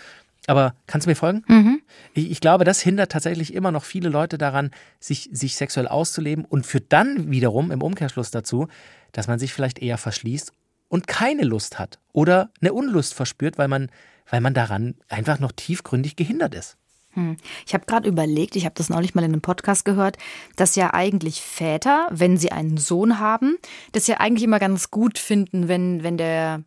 Aber 0.47 0.73
kannst 0.88 1.05
du 1.05 1.12
mir 1.12 1.15
folgen? 1.15 1.43
Mhm. 1.47 1.81
Ich, 2.13 2.31
ich, 2.31 2.39
glaube, 2.39 2.63
das 2.63 2.79
hindert 2.79 3.12
tatsächlich 3.12 3.53
immer 3.53 3.71
noch 3.71 3.83
viele 3.83 4.09
Leute 4.09 4.38
daran, 4.38 4.71
sich, 4.99 5.29
sich 5.31 5.55
sexuell 5.55 5.88
auszuleben 5.88 6.45
und 6.45 6.65
führt 6.65 6.85
dann 6.89 7.29
wiederum 7.29 7.71
im 7.71 7.81
Umkehrschluss 7.81 8.31
dazu, 8.31 8.67
dass 9.12 9.27
man 9.27 9.38
sich 9.38 9.53
vielleicht 9.53 9.79
eher 9.79 9.97
verschließt 9.97 10.51
und 10.88 11.07
keine 11.07 11.43
Lust 11.43 11.77
hat 11.77 11.99
oder 12.13 12.49
eine 12.62 12.73
Unlust 12.73 13.13
verspürt, 13.13 13.57
weil 13.57 13.67
man, 13.67 13.91
weil 14.29 14.41
man 14.41 14.53
daran 14.53 14.95
einfach 15.07 15.39
noch 15.39 15.51
tiefgründig 15.51 16.15
gehindert 16.15 16.55
ist. 16.55 16.77
Hm. 17.13 17.37
Ich 17.65 17.73
habe 17.73 17.85
gerade 17.85 18.07
überlegt, 18.07 18.55
ich 18.55 18.65
habe 18.65 18.75
das 18.75 18.89
neulich 18.89 19.15
mal 19.15 19.23
in 19.23 19.31
einem 19.31 19.41
Podcast 19.41 19.85
gehört, 19.85 20.17
dass 20.55 20.75
ja 20.75 20.93
eigentlich 20.93 21.41
Väter, 21.41 22.07
wenn 22.11 22.37
sie 22.37 22.51
einen 22.51 22.77
Sohn 22.77 23.19
haben, 23.19 23.57
das 23.91 24.07
ja 24.07 24.17
eigentlich 24.17 24.43
immer 24.43 24.59
ganz 24.59 24.91
gut 24.91 25.17
finden, 25.17 25.67
wenn, 25.67 26.03
wenn 26.03 26.17
der 26.17 26.63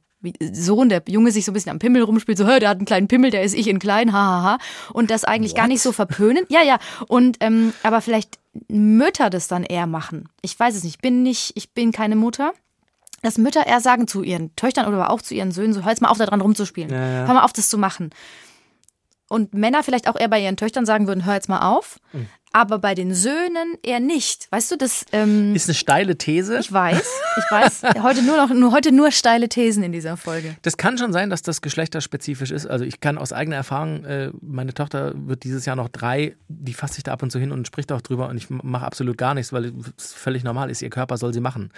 Sohn, 0.52 0.88
der 0.88 1.02
Junge 1.08 1.32
sich 1.32 1.44
so 1.44 1.50
ein 1.50 1.54
bisschen 1.54 1.72
am 1.72 1.78
Pimmel 1.78 2.02
rumspielt, 2.02 2.38
so, 2.38 2.44
der 2.46 2.68
hat 2.68 2.76
einen 2.76 2.86
kleinen 2.86 3.08
Pimmel, 3.08 3.30
der 3.30 3.42
ist 3.42 3.54
ich 3.54 3.66
in 3.66 3.78
klein, 3.78 4.12
hahaha. 4.12 4.42
Ha, 4.42 4.50
ha. 4.52 4.58
Und 4.92 5.10
das 5.10 5.24
eigentlich 5.24 5.52
What? 5.52 5.58
gar 5.58 5.68
nicht 5.68 5.82
so 5.82 5.92
verpönen. 5.92 6.44
Ja, 6.48 6.62
ja. 6.62 6.78
Und 7.08 7.38
ähm, 7.40 7.72
aber 7.82 8.00
vielleicht 8.00 8.38
Mütter 8.68 9.30
das 9.30 9.48
dann 9.48 9.64
eher 9.64 9.86
machen. 9.86 10.28
Ich 10.42 10.58
weiß 10.58 10.76
es 10.76 10.84
nicht. 10.84 10.96
Ich 10.96 11.00
bin 11.00 11.22
nicht, 11.22 11.52
ich 11.56 11.72
bin 11.72 11.92
keine 11.92 12.16
Mutter. 12.16 12.52
Dass 13.22 13.38
Mütter 13.38 13.66
eher 13.66 13.80
sagen 13.80 14.08
zu 14.08 14.22
ihren 14.22 14.54
Töchtern 14.56 14.86
oder 14.86 15.08
auch 15.10 15.22
zu 15.22 15.34
ihren 15.34 15.52
Söhnen, 15.52 15.72
so 15.72 15.82
hör 15.82 15.90
jetzt 15.90 16.02
mal 16.02 16.08
auf, 16.08 16.18
da 16.18 16.26
dran 16.26 16.40
rumzuspielen. 16.40 16.90
Ja, 16.90 16.96
ja. 16.98 17.26
Hör 17.26 17.34
mal 17.34 17.44
auf, 17.44 17.52
das 17.52 17.68
zu 17.68 17.78
machen. 17.78 18.10
Und 19.32 19.54
Männer 19.54 19.82
vielleicht 19.82 20.08
auch 20.08 20.16
eher 20.16 20.28
bei 20.28 20.38
ihren 20.38 20.58
Töchtern 20.58 20.84
sagen 20.84 21.06
würden, 21.06 21.24
hör 21.24 21.32
jetzt 21.32 21.48
mal 21.48 21.66
auf. 21.66 21.98
Mhm 22.12 22.28
aber 22.52 22.78
bei 22.78 22.94
den 22.94 23.14
Söhnen 23.14 23.76
eher 23.82 24.00
nicht. 24.00 24.48
Weißt 24.50 24.70
du, 24.70 24.76
das 24.76 25.04
ähm, 25.12 25.54
ist 25.54 25.68
eine 25.68 25.74
steile 25.74 26.16
These. 26.16 26.58
Ich 26.58 26.72
weiß, 26.72 27.02
ich 27.36 27.50
weiß. 27.50 27.82
heute 28.02 28.22
nur 28.22 28.36
noch, 28.36 28.50
nur 28.50 28.72
heute 28.72 28.92
nur 28.92 29.10
steile 29.10 29.48
Thesen 29.48 29.82
in 29.82 29.92
dieser 29.92 30.16
Folge. 30.16 30.56
Das 30.62 30.76
kann 30.76 30.98
schon 30.98 31.12
sein, 31.12 31.30
dass 31.30 31.42
das 31.42 31.62
geschlechterspezifisch 31.62 32.50
ist. 32.50 32.66
Also 32.66 32.84
ich 32.84 33.00
kann 33.00 33.18
aus 33.18 33.32
eigener 33.32 33.56
Erfahrung, 33.56 34.04
äh, 34.04 34.30
meine 34.40 34.74
Tochter 34.74 35.12
wird 35.14 35.44
dieses 35.44 35.64
Jahr 35.64 35.76
noch 35.76 35.88
drei, 35.88 36.36
die 36.48 36.74
fasst 36.74 36.94
sich 36.94 37.04
da 37.04 37.12
ab 37.12 37.22
und 37.22 37.30
zu 37.30 37.38
hin 37.38 37.52
und 37.52 37.66
spricht 37.66 37.90
auch 37.92 38.00
drüber 38.00 38.28
und 38.28 38.36
ich 38.36 38.50
mache 38.50 38.84
absolut 38.84 39.16
gar 39.16 39.34
nichts, 39.34 39.52
weil 39.52 39.72
es 39.96 40.12
völlig 40.12 40.44
normal 40.44 40.70
ist. 40.70 40.82
Ihr 40.82 40.90
Körper 40.90 41.16
soll 41.16 41.32
sie 41.32 41.40
machen. 41.40 41.70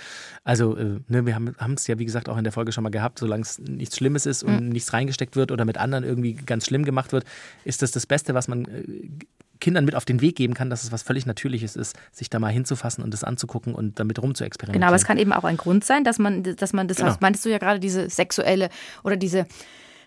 Also 0.43 0.77
äh, 0.77 1.01
ne, 1.09 1.27
wir 1.27 1.35
haben 1.35 1.75
es 1.77 1.87
ja 1.87 1.99
wie 1.99 2.05
gesagt 2.05 2.29
auch 2.29 2.37
in 2.37 2.45
der 2.45 2.53
Folge 2.53 2.73
schon 2.73 2.85
mal 2.85 2.91
gehabt. 2.91 3.19
Solange 3.19 3.43
es 3.43 3.59
nichts 3.59 3.97
Schlimmes 3.97 4.27
ist 4.27 4.43
und 4.43 4.65
mhm. 4.65 4.69
nichts 4.71 4.93
reingesteckt 4.93 5.37
wird 5.37 5.53
oder 5.53 5.65
mit 5.65 5.79
anderen 5.79 6.05
irgendwie 6.05 6.35
ganz 6.35 6.67
schlimm 6.67 6.85
gemacht 6.85 7.13
wird, 7.13 7.25
ist 7.65 7.83
das 7.83 7.93
das 7.93 8.07
Beste, 8.07 8.35
was 8.35 8.49
man 8.49 8.65
äh, 8.65 9.09
Kindern 9.61 9.85
mit 9.85 9.95
auf 9.95 10.05
den 10.05 10.21
Weg 10.21 10.37
geben 10.37 10.55
kann, 10.55 10.71
dass 10.71 10.85
es 10.85 10.93
was 10.93 11.03
völlig 11.03 11.27
Natürliches 11.27 11.77
ist, 11.77 11.97
sich 12.13 12.31
da 12.31 12.39
mal 12.39 12.53
hinzufassen 12.53 13.03
und 13.03 13.13
das 13.13 13.25
anzugucken 13.25 13.75
und 13.75 13.99
damit 13.99 14.21
rumzuexperimentieren. 14.21 14.81
Genau, 14.81 14.89
aber 14.89 14.97
es 14.97 15.05
kann 15.05 15.19
eben 15.19 15.33
auch 15.33 15.45
ein 15.45 15.57
Grund 15.57 15.85
sein, 15.85 16.05
dass 16.05 16.19
man, 16.19 16.43
dass 16.43 16.73
man 16.73 16.89
das, 16.89 16.99
genau. 16.99 17.15
meintest 17.21 17.45
du 17.45 17.51
ja 17.51 17.59
gerade, 17.59 17.81
diese 17.81 18.11
sexuelle 18.11 18.69
oder 19.03 19.17
diese 19.17 19.47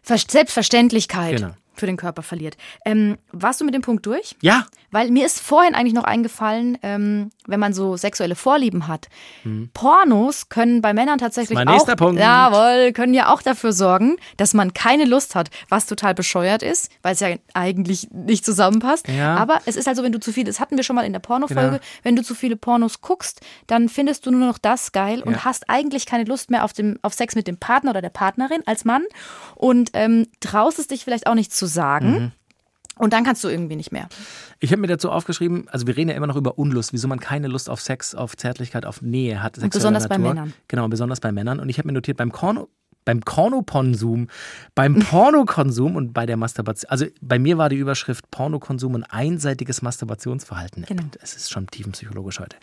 Selbstverständlichkeit. 0.04 1.38
Genau 1.38 1.54
für 1.80 1.86
den 1.86 1.98
Körper 1.98 2.24
verliert. 2.24 2.58
Ähm, 2.86 3.18
warst 3.32 3.62
du 3.62 3.66
mit 3.66 3.74
dem 3.74 3.82
Punkt 3.82 4.06
durch? 4.06 4.36
Ja. 4.42 4.66
Weil 4.92 5.12
mir 5.12 5.26
ist 5.26 5.42
vorhin 5.42 5.76
eigentlich 5.76 5.94
noch 5.94 6.06
eingefallen, 6.06 6.78
ähm, 6.82 7.32
wenn 7.46 7.60
man 7.60 7.74
so 7.74 7.98
sexuelle 7.98 8.36
Vorlieben 8.36 8.88
hat. 8.88 9.10
Hm. 9.44 9.70
Pornos 9.74 10.50
können 10.50 10.82
bei 10.82 10.94
Männern 10.94 11.18
tatsächlich 11.18 11.56
mein 11.56 11.68
auch, 11.68 11.74
nächster 11.74 11.96
Punkt. 11.96 12.20
jawohl, 12.20 12.94
können 12.94 13.14
ja 13.14 13.34
auch 13.34 13.42
dafür 13.42 13.74
sorgen, 13.74 14.18
dass 14.38 14.54
man 14.54 14.74
keine 14.74 15.06
Lust 15.06 15.36
hat, 15.36 15.50
was 15.70 15.86
total 15.86 16.14
bescheuert 16.14 16.64
ist, 16.64 16.90
weil 17.02 17.14
es 17.14 17.20
ja 17.20 17.36
eigentlich 17.54 18.10
nicht 18.12 18.46
zusammenpasst. 18.46 19.08
Ja. 19.08 19.36
Aber 19.36 19.60
es 19.66 19.76
ist 19.76 19.88
halt 19.88 19.98
so, 19.98 20.04
wenn 20.04 20.12
du 20.12 20.20
zu 20.20 20.32
viel, 20.32 20.46
das 20.46 20.60
hatten 20.60 20.78
wir 20.78 20.84
schon 20.84 20.96
mal 20.96 21.06
in 21.06 21.14
der 21.14 21.20
Pornofolge, 21.20 21.70
genau. 21.70 21.82
wenn 22.04 22.16
du 22.16 22.24
zu 22.24 22.34
viele 22.34 22.56
Pornos 22.56 23.02
guckst, 23.02 23.42
dann 23.68 23.90
findest 23.90 24.26
du 24.26 24.32
nur 24.32 24.48
noch 24.48 24.58
das 24.58 24.92
geil 24.92 25.20
ja. 25.20 25.26
und 25.26 25.46
hast 25.46 25.70
eigentlich 25.70 26.06
keine 26.06 26.24
Lust 26.24 26.50
mehr 26.50 26.64
auf, 26.64 26.74
dem, 26.74 26.98
auf 27.02 27.14
Sex 27.14 27.36
mit 27.36 27.48
dem 27.48 27.58
Partner 27.58 27.92
oder 27.92 28.02
der 28.02 28.10
Partnerin 28.10 28.62
als 28.66 28.86
Mann 28.86 29.04
und 29.56 29.92
ähm, 29.94 30.28
traust 30.40 30.80
es 30.80 30.88
dich 30.88 31.04
vielleicht 31.04 31.28
auch 31.28 31.36
nicht 31.36 31.54
zu 31.54 31.67
sagen. 31.68 32.12
Mhm. 32.12 32.32
Und 32.98 33.14
dann 33.14 33.24
kannst 33.24 33.44
du 33.44 33.48
irgendwie 33.48 33.76
nicht 33.76 33.92
mehr. 33.92 34.10
Ich 34.60 34.72
habe 34.72 34.82
mir 34.82 34.88
dazu 34.88 35.12
aufgeschrieben, 35.12 35.68
also 35.70 35.88
wir 35.88 35.96
reden 35.96 36.10
ja 36.10 36.16
immer 36.16 36.28
noch 36.28 36.36
über 36.36 36.58
Unlust, 36.58 36.94
wieso 36.94 37.08
man 37.08 37.20
keine 37.20 37.48
Lust 37.48 37.70
auf 37.70 37.80
Sex, 37.80 38.16
auf 38.16 38.36
Zärtlichkeit, 38.36 38.86
auf 38.86 39.02
Nähe 39.02 39.44
hat. 39.44 39.58
Und 39.58 39.72
besonders 39.72 40.04
Natur. 40.04 40.18
bei 40.18 40.30
Männern. 40.30 40.54
Genau, 40.68 40.88
besonders 40.88 41.20
bei 41.20 41.32
Männern. 41.32 41.60
Und 41.60 41.70
ich 41.70 41.78
habe 41.78 41.88
mir 41.88 41.94
notiert, 41.94 42.18
beim 42.18 42.32
Korno, 42.32 42.70
beim 43.06 43.24
Kornokonsum, 43.24 44.28
beim 44.76 45.00
Pornokonsum 45.00 45.96
und 45.96 46.14
bei 46.14 46.26
der 46.26 46.38
Masturbation. 46.38 46.90
Also 46.90 47.06
bei 47.22 47.40
mir 47.40 47.58
war 47.58 47.70
die 47.70 47.78
Überschrift 47.78 48.30
Pornokonsum 48.32 48.96
und 48.96 49.04
einseitiges 49.04 49.82
Masturbationsverhalten. 49.82 50.86
Genau. 50.88 51.04
Es 51.22 51.36
ist 51.36 51.52
schon 51.52 51.68
tiefenpsychologisch 51.68 52.40
heute. 52.40 52.58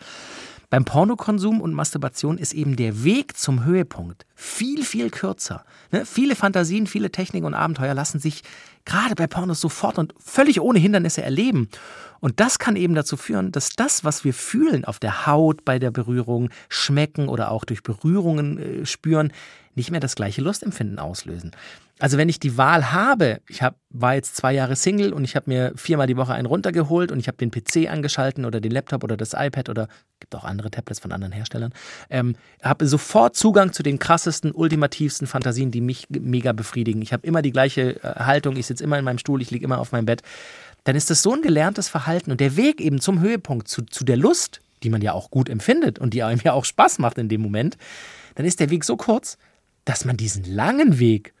Beim 0.69 0.85
Pornokonsum 0.85 1.61
und 1.61 1.73
Masturbation 1.73 2.37
ist 2.37 2.53
eben 2.53 2.75
der 2.75 3.03
Weg 3.03 3.37
zum 3.37 3.65
Höhepunkt 3.65 4.25
viel, 4.35 4.83
viel 4.83 5.09
kürzer. 5.09 5.63
Ne? 5.91 6.05
Viele 6.05 6.35
Fantasien, 6.35 6.87
viele 6.87 7.11
Techniken 7.11 7.45
und 7.45 7.53
Abenteuer 7.53 7.93
lassen 7.93 8.19
sich 8.19 8.41
gerade 8.83 9.15
bei 9.15 9.27
Pornos 9.27 9.61
sofort 9.61 9.97
und 9.97 10.13
völlig 10.19 10.61
ohne 10.61 10.79
Hindernisse 10.79 11.21
erleben. 11.21 11.69
Und 12.19 12.39
das 12.39 12.59
kann 12.59 12.75
eben 12.75 12.95
dazu 12.95 13.17
führen, 13.17 13.51
dass 13.51 13.69
das, 13.69 14.03
was 14.03 14.23
wir 14.23 14.33
fühlen 14.33 14.85
auf 14.85 14.99
der 14.99 15.27
Haut 15.27 15.65
bei 15.65 15.79
der 15.79 15.91
Berührung, 15.91 16.49
schmecken 16.69 17.27
oder 17.27 17.51
auch 17.51 17.65
durch 17.65 17.83
Berührungen 17.83 18.57
äh, 18.57 18.85
spüren, 18.85 19.31
nicht 19.75 19.91
mehr 19.91 19.99
das 19.99 20.15
gleiche 20.15 20.41
Lustempfinden 20.41 20.99
auslösen. 20.99 21.51
Also 21.99 22.17
wenn 22.17 22.27
ich 22.27 22.41
die 22.41 22.57
Wahl 22.57 22.91
habe, 22.91 23.39
ich 23.47 23.61
hab, 23.61 23.77
war 23.89 24.15
jetzt 24.15 24.35
zwei 24.35 24.53
Jahre 24.53 24.75
Single 24.75 25.13
und 25.13 25.23
ich 25.23 25.37
habe 25.37 25.49
mir 25.49 25.71
viermal 25.77 26.07
die 26.07 26.17
Woche 26.17 26.33
einen 26.33 26.45
runtergeholt 26.45 27.09
und 27.09 27.19
ich 27.19 27.27
habe 27.29 27.37
den 27.37 27.51
PC 27.51 27.89
angeschalten 27.89 28.43
oder 28.43 28.59
den 28.59 28.71
Laptop 28.71 29.05
oder 29.05 29.15
das 29.15 29.33
iPad 29.33 29.69
oder 29.69 29.87
gibt 30.19 30.35
auch 30.35 30.43
andere 30.43 30.69
Tablets 30.69 30.99
von 30.99 31.13
anderen 31.13 31.31
Herstellern, 31.31 31.73
ähm, 32.09 32.35
habe 32.61 32.85
sofort 32.85 33.37
Zugang 33.37 33.71
zu 33.71 33.81
den 33.81 33.97
krassesten, 33.97 34.51
ultimativsten 34.51 35.25
Fantasien, 35.25 35.71
die 35.71 35.79
mich 35.79 36.07
mega 36.09 36.51
befriedigen. 36.51 37.01
Ich 37.01 37.13
habe 37.13 37.25
immer 37.25 37.41
die 37.41 37.51
gleiche 37.51 38.03
äh, 38.03 38.19
Haltung, 38.19 38.57
ich 38.57 38.65
sitze 38.65 38.83
immer 38.83 38.99
in 38.99 39.05
meinem 39.05 39.17
Stuhl, 39.17 39.41
ich 39.41 39.51
liege 39.51 39.63
immer 39.63 39.79
auf 39.79 39.93
meinem 39.93 40.05
Bett. 40.05 40.21
Dann 40.83 40.97
ist 40.97 41.09
das 41.09 41.21
so 41.21 41.33
ein 41.33 41.41
gelerntes 41.41 41.87
Verhalten 41.87 42.29
und 42.29 42.41
der 42.41 42.57
Weg 42.57 42.81
eben 42.81 42.99
zum 42.99 43.21
Höhepunkt, 43.21 43.69
zu, 43.69 43.83
zu 43.83 44.03
der 44.03 44.17
Lust, 44.17 44.59
die 44.83 44.89
man 44.89 45.01
ja 45.01 45.13
auch 45.13 45.31
gut 45.31 45.47
empfindet 45.47 45.97
und 45.97 46.13
die 46.13 46.23
einem 46.23 46.41
ja 46.43 46.51
auch 46.51 46.65
Spaß 46.65 46.99
macht 46.99 47.17
in 47.17 47.29
dem 47.29 47.41
Moment, 47.41 47.77
dann 48.35 48.45
ist 48.45 48.59
der 48.59 48.69
Weg 48.69 48.83
so 48.83 48.97
kurz, 48.97 49.37
dass 49.85 50.03
man 50.03 50.17
diesen 50.17 50.43
langen 50.43 50.99
Weg 50.99 51.34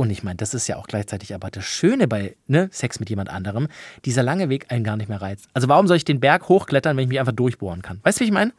und 0.00 0.10
ich 0.10 0.22
meine, 0.22 0.36
das 0.36 0.54
ist 0.54 0.66
ja 0.66 0.76
auch 0.76 0.86
gleichzeitig 0.86 1.34
aber 1.34 1.50
das 1.50 1.64
Schöne 1.64 2.08
bei 2.08 2.36
ne, 2.46 2.68
Sex 2.72 3.00
mit 3.00 3.10
jemand 3.10 3.28
anderem, 3.28 3.68
dieser 4.04 4.22
lange 4.22 4.48
Weg 4.48 4.72
einen 4.72 4.84
gar 4.84 4.96
nicht 4.96 5.08
mehr 5.08 5.20
reizt. 5.20 5.48
Also 5.52 5.68
warum 5.68 5.86
soll 5.86 5.98
ich 5.98 6.04
den 6.04 6.20
Berg 6.20 6.48
hochklettern, 6.48 6.96
wenn 6.96 7.04
ich 7.04 7.08
mich 7.08 7.20
einfach 7.20 7.32
durchbohren 7.32 7.82
kann? 7.82 8.00
Weißt 8.02 8.18
du, 8.18 8.22
wie 8.22 8.28
ich 8.28 8.32
meine? 8.32 8.52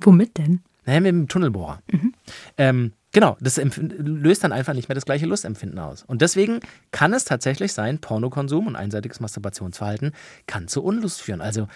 Womit 0.00 0.36
denn? 0.36 0.60
Naja, 0.84 1.00
mit 1.00 1.08
dem 1.10 1.28
Tunnelbohrer. 1.28 1.80
Mhm. 1.92 2.14
Ähm, 2.56 2.92
genau, 3.12 3.36
das 3.40 3.60
löst 3.98 4.42
dann 4.42 4.52
einfach 4.52 4.74
nicht 4.74 4.88
mehr 4.88 4.94
das 4.94 5.04
gleiche 5.04 5.26
Lustempfinden 5.26 5.78
aus. 5.78 6.02
Und 6.02 6.22
deswegen 6.22 6.60
kann 6.90 7.12
es 7.12 7.24
tatsächlich 7.24 7.72
sein, 7.72 8.00
Pornokonsum 8.00 8.66
und 8.66 8.74
einseitiges 8.74 9.20
Masturbationsverhalten 9.20 10.12
kann 10.46 10.66
zu 10.66 10.82
Unlust 10.82 11.22
führen. 11.22 11.40
Also 11.40 11.68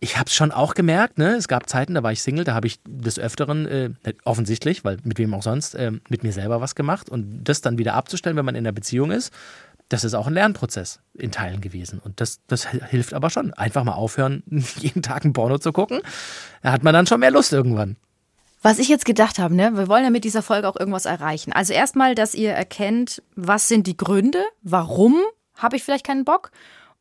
ich 0.00 0.16
habe 0.16 0.28
es 0.28 0.34
schon 0.34 0.50
auch 0.50 0.74
gemerkt, 0.74 1.18
ne? 1.18 1.34
es 1.36 1.46
gab 1.46 1.68
Zeiten, 1.68 1.94
da 1.94 2.02
war 2.02 2.10
ich 2.10 2.22
Single, 2.22 2.44
da 2.44 2.54
habe 2.54 2.66
ich 2.66 2.80
des 2.86 3.18
Öfteren, 3.18 3.66
äh, 3.66 3.90
offensichtlich, 4.24 4.82
weil 4.82 4.96
mit 5.04 5.18
wem 5.18 5.34
auch 5.34 5.42
sonst, 5.42 5.74
äh, 5.74 5.92
mit 6.08 6.22
mir 6.22 6.32
selber 6.32 6.62
was 6.62 6.74
gemacht. 6.74 7.10
Und 7.10 7.44
das 7.44 7.60
dann 7.60 7.76
wieder 7.76 7.94
abzustellen, 7.94 8.36
wenn 8.36 8.46
man 8.46 8.54
in 8.54 8.64
einer 8.66 8.72
Beziehung 8.72 9.10
ist, 9.10 9.30
das 9.90 10.04
ist 10.04 10.14
auch 10.14 10.26
ein 10.26 10.34
Lernprozess 10.34 11.00
in 11.14 11.32
Teilen 11.32 11.60
gewesen. 11.60 12.00
Und 12.02 12.20
das, 12.20 12.40
das 12.46 12.66
hilft 12.68 13.12
aber 13.12 13.28
schon. 13.28 13.52
Einfach 13.54 13.84
mal 13.84 13.92
aufhören, 13.92 14.42
jeden 14.78 15.02
Tag 15.02 15.24
ein 15.24 15.34
Porno 15.34 15.58
zu 15.58 15.72
gucken. 15.72 16.00
Da 16.62 16.72
hat 16.72 16.82
man 16.82 16.94
dann 16.94 17.06
schon 17.06 17.20
mehr 17.20 17.30
Lust 17.30 17.52
irgendwann. 17.52 17.96
Was 18.62 18.78
ich 18.78 18.88
jetzt 18.88 19.04
gedacht 19.04 19.38
habe, 19.38 19.54
ne, 19.54 19.76
wir 19.76 19.88
wollen 19.88 20.04
ja 20.04 20.10
mit 20.10 20.24
dieser 20.24 20.42
Folge 20.42 20.68
auch 20.68 20.76
irgendwas 20.76 21.06
erreichen. 21.06 21.52
Also 21.52 21.72
erstmal, 21.72 22.14
dass 22.14 22.34
ihr 22.34 22.52
erkennt, 22.52 23.22
was 23.34 23.68
sind 23.68 23.86
die 23.86 23.96
Gründe, 23.96 24.42
warum 24.62 25.18
habe 25.54 25.76
ich 25.76 25.82
vielleicht 25.82 26.06
keinen 26.06 26.24
Bock 26.24 26.50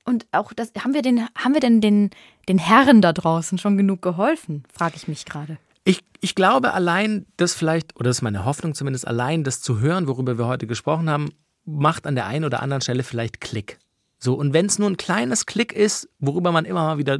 und 0.09 0.25
auch 0.31 0.51
das, 0.53 0.71
haben 0.83 0.93
wir, 0.93 1.03
den, 1.03 1.27
haben 1.35 1.53
wir 1.53 1.61
denn 1.61 1.81
den, 1.81 2.09
den 2.49 2.57
Herren 2.57 3.01
da 3.01 3.13
draußen 3.13 3.59
schon 3.59 3.77
genug 3.77 4.01
geholfen, 4.01 4.63
frage 4.73 4.95
ich 4.95 5.07
mich 5.07 5.23
gerade. 5.23 5.57
Ich, 5.85 6.03
ich 6.19 6.35
glaube, 6.35 6.73
allein 6.73 7.27
das 7.37 7.53
vielleicht, 7.53 7.95
oder 7.95 8.09
das 8.09 8.17
ist 8.17 8.21
meine 8.23 8.43
Hoffnung 8.43 8.73
zumindest, 8.73 9.07
allein 9.07 9.43
das 9.43 9.61
zu 9.61 9.79
hören, 9.79 10.07
worüber 10.07 10.37
wir 10.37 10.47
heute 10.47 10.67
gesprochen 10.67 11.09
haben, 11.09 11.29
macht 11.63 12.07
an 12.07 12.15
der 12.15 12.25
einen 12.25 12.43
oder 12.43 12.61
anderen 12.61 12.81
Stelle 12.81 13.03
vielleicht 13.03 13.39
Klick. 13.39 13.77
So, 14.17 14.33
und 14.33 14.51
wenn 14.51 14.65
es 14.65 14.79
nur 14.79 14.89
ein 14.89 14.97
kleines 14.97 15.45
Klick 15.45 15.71
ist, 15.71 16.09
worüber 16.19 16.51
man 16.51 16.65
immer 16.65 16.83
mal 16.83 16.97
wieder 16.97 17.19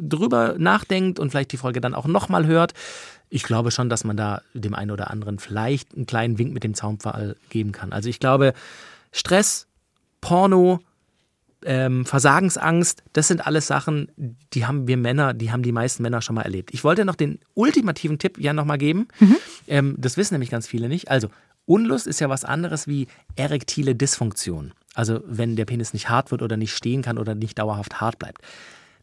drüber 0.00 0.56
nachdenkt 0.58 1.18
und 1.18 1.30
vielleicht 1.30 1.52
die 1.52 1.56
Folge 1.56 1.80
dann 1.80 1.94
auch 1.94 2.06
nochmal 2.06 2.46
hört, 2.46 2.72
ich 3.28 3.42
glaube 3.42 3.70
schon, 3.70 3.88
dass 3.88 4.04
man 4.04 4.16
da 4.16 4.42
dem 4.54 4.74
einen 4.74 4.90
oder 4.90 5.10
anderen 5.10 5.38
vielleicht 5.38 5.94
einen 5.94 6.06
kleinen 6.06 6.38
Wink 6.38 6.52
mit 6.52 6.64
dem 6.64 6.74
Zaunpfahl 6.74 7.36
geben 7.50 7.72
kann. 7.72 7.92
Also 7.92 8.08
ich 8.08 8.20
glaube, 8.20 8.52
Stress, 9.12 9.68
Porno, 10.20 10.80
ähm, 11.64 12.04
Versagensangst, 12.04 13.02
das 13.12 13.28
sind 13.28 13.46
alles 13.46 13.66
Sachen, 13.66 14.10
die 14.16 14.66
haben 14.66 14.86
wir 14.86 14.96
Männer, 14.96 15.34
die 15.34 15.52
haben 15.52 15.62
die 15.62 15.72
meisten 15.72 16.02
Männer 16.02 16.22
schon 16.22 16.34
mal 16.34 16.42
erlebt. 16.42 16.72
Ich 16.72 16.84
wollte 16.84 17.04
noch 17.04 17.14
den 17.14 17.38
ultimativen 17.54 18.18
Tipp 18.18 18.38
ja 18.38 18.52
nochmal 18.52 18.78
geben. 18.78 19.08
Mhm. 19.20 19.36
Ähm, 19.66 19.94
das 19.98 20.16
wissen 20.16 20.34
nämlich 20.34 20.50
ganz 20.50 20.66
viele 20.66 20.88
nicht. 20.88 21.10
Also, 21.10 21.28
Unlust 21.64 22.06
ist 22.06 22.20
ja 22.20 22.28
was 22.28 22.44
anderes 22.44 22.86
wie 22.88 23.06
erektile 23.36 23.94
Dysfunktion. 23.94 24.72
Also 24.94 25.20
wenn 25.24 25.56
der 25.56 25.64
Penis 25.64 25.92
nicht 25.92 26.08
hart 26.08 26.30
wird 26.30 26.42
oder 26.42 26.56
nicht 26.56 26.74
stehen 26.74 27.02
kann 27.02 27.18
oder 27.18 27.34
nicht 27.34 27.58
dauerhaft 27.58 28.00
hart 28.00 28.18
bleibt. 28.18 28.42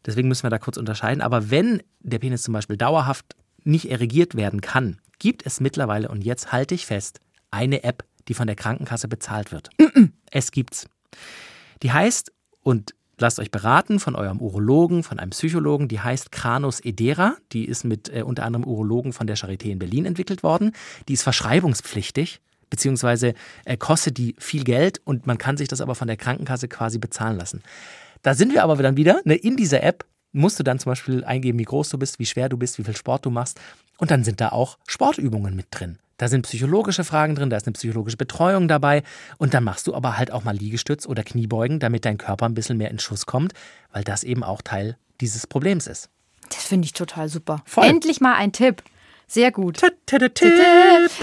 Deswegen 0.06 0.28
müssen 0.28 0.44
wir 0.44 0.50
da 0.50 0.58
kurz 0.58 0.76
unterscheiden. 0.76 1.20
Aber 1.20 1.50
wenn 1.50 1.82
der 2.00 2.18
Penis 2.18 2.42
zum 2.42 2.54
Beispiel 2.54 2.76
dauerhaft 2.76 3.36
nicht 3.64 3.90
erigiert 3.90 4.34
werden 4.34 4.60
kann, 4.60 4.98
gibt 5.18 5.44
es 5.44 5.60
mittlerweile, 5.60 6.08
und 6.08 6.24
jetzt 6.24 6.52
halte 6.52 6.74
ich 6.74 6.86
fest, 6.86 7.20
eine 7.50 7.82
App, 7.82 8.04
die 8.28 8.34
von 8.34 8.46
der 8.46 8.56
Krankenkasse 8.56 9.08
bezahlt 9.08 9.52
wird. 9.52 9.70
Es 10.30 10.52
gibt's. 10.52 10.86
Die 11.82 11.92
heißt, 11.92 12.32
und 12.62 12.94
lasst 13.18 13.38
euch 13.38 13.50
beraten 13.50 14.00
von 14.00 14.14
eurem 14.14 14.40
Urologen, 14.40 15.02
von 15.02 15.18
einem 15.18 15.30
Psychologen, 15.30 15.88
die 15.88 16.00
heißt 16.00 16.32
Kranus 16.32 16.80
Edera. 16.80 17.36
Die 17.52 17.66
ist 17.66 17.84
mit 17.84 18.08
äh, 18.14 18.22
unter 18.22 18.44
anderem 18.44 18.66
Urologen 18.66 19.12
von 19.12 19.26
der 19.26 19.36
Charité 19.36 19.70
in 19.70 19.78
Berlin 19.78 20.06
entwickelt 20.06 20.42
worden. 20.42 20.72
Die 21.08 21.12
ist 21.12 21.22
verschreibungspflichtig 21.22 22.40
beziehungsweise 22.70 23.34
äh, 23.64 23.76
kostet 23.76 24.16
die 24.16 24.36
viel 24.38 24.64
Geld 24.64 25.00
und 25.04 25.26
man 25.26 25.36
kann 25.36 25.56
sich 25.56 25.68
das 25.68 25.80
aber 25.80 25.96
von 25.96 26.06
der 26.06 26.16
Krankenkasse 26.16 26.68
quasi 26.68 26.98
bezahlen 26.98 27.36
lassen. 27.36 27.62
Da 28.22 28.34
sind 28.34 28.52
wir 28.52 28.62
aber 28.62 28.76
dann 28.76 28.96
wieder, 28.96 29.20
ne, 29.24 29.34
in 29.34 29.56
dieser 29.56 29.82
App 29.82 30.06
musst 30.32 30.58
du 30.58 30.62
dann 30.62 30.78
zum 30.78 30.90
Beispiel 30.90 31.24
eingeben, 31.24 31.58
wie 31.58 31.64
groß 31.64 31.88
du 31.88 31.98
bist, 31.98 32.18
wie 32.20 32.26
schwer 32.26 32.48
du 32.48 32.56
bist, 32.56 32.78
wie 32.78 32.84
viel 32.84 32.96
Sport 32.96 33.26
du 33.26 33.30
machst. 33.30 33.60
Und 33.98 34.10
dann 34.10 34.24
sind 34.24 34.40
da 34.40 34.50
auch 34.50 34.78
Sportübungen 34.86 35.56
mit 35.56 35.66
drin. 35.70 35.98
Da 36.20 36.28
sind 36.28 36.42
psychologische 36.42 37.02
Fragen 37.02 37.34
drin, 37.34 37.48
da 37.48 37.56
ist 37.56 37.66
eine 37.66 37.72
psychologische 37.72 38.18
Betreuung 38.18 38.68
dabei. 38.68 39.02
Und 39.38 39.54
dann 39.54 39.64
machst 39.64 39.86
du 39.86 39.94
aber 39.94 40.18
halt 40.18 40.30
auch 40.30 40.44
mal 40.44 40.54
Liegestütz 40.54 41.06
oder 41.06 41.22
Kniebeugen, 41.22 41.80
damit 41.80 42.04
dein 42.04 42.18
Körper 42.18 42.44
ein 42.44 42.52
bisschen 42.52 42.76
mehr 42.76 42.90
in 42.90 42.98
Schuss 42.98 43.24
kommt, 43.24 43.54
weil 43.90 44.04
das 44.04 44.22
eben 44.22 44.44
auch 44.44 44.60
Teil 44.60 44.98
dieses 45.22 45.46
Problems 45.46 45.86
ist. 45.86 46.10
Das 46.50 46.62
finde 46.64 46.84
ich 46.84 46.92
total 46.92 47.30
super. 47.30 47.62
Voll. 47.64 47.86
Endlich 47.86 48.20
mal 48.20 48.34
ein 48.34 48.52
Tipp. 48.52 48.82
Sehr 49.28 49.50
gut. 49.50 49.80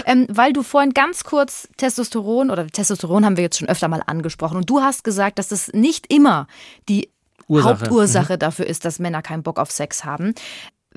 Ähm, 0.04 0.26
weil 0.30 0.52
du 0.52 0.64
vorhin 0.64 0.94
ganz 0.94 1.22
kurz 1.22 1.68
Testosteron 1.76 2.50
oder 2.50 2.66
Testosteron 2.66 3.24
haben 3.24 3.36
wir 3.36 3.44
jetzt 3.44 3.58
schon 3.58 3.68
öfter 3.68 3.86
mal 3.86 4.02
angesprochen 4.04 4.56
und 4.56 4.68
du 4.68 4.80
hast 4.80 5.04
gesagt, 5.04 5.38
dass 5.38 5.46
das 5.46 5.68
nicht 5.74 6.12
immer 6.12 6.48
die 6.88 7.08
Ursache. 7.46 7.82
Hauptursache 7.82 8.36
dafür 8.36 8.66
ist, 8.66 8.84
dass 8.84 8.98
Männer 8.98 9.22
keinen 9.22 9.44
Bock 9.44 9.60
auf 9.60 9.70
Sex 9.70 10.04
haben. 10.04 10.34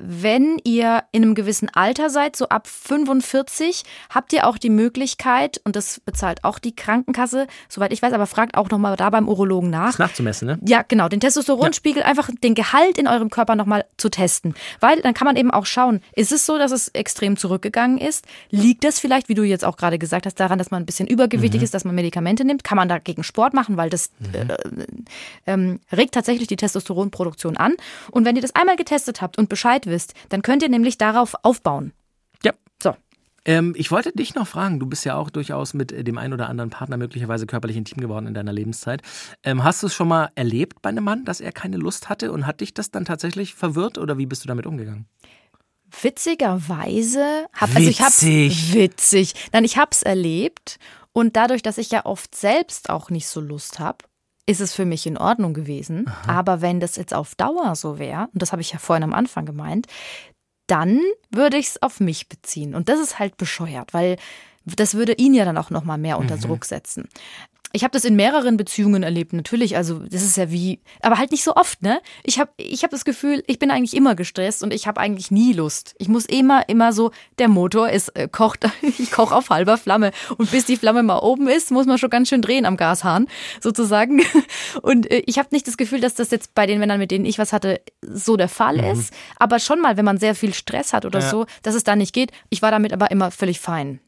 Wenn 0.04 0.58
ihr 0.64 1.04
in 1.12 1.22
einem 1.22 1.36
gewissen 1.36 1.68
Alter 1.72 2.10
seid, 2.10 2.34
so 2.34 2.48
ab 2.48 2.66
45, 2.66 3.84
habt 4.10 4.32
ihr 4.32 4.48
auch 4.48 4.58
die 4.58 4.68
Möglichkeit, 4.68 5.60
und 5.62 5.76
das 5.76 6.00
bezahlt 6.00 6.42
auch 6.42 6.58
die 6.58 6.74
Krankenkasse, 6.74 7.46
soweit 7.68 7.92
ich 7.92 8.02
weiß, 8.02 8.12
aber 8.12 8.26
fragt 8.26 8.56
auch 8.56 8.68
nochmal 8.68 8.96
da 8.96 9.10
beim 9.10 9.28
Urologen 9.28 9.70
nach. 9.70 9.92
Das 9.92 10.00
nachzumessen, 10.00 10.48
ne? 10.48 10.58
Ja, 10.66 10.82
genau, 10.82 11.08
den 11.08 11.20
Testosteronspiegel, 11.20 12.02
einfach 12.02 12.30
den 12.42 12.56
Gehalt 12.56 12.98
in 12.98 13.06
eurem 13.06 13.30
Körper 13.30 13.54
nochmal 13.54 13.84
zu 13.96 14.08
testen. 14.08 14.54
Weil 14.80 15.00
dann 15.02 15.14
kann 15.14 15.26
man 15.26 15.36
eben 15.36 15.52
auch 15.52 15.66
schauen, 15.66 16.00
ist 16.16 16.32
es 16.32 16.46
so, 16.46 16.58
dass 16.58 16.72
es 16.72 16.88
extrem 16.88 17.36
zurückgegangen 17.36 17.98
ist? 17.98 18.26
Liegt 18.50 18.82
das 18.82 18.98
vielleicht, 18.98 19.28
wie 19.28 19.34
du 19.34 19.44
jetzt 19.44 19.64
auch 19.64 19.76
gerade 19.76 20.00
gesagt 20.00 20.26
hast, 20.26 20.40
daran, 20.40 20.58
dass 20.58 20.72
man 20.72 20.82
ein 20.82 20.86
bisschen 20.86 21.06
übergewichtig 21.06 21.62
ist, 21.62 21.74
dass 21.74 21.84
man 21.84 21.94
Medikamente 21.94 22.44
nimmt? 22.44 22.64
Kann 22.64 22.76
man 22.76 22.88
dagegen 22.88 23.22
Sport 23.22 23.54
machen, 23.54 23.76
weil 23.76 23.88
das 23.88 24.10
äh, 24.32 24.46
ähm, 25.46 25.78
regt 25.92 26.14
tatsächlich 26.14 26.48
die 26.48 26.56
Testosteronproduktion 26.56 27.56
an. 27.56 27.76
Und 28.10 28.24
wenn 28.24 28.34
ihr 28.34 28.42
das 28.42 28.56
einmal 28.56 28.74
getestet 28.74 29.22
habt 29.22 29.38
und 29.38 29.48
Bescheid 29.48 29.86
wisst, 29.86 29.91
dann 30.28 30.42
könnt 30.42 30.62
ihr 30.62 30.68
nämlich 30.68 30.98
darauf 30.98 31.34
aufbauen. 31.42 31.92
Ja. 32.44 32.52
So. 32.82 32.94
Ähm, 33.44 33.74
ich 33.76 33.90
wollte 33.90 34.12
dich 34.12 34.34
noch 34.34 34.46
fragen, 34.46 34.78
du 34.78 34.86
bist 34.86 35.04
ja 35.04 35.16
auch 35.16 35.30
durchaus 35.30 35.74
mit 35.74 35.92
äh, 35.92 36.04
dem 36.04 36.18
einen 36.18 36.32
oder 36.32 36.48
anderen 36.48 36.70
Partner 36.70 36.96
möglicherweise 36.96 37.46
körperlich 37.46 37.76
intim 37.76 38.00
geworden 38.00 38.26
in 38.26 38.34
deiner 38.34 38.52
Lebenszeit. 38.52 39.02
Ähm, 39.42 39.64
hast 39.64 39.82
du 39.82 39.88
es 39.88 39.94
schon 39.94 40.08
mal 40.08 40.30
erlebt 40.34 40.82
bei 40.82 40.90
einem 40.90 41.04
Mann, 41.04 41.24
dass 41.24 41.40
er 41.40 41.52
keine 41.52 41.76
Lust 41.76 42.08
hatte 42.08 42.32
und 42.32 42.46
hat 42.46 42.60
dich 42.60 42.74
das 42.74 42.90
dann 42.90 43.04
tatsächlich 43.04 43.54
verwirrt 43.54 43.98
oder 43.98 44.18
wie 44.18 44.26
bist 44.26 44.44
du 44.44 44.48
damit 44.48 44.66
umgegangen? 44.66 45.06
Witzigerweise 46.00 47.46
hab, 47.52 47.74
also 47.74 47.88
ich 47.88 48.00
hab's 48.00 48.22
Witzig. 48.22 48.74
witzig. 48.74 49.34
Nein, 49.52 49.64
ich 49.64 49.76
hab's 49.76 50.02
erlebt 50.02 50.78
und 51.12 51.36
dadurch, 51.36 51.62
dass 51.62 51.78
ich 51.78 51.90
ja 51.90 52.06
oft 52.06 52.34
selbst 52.34 52.88
auch 52.90 53.10
nicht 53.10 53.26
so 53.28 53.40
Lust 53.40 53.78
habe, 53.78 53.98
ist 54.46 54.60
es 54.60 54.74
für 54.74 54.84
mich 54.84 55.06
in 55.06 55.18
Ordnung 55.18 55.54
gewesen. 55.54 56.10
Aber 56.26 56.60
wenn 56.60 56.80
das 56.80 56.96
jetzt 56.96 57.14
auf 57.14 57.34
Dauer 57.34 57.74
so 57.76 57.98
wäre, 57.98 58.28
und 58.32 58.42
das 58.42 58.52
habe 58.52 58.62
ich 58.62 58.72
ja 58.72 58.78
vorhin 58.78 59.04
am 59.04 59.14
Anfang 59.14 59.46
gemeint, 59.46 59.86
dann 60.66 61.00
würde 61.30 61.58
ich 61.58 61.68
es 61.68 61.82
auf 61.82 62.00
mich 62.00 62.28
beziehen. 62.28 62.74
Und 62.74 62.88
das 62.88 62.98
ist 62.98 63.18
halt 63.18 63.36
bescheuert, 63.36 63.94
weil 63.94 64.16
das 64.64 64.94
würde 64.94 65.12
ihn 65.14 65.34
ja 65.34 65.44
dann 65.44 65.58
auch 65.58 65.70
noch 65.70 65.84
mal 65.84 65.98
mehr 65.98 66.18
unter 66.18 66.36
Druck 66.36 66.64
setzen. 66.64 67.08
Ich 67.72 67.84
habe 67.84 67.92
das 67.92 68.04
in 68.04 68.16
mehreren 68.16 68.56
Beziehungen 68.56 69.02
erlebt, 69.02 69.32
natürlich. 69.32 69.76
Also 69.76 70.00
das 70.00 70.22
ist 70.22 70.36
ja 70.36 70.50
wie, 70.50 70.80
aber 71.00 71.18
halt 71.18 71.30
nicht 71.30 71.42
so 71.44 71.54
oft, 71.56 71.82
ne? 71.82 72.00
Ich 72.22 72.38
habe 72.38 72.50
ich 72.56 72.82
hab 72.84 72.90
das 72.90 73.04
Gefühl, 73.04 73.42
ich 73.46 73.58
bin 73.58 73.70
eigentlich 73.70 73.94
immer 73.96 74.14
gestresst 74.14 74.62
und 74.62 74.72
ich 74.72 74.86
habe 74.86 75.00
eigentlich 75.00 75.30
nie 75.30 75.52
Lust. 75.52 75.94
Ich 75.98 76.08
muss 76.08 76.26
immer, 76.26 76.68
immer 76.68 76.92
so, 76.92 77.10
der 77.38 77.48
Motor 77.48 77.88
ist 77.90 78.08
äh, 78.16 78.28
kocht, 78.28 78.64
ich 78.82 79.10
koche 79.10 79.34
auf 79.34 79.50
halber 79.50 79.78
Flamme 79.78 80.12
und 80.36 80.50
bis 80.50 80.66
die 80.66 80.76
Flamme 80.76 81.02
mal 81.02 81.18
oben 81.18 81.48
ist, 81.48 81.70
muss 81.70 81.86
man 81.86 81.98
schon 81.98 82.10
ganz 82.10 82.28
schön 82.28 82.42
drehen 82.42 82.66
am 82.66 82.76
Gashahn 82.76 83.26
sozusagen. 83.60 84.22
Und 84.82 85.10
äh, 85.10 85.22
ich 85.26 85.38
habe 85.38 85.48
nicht 85.52 85.66
das 85.66 85.76
Gefühl, 85.76 86.00
dass 86.00 86.14
das 86.14 86.30
jetzt 86.30 86.54
bei 86.54 86.66
den 86.66 86.78
Männern, 86.78 86.98
mit 86.98 87.10
denen 87.10 87.24
ich 87.24 87.38
was 87.38 87.52
hatte, 87.52 87.80
so 88.02 88.36
der 88.36 88.48
Fall 88.48 88.78
ist. 88.80 89.12
Aber 89.36 89.58
schon 89.58 89.80
mal, 89.80 89.96
wenn 89.96 90.04
man 90.04 90.18
sehr 90.18 90.34
viel 90.34 90.54
Stress 90.54 90.92
hat 90.92 91.04
oder 91.04 91.20
Ja. 91.20 91.28
so, 91.30 91.46
dass 91.62 91.74
es 91.74 91.84
da 91.84 91.96
nicht 91.96 92.12
geht. 92.12 92.32
Ich 92.50 92.62
war 92.62 92.70
damit 92.70 92.92
aber 92.92 93.10
immer 93.10 93.30
völlig 93.30 93.60
fein. 93.60 94.00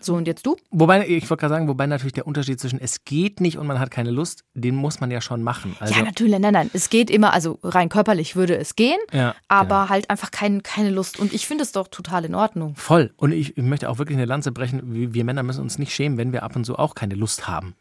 So 0.00 0.14
und 0.14 0.26
jetzt 0.26 0.46
du? 0.46 0.56
Wobei, 0.70 1.06
ich 1.06 1.28
wollte 1.28 1.40
gerade 1.40 1.54
sagen, 1.54 1.68
wobei 1.68 1.86
natürlich 1.86 2.12
der 2.12 2.26
Unterschied 2.26 2.60
zwischen 2.60 2.80
es 2.80 3.04
geht 3.04 3.40
nicht 3.40 3.58
und 3.58 3.66
man 3.66 3.78
hat 3.78 3.90
keine 3.90 4.10
Lust, 4.10 4.44
den 4.54 4.74
muss 4.74 5.00
man 5.00 5.10
ja 5.10 5.20
schon 5.20 5.42
machen. 5.42 5.76
Also, 5.78 5.94
ja, 5.94 6.02
natürlich, 6.02 6.38
nein, 6.38 6.52
nein. 6.52 6.70
Es 6.72 6.90
geht 6.90 7.10
immer, 7.10 7.32
also 7.32 7.58
rein 7.62 7.88
körperlich 7.88 8.36
würde 8.36 8.56
es 8.56 8.76
gehen, 8.76 8.98
Ja, 9.12 9.34
aber 9.48 9.88
halt 9.88 10.10
einfach 10.10 10.30
kein, 10.30 10.62
keine 10.62 10.90
Lust. 10.90 11.18
Und 11.18 11.32
ich 11.32 11.46
finde 11.46 11.64
es 11.64 11.72
doch 11.72 11.88
total 11.88 12.24
in 12.24 12.34
Ordnung. 12.34 12.74
Voll. 12.76 13.12
Und 13.16 13.32
ich, 13.32 13.56
ich 13.56 13.64
möchte 13.64 13.88
auch 13.88 13.98
wirklich 13.98 14.16
eine 14.16 14.26
Lanze 14.26 14.52
brechen. 14.52 14.94
Wir, 14.94 15.14
wir 15.14 15.24
Männer 15.24 15.42
müssen 15.42 15.62
uns 15.62 15.78
nicht 15.78 15.92
schämen, 15.94 16.18
wenn 16.18 16.32
wir 16.32 16.42
ab 16.42 16.56
und 16.56 16.64
zu 16.64 16.78
auch 16.78 16.94
keine 16.94 17.14
Lust 17.14 17.48
haben. 17.48 17.74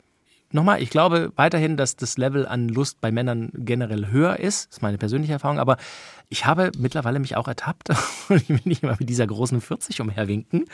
Nochmal, 0.51 0.81
ich 0.81 0.89
glaube 0.89 1.31
weiterhin, 1.35 1.77
dass 1.77 1.95
das 1.95 2.17
Level 2.17 2.47
an 2.47 2.69
Lust 2.69 3.01
bei 3.01 3.12
Männern 3.12 3.51
generell 3.53 4.07
höher 4.07 4.39
ist. 4.39 4.69
Das 4.69 4.77
ist 4.77 4.81
meine 4.81 4.97
persönliche 4.97 5.33
Erfahrung. 5.33 5.59
Aber 5.59 5.77
ich 6.27 6.45
habe 6.45 6.71
mittlerweile 6.77 7.19
mich 7.19 7.35
auch 7.35 7.47
ertappt. 7.47 7.89
Ich 8.29 8.47
will 8.47 8.59
nicht 8.63 8.83
immer 8.83 8.95
mit 8.99 9.09
dieser 9.09 9.25
großen 9.25 9.59
40 9.59 10.01
umherwinken. 10.01 10.65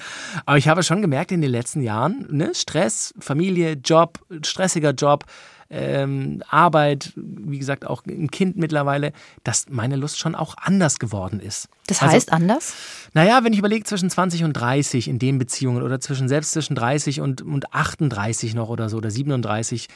Aber 0.45 0.57
ich 0.57 0.67
habe 0.67 0.83
schon 0.83 1.01
gemerkt 1.01 1.31
in 1.31 1.41
den 1.41 1.51
letzten 1.51 1.81
Jahren, 1.81 2.27
ne, 2.29 2.53
Stress, 2.53 3.13
Familie, 3.17 3.73
Job, 3.73 4.19
stressiger 4.43 4.91
Job, 4.91 5.23
ähm, 5.69 6.43
Arbeit, 6.49 7.13
wie 7.15 7.58
gesagt, 7.58 7.86
auch 7.88 8.04
ein 8.06 8.30
Kind 8.30 8.56
mittlerweile, 8.58 9.12
dass 9.43 9.65
meine 9.69 9.95
Lust 9.95 10.19
schon 10.19 10.36
auch 10.36 10.56
anders 10.58 10.99
geworden 10.99 11.39
ist. 11.39 11.69
Das 11.88 12.01
Also- 12.01 12.13
heißt 12.13 12.32
anders? 12.32 12.73
naja, 13.13 13.43
wenn 13.43 13.54
ich 13.54 13.60
überlege 13.60 13.84
zwischen 13.84 14.10
20 14.10 14.43
und 14.43 14.54
30 14.54 15.08
in 15.08 15.19
den 15.19 15.38
Beziehungen 15.39 15.82
oder 15.82 15.99
zwischen 15.99 16.30
selbst 16.30 16.51
zwischen 16.51 16.75
30 16.75 17.21
und, 17.21 17.41
und 17.41 17.73
38 17.73 18.54
noch 18.54 18.69
oder 18.69 18.89
so 18.89 18.97
oder 18.97 19.10
37, 19.12 19.88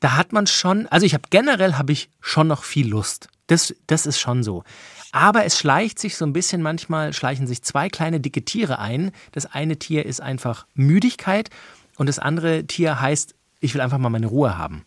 da 0.00 0.16
hat 0.16 0.32
man 0.32 0.46
schon, 0.46 0.86
also 0.88 1.06
ich 1.06 1.14
habe 1.14 1.24
generell 1.30 1.74
habe 1.74 1.92
ich 1.92 2.10
schon 2.20 2.46
noch 2.48 2.64
viel 2.64 2.88
Lust. 2.88 3.28
Das, 3.46 3.74
das 3.86 4.06
ist 4.06 4.18
schon 4.18 4.42
so. 4.42 4.64
Aber 5.12 5.44
es 5.44 5.58
schleicht 5.58 5.98
sich 5.98 6.16
so 6.16 6.24
ein 6.26 6.32
bisschen 6.32 6.60
manchmal, 6.62 7.12
schleichen 7.12 7.46
sich 7.46 7.62
zwei 7.62 7.88
kleine 7.88 8.20
dicke 8.20 8.44
Tiere 8.44 8.78
ein. 8.78 9.12
Das 9.32 9.46
eine 9.46 9.78
Tier 9.78 10.04
ist 10.06 10.20
einfach 10.20 10.66
Müdigkeit 10.74 11.50
und 11.96 12.08
das 12.08 12.18
andere 12.18 12.64
Tier 12.66 13.00
heißt, 13.00 13.34
ich 13.60 13.72
will 13.74 13.80
einfach 13.80 13.98
mal 13.98 14.08
meine 14.10 14.26
Ruhe 14.26 14.58
haben. 14.58 14.84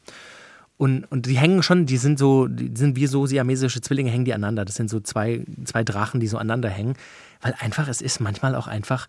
Und, 0.78 1.06
und 1.06 1.26
die 1.26 1.38
hängen 1.38 1.64
schon, 1.64 1.88
die 1.88 1.98
sind 1.98 2.20
so, 2.20 2.48
die 2.48 2.72
sind 2.76 2.96
wie 2.96 3.08
so 3.08 3.26
siamesische 3.26 3.82
Zwillinge, 3.82 4.12
hängen 4.12 4.26
die 4.26 4.34
aneinander. 4.34 4.64
Das 4.64 4.76
sind 4.76 4.90
so 4.90 5.00
zwei, 5.00 5.44
zwei 5.66 5.84
Drachen, 5.84 6.20
die 6.20 6.28
so 6.28 6.38
aneinander 6.38 6.70
hängen. 6.70 6.96
Weil 7.42 7.56
einfach, 7.60 7.88
es 7.88 8.02
ist 8.02 8.20
manchmal 8.20 8.56
auch 8.56 8.68
einfach, 8.68 9.08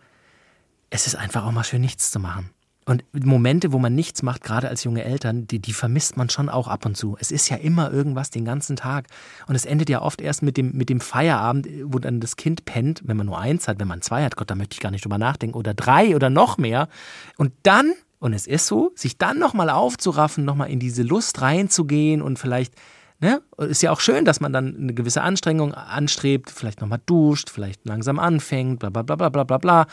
es 0.91 1.07
ist 1.07 1.15
einfach 1.15 1.45
auch 1.45 1.53
mal 1.53 1.65
schön, 1.65 1.83
nichts 1.83 2.11
zu 2.11 2.21
machen. 2.21 2.51
Und 2.89 3.05
Momente, 3.13 3.73
wo 3.73 3.79
man 3.79 3.95
nichts 3.95 4.23
macht, 4.23 4.43
gerade 4.43 4.67
als 4.71 4.83
junge 4.83 5.05
Eltern, 5.05 5.47
die, 5.47 5.59
die 5.59 5.75
vermisst 5.75 6.17
man 6.17 6.31
schon 6.31 6.49
auch 6.49 6.69
ab 6.69 6.87
und 6.87 6.97
zu. 6.97 7.19
Es 7.21 7.31
ist 7.31 7.51
ja 7.51 7.59
immer 7.59 7.93
irgendwas 7.93 8.31
den 8.31 8.47
ganzen 8.47 8.77
Tag. 8.77 9.09
Und 9.47 9.55
es 9.55 9.67
endet 9.67 9.91
ja 9.91 10.01
oft 10.01 10.23
erst 10.23 10.43
mit 10.43 10.57
dem, 10.57 10.73
mit 10.73 10.89
dem 10.89 11.01
Feierabend, 11.01 11.69
wo 11.85 11.99
dann 11.99 12.19
das 12.19 12.37
Kind 12.37 12.65
pennt, 12.65 13.03
wenn 13.05 13.19
man 13.19 13.27
nur 13.27 13.39
eins 13.39 13.69
hat, 13.69 13.79
wenn 13.79 13.89
man 13.89 14.01
zwei 14.01 14.25
hat, 14.25 14.37
Gott, 14.37 14.49
da 14.49 14.55
möchte 14.55 14.73
ich 14.73 14.81
gar 14.81 14.91
nicht 14.91 15.05
drüber 15.05 15.19
nachdenken, 15.19 15.55
oder 15.55 15.75
drei 15.75 16.17
oder 16.17 16.31
noch 16.31 16.57
mehr. 16.57 16.89
Und 17.37 17.53
dann, 17.63 17.93
und 18.19 18.33
es 18.33 18.47
ist 18.47 18.67
so, 18.67 18.93
sich 18.95 19.19
dann 19.19 19.39
nochmal 19.39 19.71
aufzuraffen, 19.71 20.45
nochmal 20.45 20.71
in 20.71 20.81
diese 20.81 21.03
Lust 21.03 21.41
reinzugehen 21.41 22.23
und 22.23 22.39
vielleicht 22.39 22.75
Ne? 23.21 23.43
Ist 23.57 23.83
ja 23.83 23.91
auch 23.91 23.99
schön, 23.99 24.25
dass 24.25 24.39
man 24.39 24.53
dann 24.53 24.77
eine 24.77 24.95
gewisse 24.95 25.23
Anstrengung 25.23 25.75
anstrebt, 25.75 26.51
vielleicht 26.51 26.81
nochmal 26.81 27.01
duscht, 27.05 27.51
vielleicht 27.51 27.85
langsam 27.85 28.21
anfängt, 28.21 28.79
bla 28.79 28.91
bla 28.91 29.03
bla 29.03 29.17
bla 29.17 29.29
bla 29.29 29.43
bla 29.43 29.59
bla. 29.59 29.87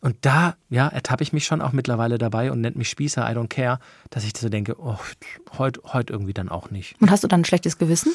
Und 0.00 0.16
da, 0.22 0.54
ja, 0.70 0.88
ertappe 0.88 1.22
ich 1.22 1.32
mich 1.32 1.44
schon 1.44 1.60
auch 1.60 1.72
mittlerweile 1.72 2.16
dabei 2.16 2.52
und 2.52 2.60
nennt 2.60 2.76
mich 2.76 2.88
Spießer, 2.88 3.28
I 3.28 3.34
don't 3.34 3.48
care, 3.48 3.80
dass 4.08 4.24
ich 4.24 4.32
so 4.36 4.48
denke, 4.48 4.76
oh, 4.78 4.96
heute 5.58 5.80
heut 5.92 6.10
irgendwie 6.10 6.32
dann 6.32 6.48
auch 6.48 6.70
nicht. 6.70 6.94
Und 7.00 7.10
hast 7.10 7.24
du 7.24 7.28
dann 7.28 7.40
ein 7.40 7.44
schlechtes 7.44 7.76
Gewissen? 7.76 8.12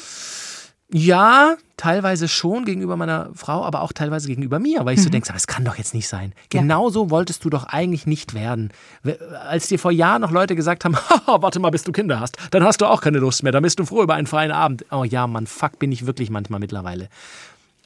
Ja, 0.92 1.56
teilweise 1.76 2.28
schon 2.28 2.64
gegenüber 2.64 2.96
meiner 2.96 3.30
Frau, 3.34 3.64
aber 3.64 3.82
auch 3.82 3.92
teilweise 3.92 4.28
gegenüber 4.28 4.60
mir, 4.60 4.84
weil 4.84 4.94
ich 4.94 5.02
so 5.02 5.10
denke, 5.10 5.32
das 5.32 5.48
kann 5.48 5.64
doch 5.64 5.74
jetzt 5.76 5.94
nicht 5.94 6.06
sein. 6.06 6.32
Genauso 6.48 7.10
wolltest 7.10 7.44
du 7.44 7.50
doch 7.50 7.64
eigentlich 7.64 8.06
nicht 8.06 8.34
werden. 8.34 8.70
We- 9.02 9.18
Als 9.48 9.66
dir 9.66 9.80
vor 9.80 9.90
Jahren 9.90 10.22
noch 10.22 10.30
Leute 10.30 10.54
gesagt 10.54 10.84
haben, 10.84 10.94
warte 11.26 11.58
mal, 11.58 11.70
bis 11.70 11.82
du 11.82 11.90
Kinder 11.90 12.20
hast, 12.20 12.36
dann 12.52 12.62
hast 12.62 12.80
du 12.80 12.86
auch 12.86 13.00
keine 13.00 13.18
Lust 13.18 13.42
mehr, 13.42 13.50
dann 13.52 13.64
bist 13.64 13.80
du 13.80 13.84
froh 13.84 14.02
über 14.04 14.14
einen 14.14 14.28
freien 14.28 14.52
Abend. 14.52 14.84
Oh 14.92 15.02
ja, 15.02 15.26
Mann, 15.26 15.48
fuck 15.48 15.78
bin 15.80 15.90
ich 15.90 16.06
wirklich 16.06 16.30
manchmal 16.30 16.60
mittlerweile. 16.60 17.08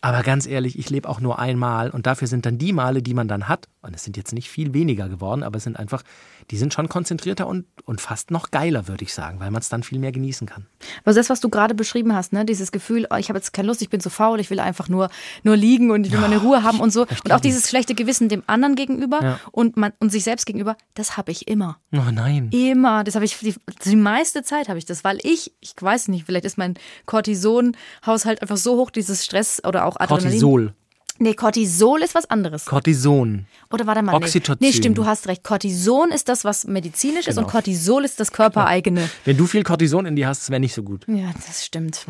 Aber 0.02 0.22
ganz 0.22 0.46
ehrlich, 0.46 0.78
ich 0.78 0.88
lebe 0.90 1.08
auch 1.08 1.20
nur 1.20 1.38
einmal 1.38 1.90
und 1.90 2.06
dafür 2.06 2.28
sind 2.28 2.46
dann 2.46 2.58
die 2.58 2.72
Male, 2.72 3.02
die 3.02 3.12
man 3.14 3.28
dann 3.28 3.48
hat, 3.48 3.66
und 3.82 3.94
es 3.94 4.04
sind 4.04 4.16
jetzt 4.16 4.32
nicht 4.32 4.50
viel 4.50 4.74
weniger 4.74 5.08
geworden, 5.08 5.42
aber 5.42 5.56
es 5.56 5.64
sind 5.64 5.78
einfach, 5.78 6.02
die 6.50 6.56
sind 6.58 6.74
schon 6.74 6.88
konzentrierter 6.88 7.46
und, 7.46 7.64
und 7.84 8.00
fast 8.00 8.30
noch 8.30 8.50
geiler, 8.50 8.88
würde 8.88 9.04
ich 9.04 9.14
sagen, 9.14 9.40
weil 9.40 9.50
man 9.50 9.60
es 9.62 9.68
dann 9.68 9.82
viel 9.82 9.98
mehr 9.98 10.12
genießen 10.12 10.46
kann. 10.46 10.66
Aber 11.04 11.14
das, 11.14 11.30
was 11.30 11.40
du 11.40 11.48
gerade 11.48 11.74
beschrieben 11.74 12.14
hast, 12.14 12.32
ne, 12.32 12.44
dieses 12.44 12.72
Gefühl, 12.72 13.06
oh, 13.10 13.16
ich 13.16 13.28
habe 13.28 13.38
jetzt 13.38 13.52
keine 13.52 13.68
Lust, 13.68 13.80
ich 13.82 13.88
bin 13.88 14.00
zu 14.00 14.10
faul, 14.10 14.38
ich 14.40 14.50
will 14.50 14.60
einfach 14.60 14.88
nur, 14.88 15.08
nur 15.44 15.56
liegen 15.56 15.90
und 15.90 16.06
ich 16.06 16.12
will 16.12 16.20
meine 16.20 16.38
Ruhe 16.38 16.62
haben 16.62 16.80
und 16.80 16.90
so. 16.92 17.06
Und 17.24 17.32
auch 17.32 17.40
dieses 17.40 17.68
schlechte 17.68 17.94
Gewissen 17.94 18.28
dem 18.28 18.42
anderen 18.46 18.74
gegenüber 18.74 19.22
Ja. 19.22 19.40
und, 19.52 19.76
man, 19.76 19.92
und 19.98 20.10
sich 20.10 20.24
selbst 20.24 20.46
gegenüber, 20.46 20.76
das 20.94 21.16
habe 21.16 21.32
ich 21.32 21.48
immer. 21.48 21.78
Oh 21.92 22.10
nein. 22.12 22.48
Immer. 22.50 23.04
Das 23.04 23.14
habe 23.14 23.24
ich 23.24 23.38
die, 23.38 23.54
die 23.84 23.96
meiste 23.96 24.42
Zeit 24.42 24.68
habe 24.68 24.78
ich 24.78 24.84
das, 24.84 25.04
weil 25.04 25.18
ich, 25.22 25.52
ich 25.60 25.74
weiß 25.78 26.08
nicht, 26.08 26.26
vielleicht 26.26 26.44
ist 26.44 26.58
mein 26.58 26.74
Cortison-Haushalt 27.06 28.42
einfach 28.42 28.56
so 28.56 28.76
hoch, 28.76 28.90
dieses 28.90 29.24
Stress 29.24 29.62
oder 29.64 29.84
auch 29.86 29.96
Adrenalin. 29.96 30.28
Cortisol. 30.28 30.74
Nee, 31.22 31.34
Cortisol 31.34 32.02
ist 32.02 32.14
was 32.14 32.28
anderes. 32.30 32.64
Cortison. 32.64 33.46
Oder 33.70 33.86
warte 33.86 34.00
mal, 34.02 34.12
nee. 34.12 34.24
Oxytocin. 34.24 34.56
nee, 34.60 34.72
stimmt, 34.72 34.96
du 34.96 35.04
hast 35.04 35.28
recht. 35.28 35.44
Cortison 35.44 36.10
ist 36.10 36.30
das, 36.30 36.44
was 36.44 36.64
medizinisch 36.66 37.26
ist 37.28 37.34
Genau. 37.36 37.46
und 37.46 37.52
Cortisol 37.52 38.04
ist 38.06 38.18
das 38.20 38.32
körpereigene. 38.32 39.08
Wenn 39.26 39.36
du 39.36 39.46
viel 39.46 39.62
Cortison 39.62 40.06
in 40.06 40.16
dir 40.16 40.28
hast, 40.28 40.48
wäre 40.48 40.60
nicht 40.60 40.74
so 40.74 40.82
gut. 40.82 41.04
Ja, 41.06 41.30
das 41.46 41.64
stimmt. 41.64 42.06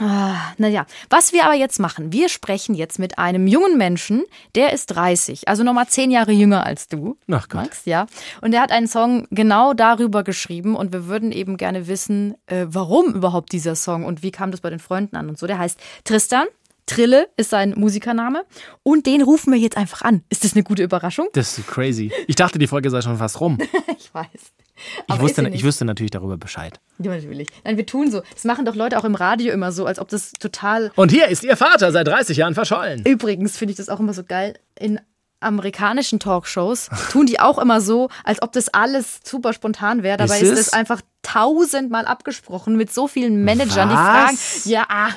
Ah, 0.00 0.36
naja, 0.56 0.86
was 1.10 1.34
wir 1.34 1.44
aber 1.44 1.54
jetzt 1.54 1.78
machen, 1.78 2.10
wir 2.10 2.30
sprechen 2.30 2.74
jetzt 2.74 2.98
mit 2.98 3.18
einem 3.18 3.46
jungen 3.46 3.76
Menschen, 3.76 4.24
der 4.54 4.72
ist 4.72 4.86
30, 4.86 5.46
also 5.46 5.62
nochmal 5.62 5.86
zehn 5.88 6.10
Jahre 6.10 6.32
jünger 6.32 6.64
als 6.64 6.88
du. 6.88 7.18
Ach 7.30 7.48
Gott. 7.50 7.64
Max, 7.64 7.84
ja. 7.84 8.06
Und 8.40 8.52
der 8.52 8.62
hat 8.62 8.72
einen 8.72 8.88
Song 8.88 9.26
genau 9.30 9.74
darüber 9.74 10.24
geschrieben 10.24 10.74
und 10.74 10.90
wir 10.92 11.06
würden 11.06 11.32
eben 11.32 11.58
gerne 11.58 11.86
wissen, 11.86 12.34
äh, 12.46 12.64
warum 12.68 13.12
überhaupt 13.14 13.52
dieser 13.52 13.74
Song 13.76 14.04
und 14.06 14.22
wie 14.22 14.30
kam 14.30 14.50
das 14.50 14.62
bei 14.62 14.70
den 14.70 14.78
Freunden 14.78 15.16
an 15.16 15.28
und 15.28 15.38
so. 15.38 15.46
Der 15.46 15.58
heißt 15.58 15.78
Tristan. 16.04 16.46
Trille 16.86 17.28
ist 17.36 17.50
sein 17.50 17.74
Musikername 17.76 18.44
und 18.82 19.06
den 19.06 19.22
rufen 19.22 19.52
wir 19.52 19.58
jetzt 19.58 19.76
einfach 19.76 20.02
an. 20.02 20.22
Ist 20.28 20.44
das 20.44 20.52
eine 20.54 20.62
gute 20.62 20.82
Überraschung? 20.82 21.28
Das 21.32 21.56
ist 21.58 21.66
crazy. 21.66 22.12
Ich 22.26 22.36
dachte, 22.36 22.58
die 22.58 22.66
Folge 22.66 22.90
sei 22.90 23.00
schon 23.00 23.16
fast 23.18 23.40
rum. 23.40 23.58
Ich 23.96 24.12
weiß. 24.12 24.28
Ich 24.34 25.02
Aber 25.08 25.22
wusste, 25.22 25.48
ich 25.48 25.64
wüsste 25.64 25.84
natürlich 25.84 26.10
darüber 26.10 26.36
Bescheid. 26.36 26.78
Ja, 26.98 27.12
natürlich. 27.12 27.48
Nein, 27.64 27.76
wir 27.78 27.86
tun 27.86 28.10
so. 28.10 28.22
Das 28.34 28.44
machen 28.44 28.64
doch 28.64 28.74
Leute 28.74 28.98
auch 28.98 29.04
im 29.04 29.14
Radio 29.14 29.52
immer 29.52 29.72
so, 29.72 29.86
als 29.86 29.98
ob 29.98 30.08
das 30.08 30.32
total 30.32 30.92
Und 30.96 31.10
hier 31.10 31.28
ist 31.28 31.42
ihr 31.42 31.56
Vater 31.56 31.90
seit 31.90 32.06
30 32.06 32.36
Jahren 32.36 32.54
verschollen. 32.54 33.02
Übrigens 33.04 33.56
finde 33.56 33.72
ich 33.72 33.76
das 33.76 33.88
auch 33.88 33.98
immer 33.98 34.12
so 34.12 34.22
geil. 34.22 34.58
In 34.78 35.00
amerikanischen 35.40 36.20
Talkshows 36.20 36.90
tun 37.10 37.26
die 37.26 37.40
auch 37.40 37.58
immer 37.58 37.80
so, 37.80 38.08
als 38.24 38.42
ob 38.42 38.52
das 38.52 38.68
alles 38.68 39.20
super 39.24 39.52
spontan 39.52 40.02
wäre. 40.02 40.16
Dabei 40.16 40.38
Ist 40.40 40.50
ist 40.50 40.58
es? 40.58 40.72
einfach 40.72 41.00
tausendmal 41.22 42.06
abgesprochen 42.06 42.76
mit 42.76 42.92
so 42.92 43.08
vielen 43.08 43.44
Managern, 43.44 43.88
die 43.88 43.94
Was? 43.94 44.00
fragen, 44.00 44.38
ja, 44.64 44.86
ah, 44.88 45.08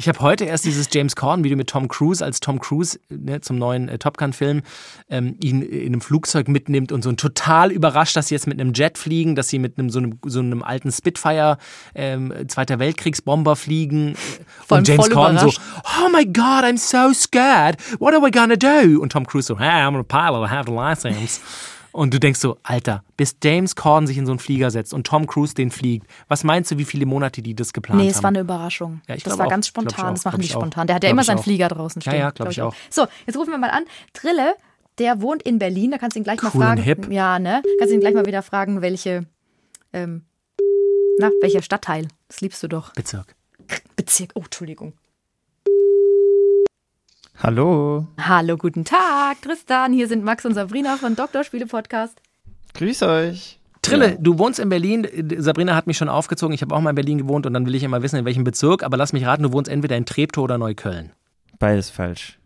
Ich 0.00 0.08
habe 0.08 0.20
heute 0.20 0.44
erst 0.44 0.64
dieses 0.64 0.88
James 0.92 1.16
Corden-Video 1.16 1.56
mit 1.56 1.68
Tom 1.70 1.88
Cruise, 1.88 2.24
als 2.24 2.38
Tom 2.38 2.60
Cruise 2.60 3.00
ne, 3.08 3.40
zum 3.40 3.58
neuen 3.58 3.88
äh, 3.88 3.98
Top 3.98 4.16
Gun-Film 4.16 4.62
ähm, 5.10 5.34
ihn 5.42 5.60
in 5.60 5.86
einem 5.86 6.00
Flugzeug 6.00 6.46
mitnimmt 6.46 6.92
und 6.92 7.02
so 7.02 7.10
ein 7.10 7.16
total 7.16 7.72
überrascht, 7.72 8.14
dass 8.14 8.28
sie 8.28 8.36
jetzt 8.36 8.46
mit 8.46 8.60
einem 8.60 8.72
Jet 8.74 8.96
fliegen, 8.96 9.34
dass 9.34 9.48
sie 9.48 9.58
mit 9.58 9.76
einem 9.76 9.90
so 9.90 9.98
einem, 9.98 10.20
so 10.24 10.38
einem 10.38 10.62
alten 10.62 10.92
Spitfire 10.92 11.58
ähm, 11.96 12.32
Zweiter 12.46 12.78
Weltkriegsbomber 12.78 13.56
fliegen. 13.56 14.14
Vor 14.64 14.76
allem 14.76 14.82
und 14.82 14.88
James 14.88 15.10
Corden 15.10 15.38
so, 15.38 15.48
überrascht. 15.48 15.60
oh 16.00 16.08
my 16.12 16.24
God, 16.24 16.62
I'm 16.62 16.78
so 16.78 17.12
scared. 17.12 17.76
What 17.98 18.14
are 18.14 18.22
we 18.22 18.30
gonna 18.30 18.54
do? 18.54 19.00
Und 19.00 19.10
Tom 19.10 19.26
Cruise 19.26 19.48
so, 19.48 19.58
hey, 19.58 19.82
I'm 19.82 19.98
a 19.98 20.04
pilot, 20.04 20.48
I 20.48 20.54
have 20.54 20.66
the 20.66 20.72
license. 20.72 21.40
Und 21.92 22.12
du 22.14 22.20
denkst 22.20 22.40
so, 22.40 22.58
Alter, 22.62 23.02
bis 23.16 23.36
James 23.42 23.74
Corden 23.74 24.06
sich 24.06 24.18
in 24.18 24.26
so 24.26 24.32
einen 24.32 24.38
Flieger 24.38 24.70
setzt 24.70 24.92
und 24.94 25.06
Tom 25.06 25.26
Cruise 25.26 25.54
den 25.54 25.70
fliegt, 25.70 26.06
was 26.28 26.44
meinst 26.44 26.70
du, 26.70 26.78
wie 26.78 26.84
viele 26.84 27.06
Monate 27.06 27.42
die 27.42 27.54
das 27.54 27.72
geplant 27.72 28.00
nee, 28.00 28.08
haben? 28.08 28.14
es 28.16 28.22
war 28.22 28.28
eine 28.28 28.40
Überraschung. 28.40 29.00
Ja, 29.08 29.14
ich 29.14 29.22
das 29.24 29.38
war 29.38 29.46
auch. 29.46 29.50
ganz 29.50 29.66
spontan, 29.66 30.06
auch. 30.06 30.10
das 30.14 30.24
machen 30.24 30.40
die 30.40 30.48
spontan. 30.48 30.86
Der 30.86 30.96
hat 30.96 31.04
ja 31.04 31.10
immer 31.10 31.24
seinen 31.24 31.38
auch. 31.38 31.44
Flieger 31.44 31.68
draußen 31.68 32.00
Ja, 32.02 32.12
stehen. 32.12 32.20
ja, 32.20 32.30
glaub 32.30 32.50
ich 32.50 32.62
auch. 32.62 32.74
So, 32.90 33.06
jetzt 33.26 33.36
rufen 33.36 33.50
wir 33.50 33.58
mal 33.58 33.70
an. 33.70 33.84
Trille, 34.12 34.54
der 34.98 35.20
wohnt 35.22 35.42
in 35.42 35.58
Berlin, 35.58 35.90
da 35.90 35.98
kannst 35.98 36.16
du 36.16 36.20
ihn 36.20 36.24
gleich 36.24 36.42
mal 36.42 36.50
Cool 36.54 36.60
und 36.60 36.66
fragen. 36.66 36.82
hip. 36.82 37.10
Ja, 37.10 37.38
ne? 37.38 37.62
Kannst 37.78 37.90
du 37.90 37.94
ihn 37.94 38.00
gleich 38.00 38.14
mal 38.14 38.26
wieder 38.26 38.42
fragen, 38.42 38.82
welche, 38.82 39.26
ähm, 39.92 40.24
na, 41.18 41.30
welcher 41.40 41.62
Stadtteil? 41.62 42.08
Das 42.28 42.40
liebst 42.40 42.62
du 42.62 42.68
doch. 42.68 42.92
Bezirk. 42.94 43.34
Bezirk. 43.96 44.32
Oh, 44.34 44.40
Entschuldigung. 44.42 44.92
Hallo, 47.40 48.06
Hallo, 48.20 48.56
guten 48.56 48.84
Tag, 48.84 49.40
Tristan. 49.42 49.92
Hier 49.92 50.08
sind 50.08 50.24
Max 50.24 50.44
und 50.44 50.54
Sabrina 50.54 50.96
von 50.96 51.14
Doktorspiele 51.14 51.66
Podcast. 51.66 52.20
grüß 52.74 53.02
euch. 53.04 53.58
Trille, 53.82 54.10
Ja. 54.10 54.16
du 54.18 54.38
wohnst 54.38 54.58
in 54.58 54.68
Berlin. 54.68 55.06
Sabrina 55.38 55.74
hat 55.76 55.86
mich 55.86 55.96
schon 55.96 56.08
aufgezogen. 56.08 56.52
Ich 56.54 56.62
habe 56.62 56.74
auch 56.74 56.80
mal 56.80 56.90
in 56.90 56.96
Berlin 56.96 57.18
gewohnt 57.18 57.46
und 57.46 57.54
dann 57.54 57.64
will 57.64 57.74
ich 57.76 57.84
immer 57.84 58.02
wissen, 58.02 58.16
in 58.16 58.24
welchem 58.24 58.42
Bezirk. 58.44 58.82
Aber 58.82 58.96
lass 58.96 59.12
mich 59.12 59.24
raten, 59.24 59.44
du 59.44 59.52
wohnst 59.52 59.70
entweder 59.70 59.96
in 59.96 60.04
Treptow 60.04 60.42
oder 60.44 60.58
Neukölln. 60.58 61.12
Beides 61.60 61.90
falsch. 61.90 62.38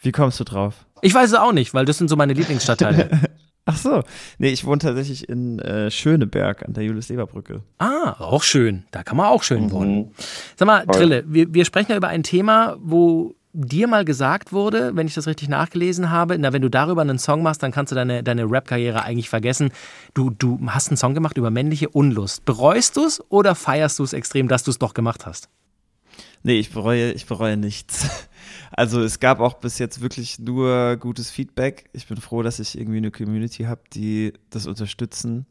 Wie 0.00 0.12
kommst 0.12 0.38
du 0.40 0.44
drauf? 0.44 0.86
Ich 1.02 1.14
weiß 1.14 1.30
es 1.30 1.34
auch 1.38 1.52
nicht, 1.52 1.72
weil 1.72 1.84
das 1.84 1.98
sind 1.98 2.08
so 2.08 2.16
meine 2.16 2.32
Lieblingsstadtteile. 2.32 3.10
Ach 3.64 3.76
so, 3.76 4.02
nee, 4.38 4.48
ich 4.50 4.64
wohne 4.64 4.78
tatsächlich 4.78 5.28
in 5.28 5.60
äh, 5.60 5.88
Schöneberg 5.90 6.64
an 6.66 6.72
der 6.74 6.82
Julius-Leber-Brücke. 6.82 7.62
ah, 7.78 8.16
auch 8.18 8.42
schön. 8.42 8.84
Da 8.90 9.04
kann 9.04 9.16
man 9.16 9.26
auch 9.26 9.44
schön 9.44 9.70
wohnen. 9.70 10.12
Sag 10.56 10.66
mal, 10.66 10.84
Trille, 10.86 11.22
wir, 11.28 11.54
wir 11.54 11.64
sprechen 11.64 11.92
ja 11.92 11.96
über 11.96 12.08
ein 12.08 12.24
Thema, 12.24 12.76
wo 12.80 13.36
dir 13.52 13.86
mal 13.86 14.04
gesagt 14.04 14.52
wurde, 14.52 14.96
wenn 14.96 15.06
ich 15.06 15.14
das 15.14 15.26
richtig 15.26 15.48
nachgelesen 15.48 16.10
habe, 16.10 16.38
na, 16.38 16.52
wenn 16.52 16.62
du 16.62 16.70
darüber 16.70 17.02
einen 17.02 17.18
Song 17.18 17.42
machst, 17.42 17.62
dann 17.62 17.72
kannst 17.72 17.92
du 17.92 17.94
deine, 17.94 18.22
deine 18.22 18.50
Rap-Karriere 18.50 19.02
eigentlich 19.02 19.28
vergessen. 19.28 19.72
Du, 20.14 20.30
du 20.30 20.58
hast 20.66 20.88
einen 20.88 20.96
Song 20.96 21.14
gemacht 21.14 21.36
über 21.36 21.50
männliche 21.50 21.90
Unlust. 21.90 22.44
Bereust 22.44 22.96
du 22.96 23.04
es 23.04 23.22
oder 23.30 23.54
feierst 23.54 23.98
du 23.98 24.04
es 24.04 24.12
extrem, 24.12 24.48
dass 24.48 24.64
du 24.64 24.70
es 24.70 24.78
doch 24.78 24.94
gemacht 24.94 25.26
hast? 25.26 25.48
Nee, 26.42 26.58
ich 26.58 26.72
bereue, 26.72 27.12
ich 27.12 27.26
bereue 27.26 27.56
nichts. 27.56 28.08
Also 28.74 29.02
es 29.02 29.20
gab 29.20 29.40
auch 29.40 29.54
bis 29.54 29.78
jetzt 29.78 30.00
wirklich 30.00 30.38
nur 30.38 30.96
gutes 30.96 31.30
Feedback. 31.30 31.90
Ich 31.92 32.06
bin 32.06 32.16
froh, 32.16 32.42
dass 32.42 32.58
ich 32.58 32.78
irgendwie 32.78 32.96
eine 32.96 33.10
Community 33.10 33.64
habe, 33.64 33.82
die 33.92 34.32
das 34.48 34.66
unterstützen. 34.66 35.44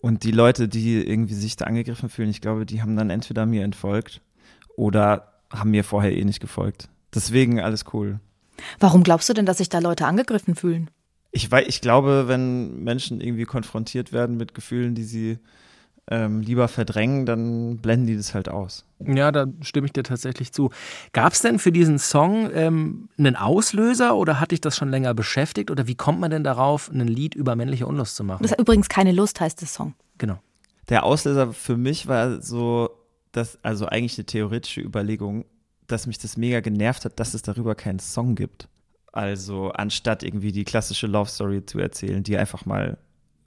Und 0.00 0.24
die 0.24 0.30
Leute, 0.30 0.66
die 0.66 1.06
irgendwie 1.06 1.34
sich 1.34 1.56
da 1.56 1.66
angegriffen 1.66 2.08
fühlen, 2.08 2.30
ich 2.30 2.40
glaube, 2.40 2.64
die 2.64 2.80
haben 2.80 2.96
dann 2.96 3.10
entweder 3.10 3.44
mir 3.44 3.64
entfolgt 3.64 4.22
oder 4.76 5.34
haben 5.52 5.72
mir 5.72 5.84
vorher 5.84 6.16
eh 6.16 6.24
nicht 6.24 6.40
gefolgt. 6.40 6.88
Deswegen 7.14 7.60
alles 7.60 7.84
cool. 7.92 8.20
Warum 8.80 9.02
glaubst 9.02 9.28
du 9.28 9.32
denn, 9.34 9.46
dass 9.46 9.58
sich 9.58 9.68
da 9.68 9.78
Leute 9.78 10.06
angegriffen 10.06 10.54
fühlen? 10.54 10.90
Ich, 11.32 11.50
wei- 11.50 11.66
ich 11.66 11.80
glaube, 11.80 12.24
wenn 12.28 12.82
Menschen 12.84 13.20
irgendwie 13.20 13.44
konfrontiert 13.44 14.12
werden 14.12 14.36
mit 14.36 14.54
Gefühlen, 14.54 14.94
die 14.94 15.02
sie 15.04 15.38
ähm, 16.10 16.40
lieber 16.42 16.68
verdrängen, 16.68 17.24
dann 17.26 17.78
blenden 17.78 18.06
die 18.06 18.16
das 18.16 18.34
halt 18.34 18.48
aus. 18.48 18.84
Ja, 19.00 19.32
da 19.32 19.46
stimme 19.62 19.86
ich 19.86 19.92
dir 19.92 20.02
tatsächlich 20.02 20.52
zu. 20.52 20.70
Gab 21.12 21.32
es 21.32 21.40
denn 21.40 21.58
für 21.58 21.72
diesen 21.72 21.98
Song 21.98 22.50
ähm, 22.54 23.08
einen 23.18 23.36
Auslöser 23.36 24.14
oder 24.16 24.38
hat 24.38 24.50
dich 24.50 24.60
das 24.60 24.76
schon 24.76 24.90
länger 24.90 25.14
beschäftigt? 25.14 25.70
Oder 25.70 25.86
wie 25.86 25.94
kommt 25.94 26.20
man 26.20 26.30
denn 26.30 26.44
darauf, 26.44 26.90
ein 26.90 27.00
Lied 27.06 27.34
über 27.34 27.56
männliche 27.56 27.86
Unlust 27.86 28.16
zu 28.16 28.24
machen? 28.24 28.42
Das 28.42 28.52
ist 28.52 28.60
übrigens 28.60 28.88
keine 28.88 29.12
Lust, 29.12 29.40
heißt 29.40 29.60
der 29.60 29.68
Song. 29.68 29.94
Genau. 30.18 30.38
Der 30.90 31.04
Auslöser 31.04 31.52
für 31.54 31.78
mich 31.78 32.06
war 32.06 32.42
so, 32.42 32.90
dass, 33.32 33.58
also 33.62 33.86
eigentlich 33.86 34.18
eine 34.18 34.26
theoretische 34.26 34.82
Überlegung, 34.82 35.46
dass 35.86 36.06
mich 36.06 36.18
das 36.18 36.36
mega 36.36 36.60
genervt 36.60 37.04
hat, 37.04 37.20
dass 37.20 37.34
es 37.34 37.42
darüber 37.42 37.74
keinen 37.74 37.98
Song 37.98 38.34
gibt. 38.34 38.68
Also 39.12 39.70
anstatt 39.70 40.22
irgendwie 40.22 40.52
die 40.52 40.64
klassische 40.64 41.06
Love 41.06 41.30
Story 41.30 41.64
zu 41.64 41.78
erzählen, 41.78 42.22
die 42.22 42.36
einfach 42.36 42.66
mal 42.66 42.98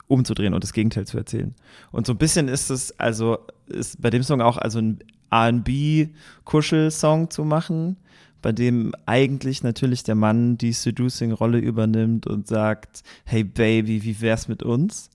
umzudrehen 0.06 0.54
und 0.54 0.64
das 0.64 0.72
Gegenteil 0.72 1.06
zu 1.06 1.18
erzählen. 1.18 1.54
Und 1.92 2.06
so 2.06 2.14
ein 2.14 2.18
bisschen 2.18 2.48
ist 2.48 2.70
es, 2.70 2.98
also 2.98 3.38
ist 3.66 4.00
bei 4.00 4.10
dem 4.10 4.22
Song 4.22 4.40
auch 4.40 4.56
also 4.56 4.78
ein 4.78 5.00
R&B-Kuschel-Song 5.30 7.28
zu 7.30 7.44
machen, 7.44 7.96
bei 8.40 8.52
dem 8.52 8.94
eigentlich 9.04 9.62
natürlich 9.62 10.04
der 10.04 10.14
Mann 10.14 10.56
die 10.56 10.72
Seducing-Rolle 10.72 11.58
übernimmt 11.58 12.26
und 12.26 12.46
sagt, 12.46 13.02
hey 13.24 13.44
Baby, 13.44 14.02
wie 14.04 14.20
wär's 14.20 14.48
mit 14.48 14.62
uns? 14.62 15.10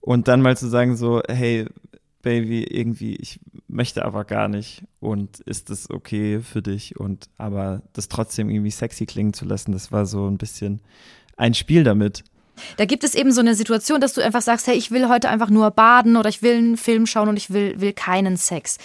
Und 0.00 0.28
dann 0.28 0.42
mal 0.42 0.56
zu 0.56 0.68
sagen 0.68 0.96
so, 0.96 1.22
hey 1.28 1.66
Baby, 2.28 2.62
irgendwie, 2.64 3.16
ich 3.16 3.40
möchte 3.68 4.04
aber 4.04 4.26
gar 4.26 4.48
nicht 4.48 4.82
und 5.00 5.40
ist 5.40 5.70
das 5.70 5.88
okay 5.88 6.40
für 6.40 6.60
dich 6.60 7.00
und 7.00 7.30
aber 7.38 7.80
das 7.94 8.08
trotzdem 8.08 8.50
irgendwie 8.50 8.70
sexy 8.70 9.06
klingen 9.06 9.32
zu 9.32 9.46
lassen, 9.46 9.72
das 9.72 9.92
war 9.92 10.04
so 10.04 10.28
ein 10.28 10.36
bisschen 10.36 10.82
ein 11.38 11.54
Spiel 11.54 11.84
damit. 11.84 12.24
Da 12.76 12.84
gibt 12.84 13.02
es 13.02 13.14
eben 13.14 13.32
so 13.32 13.40
eine 13.40 13.54
Situation, 13.54 14.02
dass 14.02 14.12
du 14.12 14.20
einfach 14.20 14.42
sagst, 14.42 14.66
hey, 14.66 14.76
ich 14.76 14.90
will 14.90 15.08
heute 15.08 15.30
einfach 15.30 15.48
nur 15.48 15.70
baden 15.70 16.18
oder 16.18 16.28
ich 16.28 16.42
will 16.42 16.58
einen 16.58 16.76
Film 16.76 17.06
schauen 17.06 17.30
und 17.30 17.38
ich 17.38 17.48
will, 17.48 17.80
will 17.80 17.94
keinen 17.94 18.36
Sex. 18.36 18.76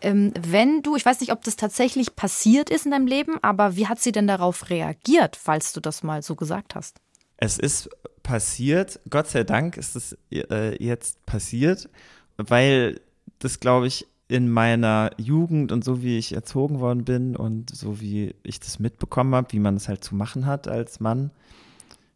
Ähm, 0.00 0.32
wenn 0.40 0.82
du, 0.82 0.94
ich 0.94 1.04
weiß 1.04 1.18
nicht, 1.18 1.32
ob 1.32 1.42
das 1.42 1.56
tatsächlich 1.56 2.14
passiert 2.14 2.70
ist 2.70 2.84
in 2.84 2.92
deinem 2.92 3.08
Leben, 3.08 3.38
aber 3.42 3.74
wie 3.74 3.88
hat 3.88 4.00
sie 4.00 4.12
denn 4.12 4.28
darauf 4.28 4.70
reagiert, 4.70 5.34
falls 5.34 5.72
du 5.72 5.80
das 5.80 6.04
mal 6.04 6.22
so 6.22 6.36
gesagt 6.36 6.76
hast? 6.76 7.00
Es 7.38 7.58
ist 7.58 7.90
passiert, 8.22 9.00
Gott 9.10 9.26
sei 9.26 9.42
Dank 9.42 9.76
ist 9.76 9.96
es 9.96 10.16
äh, 10.30 10.80
jetzt 10.80 11.26
passiert, 11.26 11.88
weil 12.36 13.00
das, 13.38 13.60
glaube 13.60 13.86
ich, 13.86 14.06
in 14.28 14.48
meiner 14.48 15.10
Jugend 15.18 15.70
und 15.70 15.84
so 15.84 16.02
wie 16.02 16.18
ich 16.18 16.34
erzogen 16.34 16.80
worden 16.80 17.04
bin 17.04 17.36
und 17.36 17.74
so 17.74 18.00
wie 18.00 18.34
ich 18.42 18.58
das 18.58 18.78
mitbekommen 18.78 19.34
habe, 19.34 19.52
wie 19.52 19.58
man 19.58 19.76
es 19.76 19.88
halt 19.88 20.02
zu 20.02 20.14
machen 20.14 20.46
hat 20.46 20.66
als 20.66 20.98
Mann, 20.98 21.30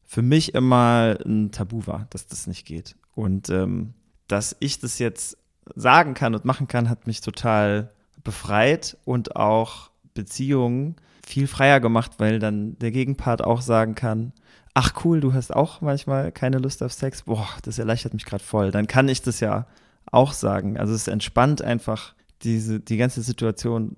für 0.04 0.22
mich 0.22 0.54
immer 0.54 1.18
ein 1.26 1.52
Tabu 1.52 1.86
war, 1.86 2.06
dass 2.10 2.26
das 2.26 2.46
nicht 2.46 2.64
geht. 2.64 2.96
Und 3.14 3.50
ähm, 3.50 3.92
dass 4.26 4.56
ich 4.60 4.78
das 4.78 4.98
jetzt 4.98 5.36
sagen 5.74 6.14
kann 6.14 6.34
und 6.34 6.46
machen 6.46 6.66
kann, 6.66 6.88
hat 6.88 7.06
mich 7.06 7.20
total 7.20 7.90
befreit 8.24 8.96
und 9.04 9.36
auch 9.36 9.90
Beziehungen 10.14 10.96
viel 11.26 11.46
freier 11.46 11.80
gemacht, 11.80 12.12
weil 12.18 12.38
dann 12.38 12.78
der 12.78 12.90
Gegenpart 12.90 13.44
auch 13.44 13.60
sagen 13.60 13.94
kann, 13.94 14.32
ach 14.72 15.04
cool, 15.04 15.20
du 15.20 15.34
hast 15.34 15.54
auch 15.54 15.82
manchmal 15.82 16.32
keine 16.32 16.58
Lust 16.58 16.82
auf 16.82 16.92
Sex. 16.92 17.22
Boah, 17.22 17.48
das 17.62 17.78
erleichtert 17.78 18.14
mich 18.14 18.24
gerade 18.24 18.42
voll. 18.42 18.70
Dann 18.70 18.86
kann 18.86 19.08
ich 19.08 19.20
das 19.20 19.40
ja 19.40 19.66
auch 20.12 20.32
sagen. 20.32 20.78
Also 20.78 20.94
es 20.94 21.08
entspannt 21.08 21.62
einfach 21.62 22.14
diese, 22.42 22.80
die 22.80 22.96
ganze 22.96 23.22
Situation. 23.22 23.96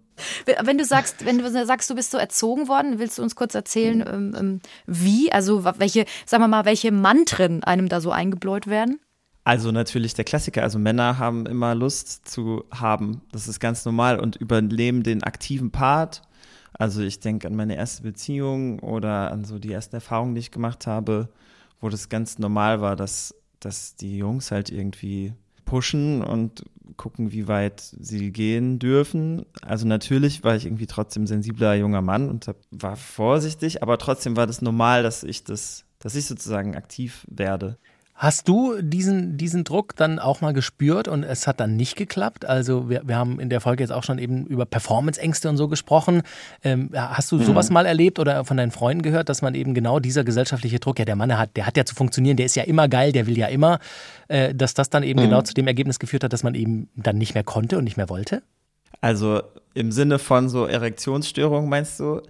Wenn 0.63 0.79
du 0.79 0.85
sagst, 0.85 1.25
wenn 1.25 1.39
du 1.39 1.51
sagst, 1.67 1.89
du 1.89 1.95
bist 1.95 2.11
so 2.11 2.19
erzogen 2.19 2.69
worden, 2.69 2.99
willst 2.99 3.19
du 3.19 3.23
uns 3.23 3.37
kurz 3.37 3.55
erzählen, 3.55 4.05
ähm, 4.07 4.35
ähm, 4.39 4.61
wie, 4.87 5.33
also 5.33 5.65
welche, 5.65 6.05
sagen 6.27 6.43
wir 6.43 6.49
mal, 6.49 6.65
welche 6.65 6.93
Mantren 6.93 7.65
einem 7.65 7.89
da 7.89 8.01
so 8.01 8.11
eingebläut 8.11 8.67
werden? 8.67 9.01
Also 9.45 9.73
natürlich 9.73 10.15
der 10.15 10.25
Klassiker. 10.25 10.63
Also 10.63 10.79
Männer 10.79 11.19
haben 11.19 11.47
immer 11.47 11.75
Lust 11.75 12.29
zu 12.29 12.65
haben. 12.71 13.23
Das 13.33 13.49
ist 13.49 13.61
ganz 13.61 13.85
normal 13.85 14.21
und 14.21 14.37
übernehmen 14.37 15.03
den 15.03 15.23
aktiven 15.23 15.71
Part. 15.71 16.23
Also 16.75 17.03
ich 17.03 17.21
denke 17.21 17.47
an 17.47 17.57
meine 17.57 17.77
erste 17.77 18.03
Beziehung 18.03 18.79
oder 18.81 19.33
an 19.33 19.45
so 19.45 19.59
die 19.59 19.73
ersten 19.73 19.97
Erfahrungen, 19.97 20.35
die 20.35 20.41
ich 20.41 20.51
gemacht 20.51 20.87
habe, 20.87 21.29
wo 21.81 21.89
das 21.89 22.09
ganz 22.09 22.39
normal 22.39 22.81
war, 22.81 22.97
dass, 22.97 23.35
dass 23.59 23.97
die 23.97 24.19
Jungs 24.19 24.51
halt 24.51 24.71
irgendwie 24.71 25.33
pushen 25.71 26.21
und 26.25 26.65
gucken, 26.97 27.31
wie 27.31 27.47
weit 27.47 27.81
sie 27.81 28.33
gehen 28.33 28.81
dürfen. 28.81 29.47
Also 29.63 29.87
natürlich 29.87 30.43
war 30.43 30.57
ich 30.57 30.67
irgendwie 30.67 30.89
trotzdem 30.89 31.29
sensibler 31.29 31.75
junger 31.75 32.03
Mann 32.03 32.29
und 32.29 32.51
war 32.73 32.97
vorsichtig, 32.97 33.81
aber 33.81 33.97
trotzdem 33.97 34.37
war 34.37 34.49
das 34.49 34.63
normal, 34.63 35.05
dass 35.05 35.23
ich 35.23 35.45
das, 35.45 35.85
dass 36.01 36.17
ich 36.17 36.27
sozusagen 36.27 36.75
aktiv 36.75 37.25
werde. 37.31 37.79
Hast 38.21 38.49
du 38.49 38.83
diesen, 38.83 39.39
diesen 39.39 39.65
Druck 39.65 39.97
dann 39.97 40.19
auch 40.19 40.43
mal 40.43 40.53
gespürt 40.53 41.09
und 41.09 41.23
es 41.23 41.47
hat 41.47 41.59
dann 41.59 41.77
nicht 41.77 41.97
geklappt? 41.97 42.45
Also 42.45 42.91
wir, 42.91 43.01
wir 43.09 43.17
haben 43.17 43.41
in 43.41 43.49
der 43.49 43.63
Folge 43.63 43.83
jetzt 43.83 43.93
auch 43.93 44.05
schon 44.05 44.19
eben 44.19 44.45
über 44.45 44.67
Performance-Ängste 44.67 45.49
und 45.49 45.57
so 45.57 45.69
gesprochen. 45.69 46.21
Ähm, 46.63 46.91
hast 46.95 47.33
du 47.33 47.37
mhm. 47.37 47.45
sowas 47.45 47.71
mal 47.71 47.87
erlebt 47.87 48.19
oder 48.19 48.45
von 48.45 48.59
deinen 48.59 48.73
Freunden 48.73 49.01
gehört, 49.01 49.31
dass 49.31 49.41
man 49.41 49.55
eben 49.55 49.73
genau 49.73 50.01
dieser 50.01 50.23
gesellschaftliche 50.23 50.81
Druck, 50.81 50.99
ja 50.99 51.07
der 51.07 51.17
Mann 51.17 51.39
hat, 51.39 51.57
der 51.57 51.65
hat 51.65 51.79
ja 51.79 51.87
zu 51.87 51.95
funktionieren, 51.95 52.37
der 52.37 52.45
ist 52.45 52.57
ja 52.57 52.65
immer 52.65 52.89
geil, 52.89 53.13
der 53.13 53.27
will 53.27 53.39
ja 53.39 53.47
immer, 53.47 53.79
äh, 54.29 54.55
dass 54.55 54.75
das 54.75 54.91
dann 54.91 55.03
eben 55.03 55.19
mhm. 55.19 55.25
genau 55.25 55.41
zu 55.41 55.55
dem 55.55 55.67
Ergebnis 55.67 55.99
geführt 55.99 56.23
hat, 56.23 56.35
dass 56.35 56.43
man 56.43 56.55
eben 56.55 56.91
dann 56.97 57.17
nicht 57.17 57.33
mehr 57.33 57.45
konnte 57.45 57.79
und 57.79 57.85
nicht 57.85 57.97
mehr 57.97 58.11
wollte? 58.11 58.43
Also 59.01 59.41
im 59.73 59.93
Sinne 59.93 60.19
von 60.19 60.51
so 60.51 60.67
Erektionsstörung 60.67 61.71
meinst 61.71 61.99
du? 61.99 62.21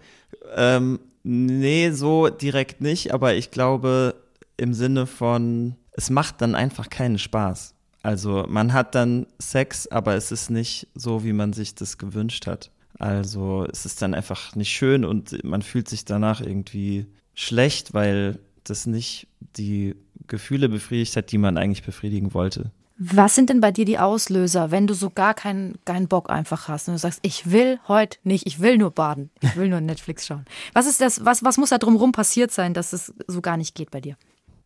Ähm, 0.55 1.01
nee, 1.24 1.91
so 1.91 2.28
direkt 2.28 2.80
nicht, 2.80 3.12
aber 3.12 3.34
ich 3.34 3.51
glaube 3.51 4.14
im 4.57 4.72
Sinne 4.72 5.09
von 5.09 5.74
es 5.93 6.11
macht 6.11 6.41
dann 6.41 6.55
einfach 6.55 6.91
keinen 6.91 7.18
Spaß. 7.18 7.74
Also 8.03 8.47
man 8.49 8.72
hat 8.72 8.95
dann 8.95 9.26
Sex, 9.38 9.86
aber 9.86 10.14
es 10.14 10.32
ist 10.32 10.51
nicht 10.51 10.88
so, 10.95 11.24
wie 11.24 11.32
man 11.32 11.53
sich 11.53 11.74
das 11.74 11.99
gewünscht 11.99 12.47
hat. 12.47 12.70
Also 12.99 13.66
es 13.70 13.86
ist 13.86 14.03
dann 14.03 14.14
einfach 14.14 14.55
nicht 14.55 14.70
schön 14.70 15.05
und 15.05 15.43
man 15.45 15.62
fühlt 15.62 15.88
sich 15.88 16.05
danach 16.05 16.41
irgendwie 16.41 17.07
schlecht, 17.34 17.95
weil 17.95 18.38
das 18.64 18.86
nicht 18.86 19.26
die 19.57 19.97
Gefühle 20.26 20.68
befriedigt 20.68 21.16
hat, 21.16 21.32
die 21.32 21.38
man 21.38 21.57
eigentlich 21.57 21.82
befriedigen 21.82 22.34
wollte. 22.34 22.70
Was 23.03 23.34
sind 23.34 23.49
denn 23.49 23.62
bei 23.62 23.72
dir 23.72 23.86
die 23.86 23.99
Auslöser, 23.99 24.70
wenn 24.70 24.86
du 24.86 24.93
so 24.93 25.09
gar 25.09 25.32
keinen, 25.32 25.78
keinen 25.86 26.07
Bock 26.07 26.28
einfach 26.28 26.68
hast 26.68 26.86
und 26.86 26.95
du 26.95 26.99
sagst, 26.99 27.20
ich 27.22 27.51
will 27.51 27.80
heute 27.88 28.18
nicht, 28.24 28.47
ich 28.47 28.61
will 28.61 28.76
nur 28.76 28.91
baden, 28.91 29.30
ich 29.41 29.57
will 29.57 29.70
nur 29.70 29.80
Netflix 29.80 30.26
schauen. 30.26 30.45
Was 30.74 30.86
ist 30.86 31.01
das, 31.01 31.24
was, 31.24 31.43
was 31.43 31.57
muss 31.57 31.70
da 31.70 31.78
drumherum 31.78 32.12
passiert 32.12 32.51
sein, 32.51 32.74
dass 32.74 32.93
es 32.93 33.14
so 33.26 33.41
gar 33.41 33.57
nicht 33.57 33.74
geht 33.74 33.91
bei 33.91 34.03
dir? 34.03 34.16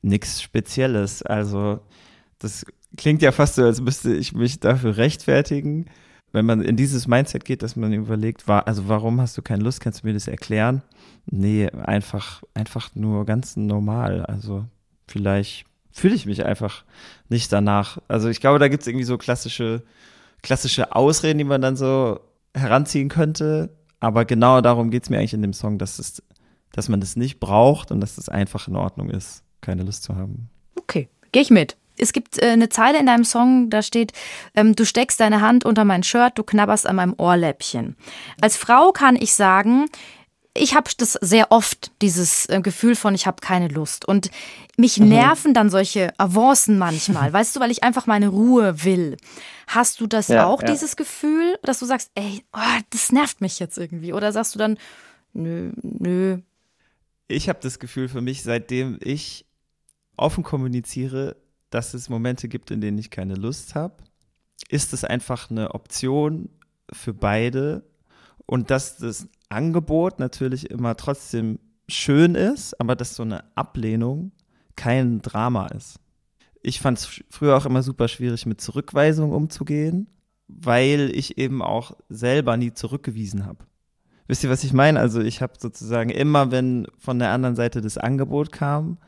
Nichts 0.05 0.43
Spezielles. 0.43 1.23
Also 1.23 1.81
das 2.39 2.65
klingt 2.97 3.23
ja 3.23 3.33
fast 3.33 3.57
so, 3.57 3.65
als 3.65 3.81
müsste 3.81 4.15
ich 4.15 4.35
mich 4.35 4.61
dafür 4.61 4.97
rechtfertigen. 4.97 5.87
Wenn 6.33 6.47
man 6.47 6.63
in 6.63 6.77
dieses 6.77 7.07
Mindset 7.07 7.45
geht, 7.45 7.63
dass 7.63 7.77
man 7.77 7.93
überlegt, 7.93 8.49
war, 8.49 8.67
also 8.67 8.89
warum 8.89 9.21
hast 9.21 9.39
du 9.39 9.43
keine 9.43 9.63
Lust, 9.63 9.81
kannst 9.81 10.03
du 10.03 10.07
mir 10.07 10.15
das 10.15 10.29
erklären? 10.29 10.83
Nee, 11.27 11.71
einfach, 11.71 12.43
einfach 12.55 12.95
nur 12.95 13.25
ganz 13.25 13.57
normal. 13.57 14.27
Also 14.27 14.67
vielleicht 15.07 15.65
fühle 15.93 16.15
ich 16.15 16.27
mich 16.27 16.45
einfach 16.45 16.85
nicht 17.29 17.53
danach. 17.53 17.99
Also 18.09 18.29
ich 18.29 18.41
glaube, 18.41 18.59
da 18.59 18.69
gibt 18.69 18.83
es 18.83 18.89
irgendwie 18.89 19.05
so 19.05 19.17
klassische, 19.17 19.85
klassische 20.43 20.95
Ausreden, 20.95 21.39
die 21.39 21.45
man 21.45 21.63
dann 21.63 21.77
so 21.77 22.21
heranziehen 22.53 23.09
könnte. 23.09 23.71
Aber 24.01 24.25
genau 24.25 24.61
darum 24.61 24.91
geht 24.91 25.05
es 25.05 25.11
mir 25.11 25.19
eigentlich 25.19 25.35
in 25.35 25.43
dem 25.43 25.53
Song, 25.53 25.79
dass, 25.79 26.01
es, 26.01 26.21
dass 26.73 26.89
man 26.89 27.01
das 27.01 27.15
nicht 27.15 27.39
braucht 27.39 27.93
und 27.93 28.01
dass 28.01 28.17
das 28.17 28.29
einfach 28.29 28.67
in 28.67 28.77
Ordnung 28.77 29.09
ist 29.09 29.45
keine 29.65 29.83
Lust 29.83 30.03
zu 30.05 30.17
haben. 30.17 30.49
Okay, 30.77 31.09
gehe 31.33 31.43
ich 31.43 31.51
mit. 31.51 31.77
Es 31.97 32.13
gibt 32.13 32.43
äh, 32.43 32.51
eine 32.51 32.69
Zeile 32.69 32.99
in 32.99 33.07
deinem 33.07 33.25
Song, 33.25 33.71
da 33.71 33.83
steht, 33.83 34.13
ähm, 34.55 34.75
du 34.75 34.85
steckst 34.85 35.21
deine 35.21 35.41
Hand 35.41 35.65
unter 35.65 35.85
mein 35.85 36.03
Shirt, 36.03 36.33
du 36.37 36.43
knabberst 36.43 36.87
an 36.87 36.97
meinem 36.97 37.15
Ohrläppchen. 37.17 37.97
Als 38.41 38.57
Frau 38.57 38.93
kann 38.93 39.17
ich 39.17 39.35
sagen, 39.35 39.87
ich 40.57 40.75
habe 40.75 40.89
das 40.97 41.15
sehr 41.15 41.51
oft, 41.51 41.91
dieses 42.01 42.47
äh, 42.47 42.61
Gefühl 42.61 42.95
von, 42.95 43.15
ich 43.15 43.27
habe 43.27 43.41
keine 43.41 43.69
Lust. 43.69 44.07
Und 44.07 44.31
mich 44.77 44.99
nerven 44.99 45.53
dann 45.53 45.69
solche 45.69 46.13
Avancen 46.19 46.79
manchmal, 46.79 47.33
weißt 47.33 47.57
du, 47.57 47.61
weil 47.61 47.71
ich 47.71 47.83
einfach 47.83 48.07
meine 48.07 48.29
Ruhe 48.29 48.85
will. 48.85 49.17
Hast 49.67 50.01
du 50.01 50.07
das 50.07 50.29
ja, 50.29 50.47
auch, 50.47 50.63
ja. 50.63 50.71
dieses 50.71 50.97
Gefühl, 50.97 51.59
dass 51.63 51.81
du 51.81 51.87
sagst, 51.87 52.11
ey, 52.15 52.45
oh, 52.53 52.81
das 52.91 53.11
nervt 53.11 53.41
mich 53.41 53.59
jetzt 53.59 53.79
irgendwie? 53.79 54.13
Oder 54.13 54.31
sagst 54.33 54.55
du 54.55 54.59
dann, 54.59 54.79
nö, 55.33 55.73
nö. 55.83 56.39
Ich 57.27 57.49
habe 57.49 57.59
das 57.61 57.79
Gefühl 57.79 58.09
für 58.09 58.21
mich, 58.21 58.43
seitdem 58.43 58.99
ich 59.01 59.47
offen 60.17 60.45
kommuniziere, 60.45 61.37
dass 61.71 61.95
es 61.95 62.09
Momente 62.09 62.49
gibt, 62.49 62.71
in 62.71 62.81
denen 62.81 62.99
ich 62.99 63.11
keine 63.11 63.35
Lust 63.35 63.75
habe, 63.75 63.97
ist 64.69 64.93
es 64.93 65.05
einfach 65.05 65.51
eine 65.51 65.75
Option 65.75 66.49
für 66.93 67.15
beide 67.15 67.85
und 68.47 68.71
dass 68.71 68.97
das 68.97 69.29
Angebot 69.49 70.19
natürlich 70.21 70.71
immer 70.71 70.97
trotzdem 70.97 71.59
schön 71.89 72.35
ist, 72.35 72.81
aber 72.81 72.97
dass 72.97 73.17
so 73.17 73.23
eine 73.23 73.45
Ablehnung 73.57 74.33
kein 74.77 75.21
Drama 75.23 75.67
ist. 75.69 75.99
Ich 76.63 76.81
fand 76.81 76.99
es 76.99 77.23
früher 77.29 77.57
auch 77.57 77.67
immer 77.67 77.83
super 77.83 78.09
schwierig, 78.09 78.47
mit 78.47 78.61
Zurückweisung 78.61 79.33
umzugehen, 79.33 80.09
weil 80.49 81.11
ich 81.15 81.39
eben 81.39 81.63
auch 81.63 81.93
selber 82.09 82.57
nie 82.57 82.73
zurückgewiesen 82.73 83.47
habe. 83.47 83.65
Wisst 84.27 84.43
ihr, 84.45 84.51
was 84.51 84.65
ich 84.65 84.73
meine? 84.73 84.99
Also 84.99 85.21
ich 85.21 85.43
habe 85.43 85.55
sozusagen 85.59 86.09
immer, 86.09 86.51
wenn 86.51 86.87
von 86.99 87.19
der 87.19 87.31
anderen 87.31 87.57
Seite 87.57 87.83
das 87.83 87.99
Angebot 87.99 88.53
kam, 88.53 88.99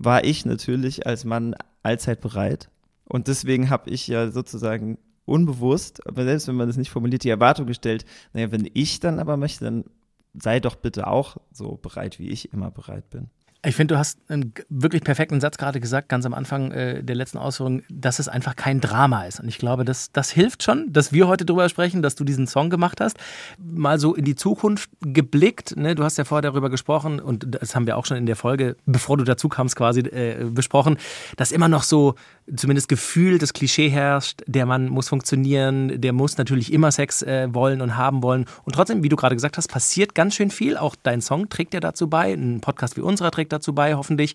war 0.00 0.24
ich 0.24 0.46
natürlich 0.46 1.06
als 1.06 1.24
Mann 1.24 1.54
allzeit 1.82 2.22
bereit. 2.22 2.70
Und 3.04 3.28
deswegen 3.28 3.68
habe 3.68 3.90
ich 3.90 4.08
ja 4.08 4.30
sozusagen 4.30 4.98
unbewusst, 5.26 6.06
aber 6.06 6.24
selbst 6.24 6.48
wenn 6.48 6.56
man 6.56 6.68
das 6.68 6.78
nicht 6.78 6.90
formuliert, 6.90 7.22
die 7.22 7.28
Erwartung 7.28 7.66
gestellt, 7.66 8.06
naja, 8.32 8.50
wenn 8.50 8.68
ich 8.72 9.00
dann 9.00 9.20
aber 9.20 9.36
möchte, 9.36 9.64
dann 9.64 9.84
sei 10.32 10.58
doch 10.58 10.76
bitte 10.76 11.06
auch 11.06 11.36
so 11.52 11.76
bereit, 11.76 12.18
wie 12.18 12.30
ich 12.30 12.52
immer 12.52 12.70
bereit 12.70 13.10
bin. 13.10 13.28
Ich 13.62 13.76
finde, 13.76 13.94
du 13.94 13.98
hast 13.98 14.18
einen 14.28 14.54
wirklich 14.70 15.04
perfekten 15.04 15.38
Satz 15.38 15.58
gerade 15.58 15.80
gesagt, 15.80 16.08
ganz 16.08 16.24
am 16.24 16.32
Anfang 16.32 16.72
äh, 16.72 17.02
der 17.02 17.14
letzten 17.14 17.36
Ausführung, 17.36 17.82
dass 17.90 18.18
es 18.18 18.26
einfach 18.26 18.56
kein 18.56 18.80
Drama 18.80 19.24
ist. 19.24 19.38
Und 19.38 19.48
ich 19.48 19.58
glaube, 19.58 19.84
das, 19.84 20.12
das 20.12 20.30
hilft 20.30 20.62
schon, 20.62 20.90
dass 20.90 21.12
wir 21.12 21.28
heute 21.28 21.44
darüber 21.44 21.68
sprechen, 21.68 22.00
dass 22.00 22.14
du 22.14 22.24
diesen 22.24 22.46
Song 22.46 22.70
gemacht 22.70 23.02
hast. 23.02 23.18
Mal 23.58 24.00
so 24.00 24.14
in 24.14 24.24
die 24.24 24.34
Zukunft 24.34 24.88
geblickt. 25.02 25.76
Ne? 25.76 25.94
Du 25.94 26.04
hast 26.04 26.16
ja 26.16 26.24
vorher 26.24 26.40
darüber 26.40 26.70
gesprochen 26.70 27.20
und 27.20 27.44
das 27.48 27.74
haben 27.76 27.86
wir 27.86 27.98
auch 27.98 28.06
schon 28.06 28.16
in 28.16 28.24
der 28.24 28.36
Folge, 28.36 28.76
bevor 28.86 29.18
du 29.18 29.24
dazu 29.24 29.50
kamst, 29.50 29.76
quasi 29.76 30.00
äh, 30.00 30.46
besprochen, 30.50 30.96
dass 31.36 31.52
immer 31.52 31.68
noch 31.68 31.82
so 31.82 32.14
zumindest 32.56 32.88
gefühlt 32.88 33.42
das 33.42 33.52
Klischee 33.52 33.90
herrscht, 33.90 34.40
der 34.46 34.64
Mann 34.64 34.88
muss 34.88 35.10
funktionieren, 35.10 36.00
der 36.00 36.14
muss 36.14 36.38
natürlich 36.38 36.72
immer 36.72 36.90
Sex 36.92 37.20
äh, 37.22 37.48
wollen 37.52 37.82
und 37.82 37.98
haben 37.98 38.22
wollen. 38.22 38.46
Und 38.64 38.74
trotzdem, 38.74 39.02
wie 39.02 39.10
du 39.10 39.16
gerade 39.16 39.34
gesagt 39.34 39.58
hast, 39.58 39.68
passiert 39.68 40.14
ganz 40.14 40.34
schön 40.34 40.50
viel. 40.50 40.78
Auch 40.78 40.96
dein 41.02 41.20
Song 41.20 41.50
trägt 41.50 41.74
ja 41.74 41.80
dazu 41.80 42.08
bei. 42.08 42.32
Ein 42.32 42.62
Podcast 42.62 42.96
wie 42.96 43.02
unserer 43.02 43.30
trägt 43.30 43.49
dazu 43.52 43.74
bei, 43.74 43.94
hoffentlich. 43.94 44.34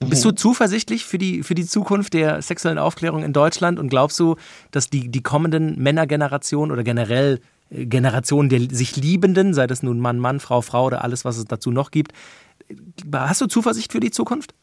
Bist 0.00 0.24
du 0.24 0.30
zuversichtlich 0.30 1.04
für 1.04 1.18
die, 1.18 1.42
für 1.42 1.54
die 1.54 1.66
Zukunft 1.66 2.14
der 2.14 2.40
sexuellen 2.40 2.78
Aufklärung 2.78 3.22
in 3.22 3.34
Deutschland 3.34 3.78
und 3.78 3.90
glaubst 3.90 4.18
du, 4.18 4.36
dass 4.70 4.88
die, 4.88 5.10
die 5.10 5.22
kommenden 5.22 5.78
Männergenerationen 5.78 6.72
oder 6.72 6.82
generell 6.82 7.40
äh, 7.68 7.84
Generationen 7.84 8.48
der 8.48 8.60
sich 8.70 8.96
Liebenden, 8.96 9.52
sei 9.52 9.66
das 9.66 9.82
nun 9.82 10.00
Mann, 10.00 10.18
Mann, 10.18 10.40
Frau, 10.40 10.62
Frau 10.62 10.86
oder 10.86 11.04
alles, 11.04 11.26
was 11.26 11.36
es 11.36 11.44
dazu 11.44 11.70
noch 11.70 11.90
gibt, 11.90 12.12
hast 13.14 13.42
du 13.42 13.46
Zuversicht 13.46 13.92
für 13.92 14.00
die 14.00 14.10
Zukunft? 14.10 14.54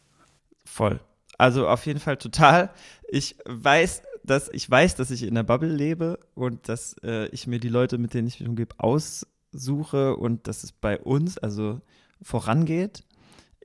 Voll. 0.65 0.99
Also 1.37 1.67
auf 1.67 1.85
jeden 1.85 1.99
Fall 1.99 2.17
total. 2.17 2.71
Ich 3.07 3.35
weiß, 3.45 4.01
dass 4.23 4.49
ich 4.49 4.69
weiß, 4.69 4.95
dass 4.95 5.11
ich 5.11 5.23
in 5.23 5.35
der 5.35 5.43
Bubble 5.43 5.73
lebe 5.73 6.19
und 6.35 6.67
dass 6.67 6.95
äh, 7.03 7.27
ich 7.27 7.47
mir 7.47 7.59
die 7.59 7.69
Leute, 7.69 7.97
mit 7.97 8.13
denen 8.13 8.27
ich 8.27 8.39
mich 8.39 8.49
umgebe, 8.49 8.75
aussuche 8.79 10.15
und 10.15 10.47
dass 10.47 10.63
es 10.63 10.71
bei 10.71 10.99
uns 10.99 11.37
also 11.37 11.79
vorangeht. 12.21 13.03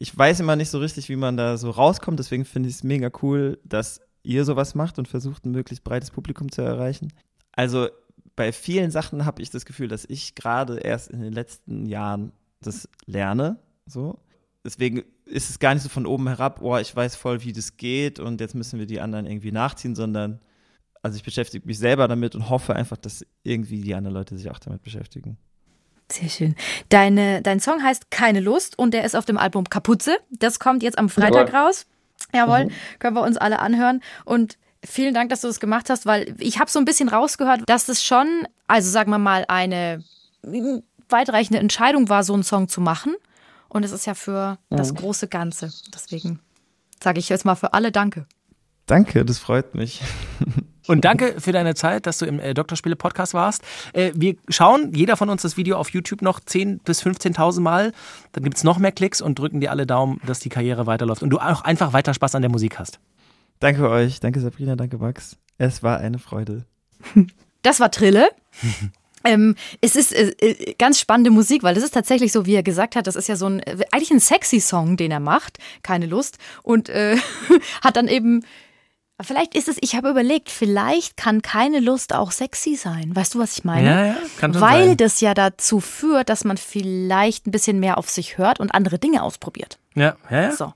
Ich 0.02 0.18
weiß 0.18 0.40
immer 0.40 0.56
nicht 0.56 0.70
so 0.70 0.80
richtig, 0.80 1.08
wie 1.10 1.14
man 1.14 1.36
da 1.36 1.56
so 1.56 1.70
rauskommt, 1.70 2.18
deswegen 2.18 2.44
finde 2.44 2.68
ich 2.68 2.74
es 2.74 2.82
mega 2.82 3.08
cool, 3.22 3.60
dass 3.62 4.00
ihr 4.24 4.44
sowas 4.44 4.74
macht 4.74 4.98
und 4.98 5.06
versucht, 5.06 5.46
ein 5.46 5.52
möglichst 5.52 5.84
breites 5.84 6.10
Publikum 6.10 6.50
zu 6.50 6.60
erreichen. 6.60 7.12
Also 7.52 7.88
bei 8.34 8.50
vielen 8.50 8.90
Sachen 8.90 9.24
habe 9.24 9.40
ich 9.40 9.50
das 9.50 9.64
Gefühl, 9.64 9.86
dass 9.86 10.04
ich 10.04 10.34
gerade 10.34 10.80
erst 10.80 11.08
in 11.12 11.20
den 11.20 11.32
letzten 11.32 11.86
Jahren 11.86 12.32
das 12.60 12.88
lerne, 13.06 13.60
so. 13.86 14.18
Deswegen 14.64 15.04
ist 15.24 15.50
es 15.50 15.60
gar 15.60 15.72
nicht 15.72 15.84
so 15.84 15.88
von 15.88 16.06
oben 16.06 16.26
herab, 16.26 16.62
oh, 16.62 16.76
ich 16.78 16.96
weiß 16.96 17.14
voll, 17.14 17.44
wie 17.44 17.52
das 17.52 17.76
geht 17.76 18.18
und 18.18 18.40
jetzt 18.40 18.56
müssen 18.56 18.80
wir 18.80 18.86
die 18.86 19.00
anderen 19.00 19.26
irgendwie 19.26 19.52
nachziehen, 19.52 19.94
sondern 19.94 20.40
also 21.00 21.16
ich 21.16 21.22
beschäftige 21.22 21.64
mich 21.64 21.78
selber 21.78 22.08
damit 22.08 22.34
und 22.34 22.50
hoffe 22.50 22.74
einfach, 22.74 22.96
dass 22.96 23.24
irgendwie 23.44 23.82
die 23.82 23.94
anderen 23.94 24.16
Leute 24.16 24.36
sich 24.36 24.50
auch 24.50 24.58
damit 24.58 24.82
beschäftigen. 24.82 25.38
Sehr 26.12 26.28
schön. 26.28 26.54
Deine, 26.90 27.40
dein 27.40 27.58
Song 27.58 27.82
heißt 27.82 28.10
Keine 28.10 28.40
Lust 28.40 28.78
und 28.78 28.92
der 28.92 29.04
ist 29.04 29.16
auf 29.16 29.24
dem 29.24 29.38
Album 29.38 29.64
Kapuze. 29.64 30.18
Das 30.30 30.58
kommt 30.58 30.82
jetzt 30.82 30.98
am 30.98 31.08
Freitag 31.08 31.48
Jawohl. 31.48 31.60
raus. 31.60 31.86
Jawohl, 32.34 32.68
können 32.98 33.16
wir 33.16 33.22
uns 33.22 33.36
alle 33.36 33.58
anhören. 33.60 34.00
Und 34.24 34.58
vielen 34.84 35.14
Dank, 35.14 35.30
dass 35.30 35.40
du 35.40 35.46
das 35.46 35.58
gemacht 35.58 35.88
hast, 35.90 36.06
weil 36.06 36.34
ich 36.38 36.58
habe 36.58 36.70
so 36.70 36.78
ein 36.78 36.84
bisschen 36.84 37.08
rausgehört, 37.08 37.62
dass 37.66 37.88
es 37.88 38.04
schon, 38.04 38.46
also 38.66 38.90
sagen 38.90 39.10
wir 39.10 39.18
mal, 39.18 39.44
eine 39.48 40.04
weitreichende 41.08 41.60
Entscheidung 41.60 42.08
war, 42.08 42.24
so 42.24 42.34
einen 42.34 42.42
Song 42.42 42.68
zu 42.68 42.80
machen. 42.80 43.14
Und 43.68 43.84
es 43.84 43.92
ist 43.92 44.06
ja 44.06 44.14
für 44.14 44.58
das 44.68 44.94
große 44.94 45.28
Ganze. 45.28 45.72
Deswegen 45.94 46.40
sage 47.02 47.18
ich 47.20 47.30
jetzt 47.30 47.46
mal 47.46 47.54
für 47.54 47.72
alle 47.72 47.90
Danke. 47.90 48.26
Danke, 48.86 49.24
das 49.24 49.38
freut 49.38 49.74
mich. 49.74 50.02
Und 50.92 51.06
danke 51.06 51.40
für 51.40 51.52
deine 51.52 51.74
Zeit, 51.74 52.04
dass 52.04 52.18
du 52.18 52.26
im 52.26 52.38
äh, 52.38 52.52
Doktorspiele-Podcast 52.52 53.32
warst. 53.32 53.62
Äh, 53.94 54.12
wir 54.14 54.36
schauen, 54.50 54.92
jeder 54.92 55.16
von 55.16 55.30
uns 55.30 55.40
das 55.40 55.56
Video 55.56 55.78
auf 55.78 55.88
YouTube 55.88 56.20
noch 56.20 56.38
10.000 56.38 56.80
bis 56.84 57.02
15.000 57.02 57.60
Mal. 57.62 57.92
Dann 58.32 58.44
gibt 58.44 58.58
es 58.58 58.62
noch 58.62 58.78
mehr 58.78 58.92
Klicks 58.92 59.22
und 59.22 59.38
drücken 59.38 59.62
dir 59.62 59.70
alle 59.70 59.86
Daumen, 59.86 60.20
dass 60.26 60.40
die 60.40 60.50
Karriere 60.50 60.84
weiterläuft 60.84 61.22
und 61.22 61.30
du 61.30 61.38
auch 61.38 61.62
einfach 61.62 61.94
weiter 61.94 62.12
Spaß 62.12 62.34
an 62.34 62.42
der 62.42 62.50
Musik 62.50 62.78
hast. 62.78 63.00
Danke 63.58 63.88
euch, 63.88 64.20
danke 64.20 64.38
Sabrina, 64.40 64.76
danke 64.76 64.98
Max. 64.98 65.38
Es 65.56 65.82
war 65.82 65.98
eine 65.98 66.18
Freude. 66.18 66.66
Das 67.64 67.78
war 67.78 67.92
Trille. 67.92 68.28
ähm, 69.24 69.54
es 69.80 69.94
ist 69.94 70.12
äh, 70.12 70.34
äh, 70.40 70.74
ganz 70.80 70.98
spannende 70.98 71.30
Musik, 71.30 71.62
weil 71.62 71.76
das 71.76 71.84
ist 71.84 71.94
tatsächlich 71.94 72.32
so, 72.32 72.44
wie 72.44 72.56
er 72.56 72.64
gesagt 72.64 72.96
hat, 72.96 73.06
das 73.06 73.14
ist 73.14 73.28
ja 73.28 73.36
so 73.36 73.46
ein, 73.46 73.60
äh, 73.60 73.78
eigentlich 73.92 74.10
ein 74.10 74.18
sexy 74.18 74.58
Song, 74.58 74.96
den 74.96 75.12
er 75.12 75.20
macht, 75.20 75.58
keine 75.84 76.06
Lust. 76.06 76.38
Und 76.64 76.88
äh, 76.88 77.16
hat 77.82 77.94
dann 77.94 78.08
eben, 78.08 78.44
vielleicht 79.20 79.54
ist 79.54 79.68
es, 79.68 79.76
ich 79.80 79.94
habe 79.94 80.10
überlegt, 80.10 80.50
vielleicht 80.50 81.16
kann 81.16 81.42
keine 81.42 81.80
Lust 81.80 82.14
auch 82.14 82.30
sexy 82.30 82.76
sein. 82.76 83.14
Weißt 83.14 83.34
du, 83.34 83.38
was 83.38 83.58
ich 83.58 83.64
meine? 83.64 83.86
Ja, 83.88 84.06
ja, 84.06 84.16
kann 84.38 84.52
schon 84.52 84.62
Weil 84.62 84.88
sein. 84.88 84.96
das 84.96 85.20
ja 85.20 85.34
dazu 85.34 85.80
führt, 85.80 86.28
dass 86.28 86.44
man 86.44 86.56
vielleicht 86.56 87.46
ein 87.46 87.50
bisschen 87.50 87.80
mehr 87.80 87.98
auf 87.98 88.10
sich 88.10 88.38
hört 88.38 88.60
und 88.60 88.74
andere 88.74 88.98
Dinge 88.98 89.22
ausprobiert. 89.22 89.78
Ja, 89.94 90.16
ja, 90.30 90.42
ja. 90.42 90.52
So. 90.52 90.72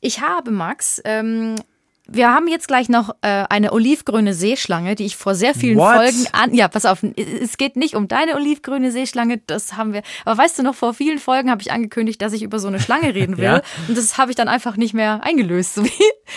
Ich 0.00 0.20
habe, 0.20 0.50
Max, 0.50 1.00
ähm, 1.04 1.56
wir 2.08 2.30
haben 2.32 2.46
jetzt 2.46 2.68
gleich 2.68 2.88
noch 2.88 3.10
äh, 3.22 3.44
eine 3.48 3.72
olivgrüne 3.72 4.32
Seeschlange, 4.32 4.94
die 4.94 5.06
ich 5.06 5.16
vor 5.16 5.34
sehr 5.34 5.54
vielen 5.54 5.78
What? 5.78 5.94
Folgen 5.94 6.26
an. 6.32 6.54
Ja, 6.54 6.68
pass 6.68 6.84
auf, 6.84 7.02
es 7.02 7.56
geht 7.56 7.76
nicht 7.76 7.96
um 7.96 8.06
deine 8.06 8.36
olivgrüne 8.36 8.92
Seeschlange, 8.92 9.38
das 9.46 9.76
haben 9.76 9.92
wir. 9.92 10.02
Aber 10.24 10.38
weißt 10.38 10.58
du 10.58 10.62
noch, 10.62 10.74
vor 10.74 10.94
vielen 10.94 11.18
Folgen 11.18 11.50
habe 11.50 11.62
ich 11.62 11.72
angekündigt, 11.72 12.22
dass 12.22 12.32
ich 12.32 12.42
über 12.42 12.58
so 12.58 12.68
eine 12.68 12.80
Schlange 12.80 13.14
reden 13.14 13.36
will. 13.38 13.44
Ja. 13.44 13.62
Und 13.88 13.98
das 13.98 14.18
habe 14.18 14.30
ich 14.30 14.36
dann 14.36 14.48
einfach 14.48 14.76
nicht 14.76 14.94
mehr 14.94 15.22
eingelöst. 15.22 15.74
So 15.76 15.84
wie 15.84 15.90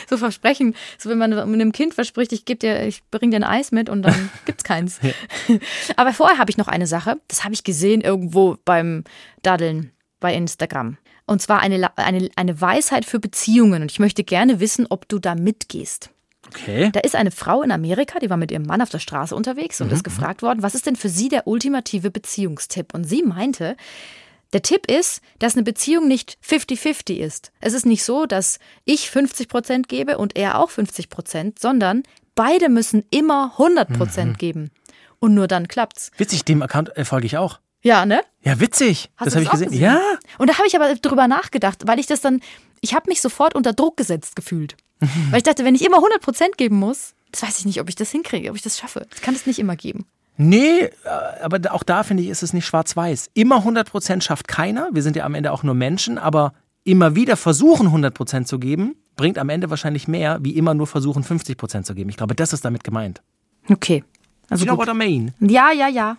so 0.10 0.18
Versprechen. 0.18 0.76
So 0.98 1.10
wenn 1.10 1.18
man 1.18 1.32
einem 1.34 1.72
Kind 1.72 1.94
verspricht, 1.94 2.34
ich 2.34 2.46
gebe 2.46 2.60
dir, 2.60 2.86
ich 2.86 3.04
bring 3.10 3.32
dir 3.32 3.38
ein 3.38 3.44
Eis 3.44 3.72
mit 3.72 3.90
und 3.90 4.02
dann 4.02 4.30
gibt's 4.46 4.64
keins. 4.64 5.00
Aber 5.96 6.14
vorher 6.14 6.38
habe 6.38 6.52
ich 6.52 6.58
noch 6.58 6.68
eine 6.68 6.88
Sache, 6.88 7.22
das 7.28 7.44
habe 7.44 7.54
ich 7.54 7.64
gesehen 7.64 8.02
irgendwo 8.02 8.58
beim 8.66 9.04
Daddeln 9.44 9.94
bei 10.20 10.34
Instagram. 10.34 10.98
Und 11.30 11.42
zwar 11.44 11.60
eine, 11.60 11.96
eine, 11.96 12.30
eine 12.36 12.60
Weisheit 12.60 13.06
für 13.06 13.20
Beziehungen. 13.20 13.84
Und 13.84 13.92
ich 13.92 14.00
möchte 14.00 14.24
gerne 14.24 14.60
wissen, 14.60 14.88
ob 14.90 15.08
du 15.08 15.20
da 15.20 15.36
mitgehst. 15.36 16.10
Okay. 16.48 16.90
Da 16.92 17.02
ist 17.02 17.16
eine 17.16 17.30
Frau 17.30 17.62
in 17.62 17.72
Amerika, 17.72 18.18
die 18.18 18.32
war 18.32 18.38
mit 18.38 18.50
ihrem 18.52 18.64
Mann 18.64 18.82
auf 18.82 18.90
der 18.90 18.98
Straße 18.98 19.36
unterwegs 19.36 19.80
und 19.80 19.92
ist 19.92 20.04
gefragt 20.04 20.42
worden, 20.42 20.64
was 20.64 20.74
ist 20.74 20.88
denn 20.88 20.96
für 20.96 21.10
sie 21.10 21.30
der 21.30 21.46
ultimative 21.46 22.10
Beziehungstipp? 22.10 22.96
Und 22.96 23.04
sie 23.04 23.22
meinte, 23.22 23.78
der 24.54 24.64
Tipp 24.64 24.90
ist, 24.90 25.22
dass 25.38 25.54
eine 25.54 25.62
Beziehung 25.62 26.08
nicht 26.08 26.40
50-50 26.44 27.18
ist. 27.18 27.52
Es 27.60 27.74
ist 27.74 27.86
nicht 27.86 28.04
so, 28.04 28.26
dass 28.26 28.58
ich 28.86 29.12
50 29.12 29.48
Prozent 29.48 29.88
gebe 29.88 30.18
und 30.18 30.36
er 30.36 30.58
auch 30.58 30.72
50 30.72 31.10
Prozent, 31.10 31.60
sondern 31.60 32.02
beide 32.34 32.70
müssen 32.70 33.04
immer 33.12 33.52
100 33.60 33.94
Prozent 33.94 34.40
geben. 34.40 34.72
Und 35.20 35.36
nur 35.36 35.48
dann 35.48 35.68
klappt's. 35.68 36.10
Witzig, 36.18 36.46
dem 36.46 36.64
Account 36.64 36.98
äh, 36.98 37.06
folge 37.06 37.28
ich 37.28 37.38
auch. 37.38 37.60
Ja, 37.82 38.06
ne? 38.06 38.22
Ja, 38.44 38.60
witzig. 38.60 39.10
Hast 39.16 39.28
das 39.28 39.36
habe 39.36 39.44
ich 39.44 39.52
gesehen. 39.52 39.70
gesehen? 39.70 39.84
Ja. 39.84 40.00
Und 40.38 40.50
da 40.50 40.58
habe 40.58 40.68
ich 40.68 40.76
aber 40.76 40.94
drüber 40.96 41.28
nachgedacht, 41.28 41.84
weil 41.86 42.00
ich 42.00 42.08
das 42.08 42.22
dann, 42.22 42.42
ich 42.82 42.94
habe 42.94 43.10
mich 43.10 43.22
sofort 43.22 43.56
unter 43.56 43.74
Druck 43.74 43.98
gesetzt 43.98 44.36
gefühlt. 44.36 44.76
weil 45.00 45.38
ich 45.38 45.44
dachte, 45.44 45.64
wenn 45.64 45.76
ich 45.76 45.86
immer 45.86 45.98
100% 45.98 46.58
geben 46.58 46.78
muss, 46.78 47.14
das 47.32 47.44
weiß 47.44 47.60
ich 47.60 47.66
nicht, 47.66 47.80
ob 47.80 47.90
ich 47.90 47.96
das 47.96 48.12
hinkriege, 48.12 48.50
ob 48.50 48.56
ich 48.56 48.62
das 48.62 48.78
schaffe. 48.78 49.08
Ich 49.16 49.22
kann 49.22 49.36
es 49.36 49.46
nicht 49.46 49.60
immer 49.60 49.76
geben. 49.76 50.06
Nee, 50.36 50.80
äh, 50.80 50.92
aber 51.42 51.60
auch 51.74 51.84
da 51.84 52.04
finde 52.04 52.24
ich, 52.24 52.30
ist 52.30 52.44
es 52.44 52.54
nicht 52.54 52.66
schwarz-weiß. 52.66 53.30
Immer 53.34 53.66
100% 53.66 54.22
schafft 54.22 54.48
keiner. 54.48 54.90
Wir 54.94 55.04
sind 55.04 55.16
ja 55.16 55.26
am 55.26 55.36
Ende 55.36 55.52
auch 55.52 55.64
nur 55.64 55.76
Menschen, 55.76 56.18
aber 56.18 56.54
immer 56.84 57.16
wieder 57.16 57.38
versuchen 57.38 57.90
100% 57.90 58.46
zu 58.46 58.58
geben, 58.58 58.96
bringt 59.16 59.38
am 59.38 59.50
Ende 59.50 59.70
wahrscheinlich 59.70 60.08
mehr, 60.08 60.40
wie 60.42 60.56
immer 60.56 60.74
nur 60.74 60.88
versuchen 60.88 61.24
50% 61.24 61.84
zu 61.84 61.94
geben. 61.94 62.10
Ich 62.10 62.18
glaube, 62.18 62.36
das 62.36 62.54
ist 62.54 62.64
damit 62.64 62.84
gemeint. 62.84 63.22
Okay. 63.70 64.04
Also 64.50 64.66
you 64.66 64.72
know 64.72 64.78
gut. 64.78 64.88
what 64.88 64.96
I 64.96 64.98
mean? 64.98 65.34
Ja, 65.40 65.72
ja, 65.72 65.88
ja. 65.88 66.18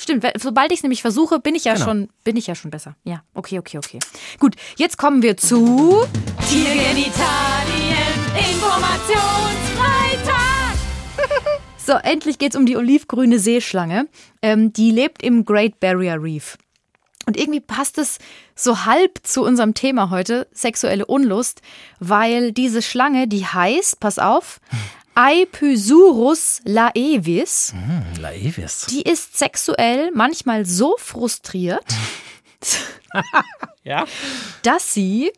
Stimmt, 0.00 0.24
sobald 0.38 0.72
ich 0.72 0.78
es 0.78 0.82
nämlich 0.82 1.02
versuche, 1.02 1.40
bin 1.40 1.54
ich 1.54 1.64
ja 1.64 1.74
Genau. 1.74 1.84
schon, 1.84 2.08
bin 2.24 2.38
ich 2.38 2.46
ja 2.46 2.54
schon 2.54 2.70
besser. 2.70 2.96
Ja, 3.04 3.22
okay, 3.34 3.58
okay, 3.58 3.76
okay. 3.76 3.98
Gut, 4.38 4.56
jetzt 4.76 4.96
kommen 4.96 5.22
wir 5.22 5.36
zu 5.36 6.06
Tiergenitalien 6.48 7.06
Informationsfreitag. 8.34 10.74
so, 11.86 11.92
endlich 11.92 12.38
geht's 12.38 12.56
um 12.56 12.64
die 12.64 12.78
olivgrüne 12.78 13.38
Seeschlange. 13.38 14.08
Ähm, 14.40 14.72
die 14.72 14.90
lebt 14.90 15.22
im 15.22 15.44
Great 15.44 15.80
Barrier 15.80 16.16
Reef. 16.22 16.56
Und 17.26 17.36
irgendwie 17.36 17.60
passt 17.60 17.98
es 17.98 18.16
so 18.56 18.86
halb 18.86 19.18
zu 19.22 19.44
unserem 19.44 19.74
Thema 19.74 20.08
heute, 20.08 20.48
sexuelle 20.52 21.04
Unlust, 21.04 21.60
weil 21.98 22.52
diese 22.52 22.80
Schlange, 22.80 23.28
die 23.28 23.44
heißt, 23.44 24.00
pass 24.00 24.18
auf, 24.18 24.60
Aipysurus 25.20 26.60
laevis, 26.64 27.72
Hm, 27.72 28.22
Laevis. 28.22 28.86
die 28.90 29.02
ist 29.02 29.38
sexuell 29.38 30.10
manchmal 30.14 30.64
so 30.66 30.96
frustriert, 30.98 31.84
Ja? 33.84 34.04
dass 34.62 34.94
sie 34.94 35.30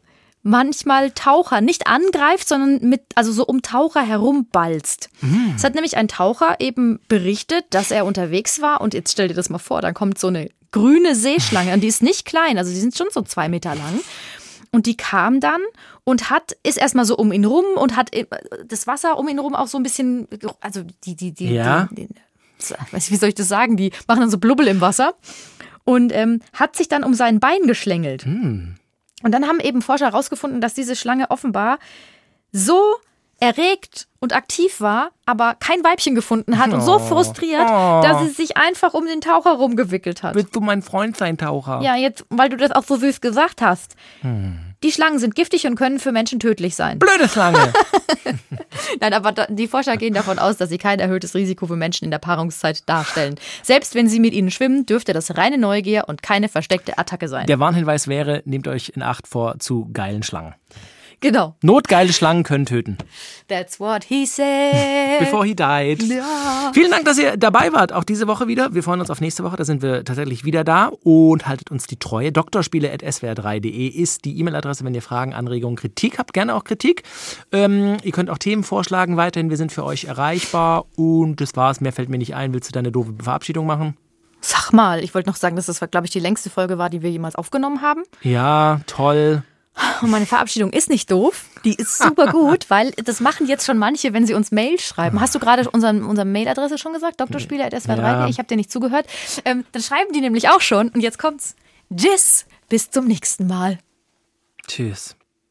manchmal 0.45 1.12
Taucher 1.12 1.61
nicht 1.61 1.87
angreift, 1.87 2.49
sondern 2.49 2.89
mit, 2.89 3.03
also 3.14 3.30
so 3.33 3.45
um 3.47 3.62
Taucher 3.62 4.03
herumbalzt. 4.03 5.09
Es 5.57 5.62
hat 5.62 5.74
nämlich 5.74 5.97
ein 5.97 6.09
Taucher 6.09 6.57
eben 6.59 6.99
berichtet, 7.09 7.64
dass 7.70 7.91
er 7.93 8.05
unterwegs 8.07 8.61
war 8.61 8.80
und 8.80 8.93
jetzt 8.95 9.12
stell 9.12 9.28
dir 9.28 9.35
das 9.35 9.51
mal 9.51 9.59
vor, 9.59 9.80
dann 9.83 9.95
kommt 9.95 10.18
so 10.18 10.26
eine 10.28 10.49
grüne 10.72 11.14
Seeschlange 11.14 11.72
und 11.74 11.80
die 11.83 11.87
ist 11.89 12.03
nicht 12.03 12.24
klein, 12.24 12.57
also 12.59 12.72
die 12.72 12.80
sind 12.80 12.97
schon 12.97 13.07
so 13.12 13.22
zwei 13.22 13.49
Meter 13.49 13.74
lang. 13.74 14.01
Und 14.75 14.87
die 14.87 14.97
kam 14.97 15.39
dann 15.41 15.61
und 16.05 16.31
hat, 16.31 16.57
ist 16.62 16.79
erstmal 16.79 17.05
so 17.05 17.16
um 17.16 17.31
ihn 17.31 17.45
rum 17.45 17.64
und 17.77 17.95
hat 17.95 18.11
das 18.66 18.87
Wasser 18.87 19.18
um 19.18 19.29
ihn 19.29 19.39
rum 19.39 19.55
auch 19.55 19.66
so 19.66 19.77
ein 19.79 19.83
bisschen, 19.83 20.27
also 20.61 20.83
die, 21.05 21.14
die, 21.14 21.33
die, 21.33 21.53
Ja. 21.53 21.89
die, 21.93 22.07
die 22.07 22.14
weiß, 22.91 23.11
wie 23.11 23.16
soll 23.16 23.29
ich 23.29 23.35
das 23.35 23.49
sagen? 23.49 23.77
Die 23.77 23.91
machen 24.09 24.20
dann 24.20 24.31
so 24.31 24.39
Blubbel 24.39 24.66
im 24.68 24.81
Wasser 24.81 25.14
und 25.85 26.11
ähm, 26.12 26.41
hat 26.55 26.77
sich 26.77 26.89
dann 26.89 27.05
um 27.05 27.12
sein 27.12 27.39
Bein 27.41 27.62
geschlängelt. 27.66 28.25
Und 28.25 28.77
dann 29.23 29.47
haben 29.47 29.61
eben 29.61 29.83
Forscher 29.83 30.07
herausgefunden, 30.07 30.61
dass 30.61 30.73
diese 30.75 30.97
Schlange 30.97 31.31
offenbar 31.31 31.79
so 32.53 32.81
erregt 33.43 34.07
und 34.20 34.36
aktiv 34.36 34.80
war, 34.80 35.11
aber 35.26 35.57
kein 35.59 35.82
Weibchen 35.82 36.14
gefunden 36.14 36.59
hat 36.59 36.72
und 36.72 36.80
so 36.80 37.01
frustriert, 37.01 37.68
dass 37.68 38.22
sie 38.22 38.28
sich 38.28 38.57
einfach 38.57 38.95
um 38.95 39.05
den 39.05 39.20
Taucher 39.20 39.51
rumgewickelt 39.51 40.22
hat. 40.22 40.36
Willst 40.36 40.55
du 40.55 40.61
mein 40.61 40.80
Freund 40.80 41.16
sein, 41.16 41.36
Taucher? 41.36 41.80
Ja, 41.82 41.97
jetzt, 41.97 42.24
weil 42.30 42.49
du 42.51 42.57
das 42.57 42.70
auch 42.70 42.84
so 42.84 42.97
süß 42.97 43.20
gesagt 43.20 43.61
hast. 43.61 43.97
Die 44.22 44.93
Schlangen 44.93 45.18
sind 45.18 45.34
giftig 45.34 45.66
und 45.66 45.74
können 45.74 45.99
für 45.99 46.12
Menschen 46.12 46.38
tödlich 46.38 46.76
sein. 46.76 47.01
Blöde 47.01 47.28
Schlange. 47.28 47.72
Nein, 49.01 49.12
aber 49.12 49.32
die 49.49 49.66
Forscher 49.66 49.97
gehen 49.97 50.14
davon 50.14 50.38
aus, 50.38 50.57
dass 50.57 50.68
sie 50.68 50.78
kein 50.78 51.01
erhöhtes 51.01 51.34
Risiko 51.34 51.66
für 51.66 51.76
Menschen 51.76 52.05
in 52.05 52.12
der 52.12 52.18
Paarungszeit 52.18 52.88
darstellen. 52.88 53.34
Selbst 53.62 53.97
wenn 53.97 54.09
sie 54.09 54.20
mit 54.20 54.34
ihnen 54.34 54.53
schwimmen, 54.53 54.86
dürfte 54.86 55.12
das 55.12 55.36
reine 55.36 55.59
Neugier 55.59 56.05
und 56.07 56.22
keine 56.22 56.49
versteckte 56.49 56.97
Attacke 56.97 57.26
sein. 57.26 57.47
Der 57.49 57.59
Warnhinweis 57.59 58.07
wäre, 58.07 58.43
nehmt 58.45 58.68
euch 58.68 58.93
in 58.95 59.03
Acht 59.03 59.26
vor 59.26 59.59
zu 59.59 59.88
geilen 59.93 60.22
Schlangen. 60.22 60.55
Genau. 61.23 61.55
Notgeile 61.62 62.12
Schlangen 62.12 62.43
können 62.43 62.66
töten. 62.66 62.99
That's 63.47 63.79
what 63.79 64.03
he 64.03 64.27
said. 64.27 65.20
Before 65.20 65.47
he 65.47 65.55
died. 65.55 66.03
Ja. 66.03 66.73
Vielen 66.75 66.91
Dank, 66.91 67.05
dass 67.05 67.16
ihr 67.16 67.37
dabei 67.37 67.73
wart, 67.73 67.93
auch 67.93 68.03
diese 68.03 68.27
Woche 68.27 68.49
wieder. 68.49 68.75
Wir 68.75 68.83
freuen 68.83 69.01
uns 69.01 69.09
auf 69.09 69.20
nächste 69.20 69.45
Woche, 69.45 69.55
da 69.57 69.64
sind 69.64 69.83
wir 69.83 70.05
tatsächlich 70.05 70.45
wieder 70.45 70.64
da 70.64 70.91
und 71.05 71.47
haltet 71.47 71.70
uns 71.70 71.87
die 71.87 71.97
Treue. 71.97 72.33
Doktorspiele.swr3.de 72.33 73.87
ist 73.87 74.25
die 74.25 74.37
E-Mail-Adresse, 74.41 74.85
wenn 74.85 74.95
ihr 74.95 75.03
Fragen, 75.03 75.33
Anregungen, 75.33 75.77
Kritik 75.77 76.18
habt. 76.18 76.33
Gerne 76.33 76.57
auch 76.57 76.64
Kritik. 76.64 77.05
Ähm, 77.53 77.99
ihr 78.03 78.11
könnt 78.12 78.29
auch 78.29 78.39
Themen 78.39 78.64
vorschlagen 78.64 79.16
weiterhin. 79.16 79.49
Wir 79.49 79.57
sind 79.57 79.70
für 79.70 79.85
euch 79.85 80.05
erreichbar 80.07 80.87
und 80.97 81.41
das 81.41 81.55
war's. 81.55 81.81
Mehr 81.81 81.93
fällt 81.93 82.09
mir 82.09 82.18
nicht 82.18 82.35
ein. 82.35 82.53
Willst 82.53 82.68
du 82.68 82.73
deine 82.73 82.91
doofe 82.91 83.14
Verabschiedung 83.23 83.64
machen? 83.66 83.97
Sag 84.41 84.73
mal, 84.73 85.05
ich 85.05 85.14
wollte 85.14 85.31
noch 85.31 85.37
sagen, 85.37 85.55
dass 85.55 85.66
das, 85.66 85.79
glaube 85.79 86.07
ich, 86.07 86.11
die 86.11 86.18
längste 86.18 86.51
Folge 86.51 86.77
war, 86.77 86.91
die 86.91 87.01
wir 87.03 87.11
jemals 87.11 87.37
aufgenommen 87.37 87.81
haben. 87.81 88.03
Ja, 88.23 88.81
toll. 88.89 89.45
Und 90.03 90.11
meine 90.11 90.27
Verabschiedung 90.27 90.70
ist 90.73 90.91
nicht 90.91 91.11
doof. 91.11 91.45
Die 91.64 91.75
ist 91.75 91.97
super 91.99 92.27
gut, 92.27 92.68
weil 92.68 92.91
das 92.93 93.20
machen 93.20 93.47
jetzt 93.47 93.64
schon 93.64 93.79
manche, 93.79 94.12
wenn 94.12 94.27
sie 94.27 94.35
uns 94.35 94.51
Mail 94.51 94.79
schreiben. 94.79 95.20
Hast 95.20 95.35
du 95.35 95.39
gerade 95.39 95.68
unseren, 95.70 96.05
unsere 96.05 96.27
Mailadresse 96.27 96.77
schon 96.77 96.93
gesagt? 96.93 97.20
Doktorspieler.swr3.de? 97.20 98.03
Ja. 98.03 98.29
Ich 98.29 98.39
habe 98.39 98.49
dir 98.49 98.57
nicht 98.57 98.70
zugehört. 98.70 99.07
Ähm, 99.45 99.64
dann 99.73 99.83
schreiben 99.83 100.12
die 100.12 100.20
nämlich 100.20 100.49
auch 100.51 100.61
schon. 100.61 100.89
Und 100.89 101.01
jetzt 101.01 101.18
kommt's. 101.18 101.57
Tschüss. 101.95 102.47
Bis 102.68 102.91
zum 102.91 103.07
nächsten 103.07 103.47
Mal. 103.47 103.79
Tschüss. 104.66 105.16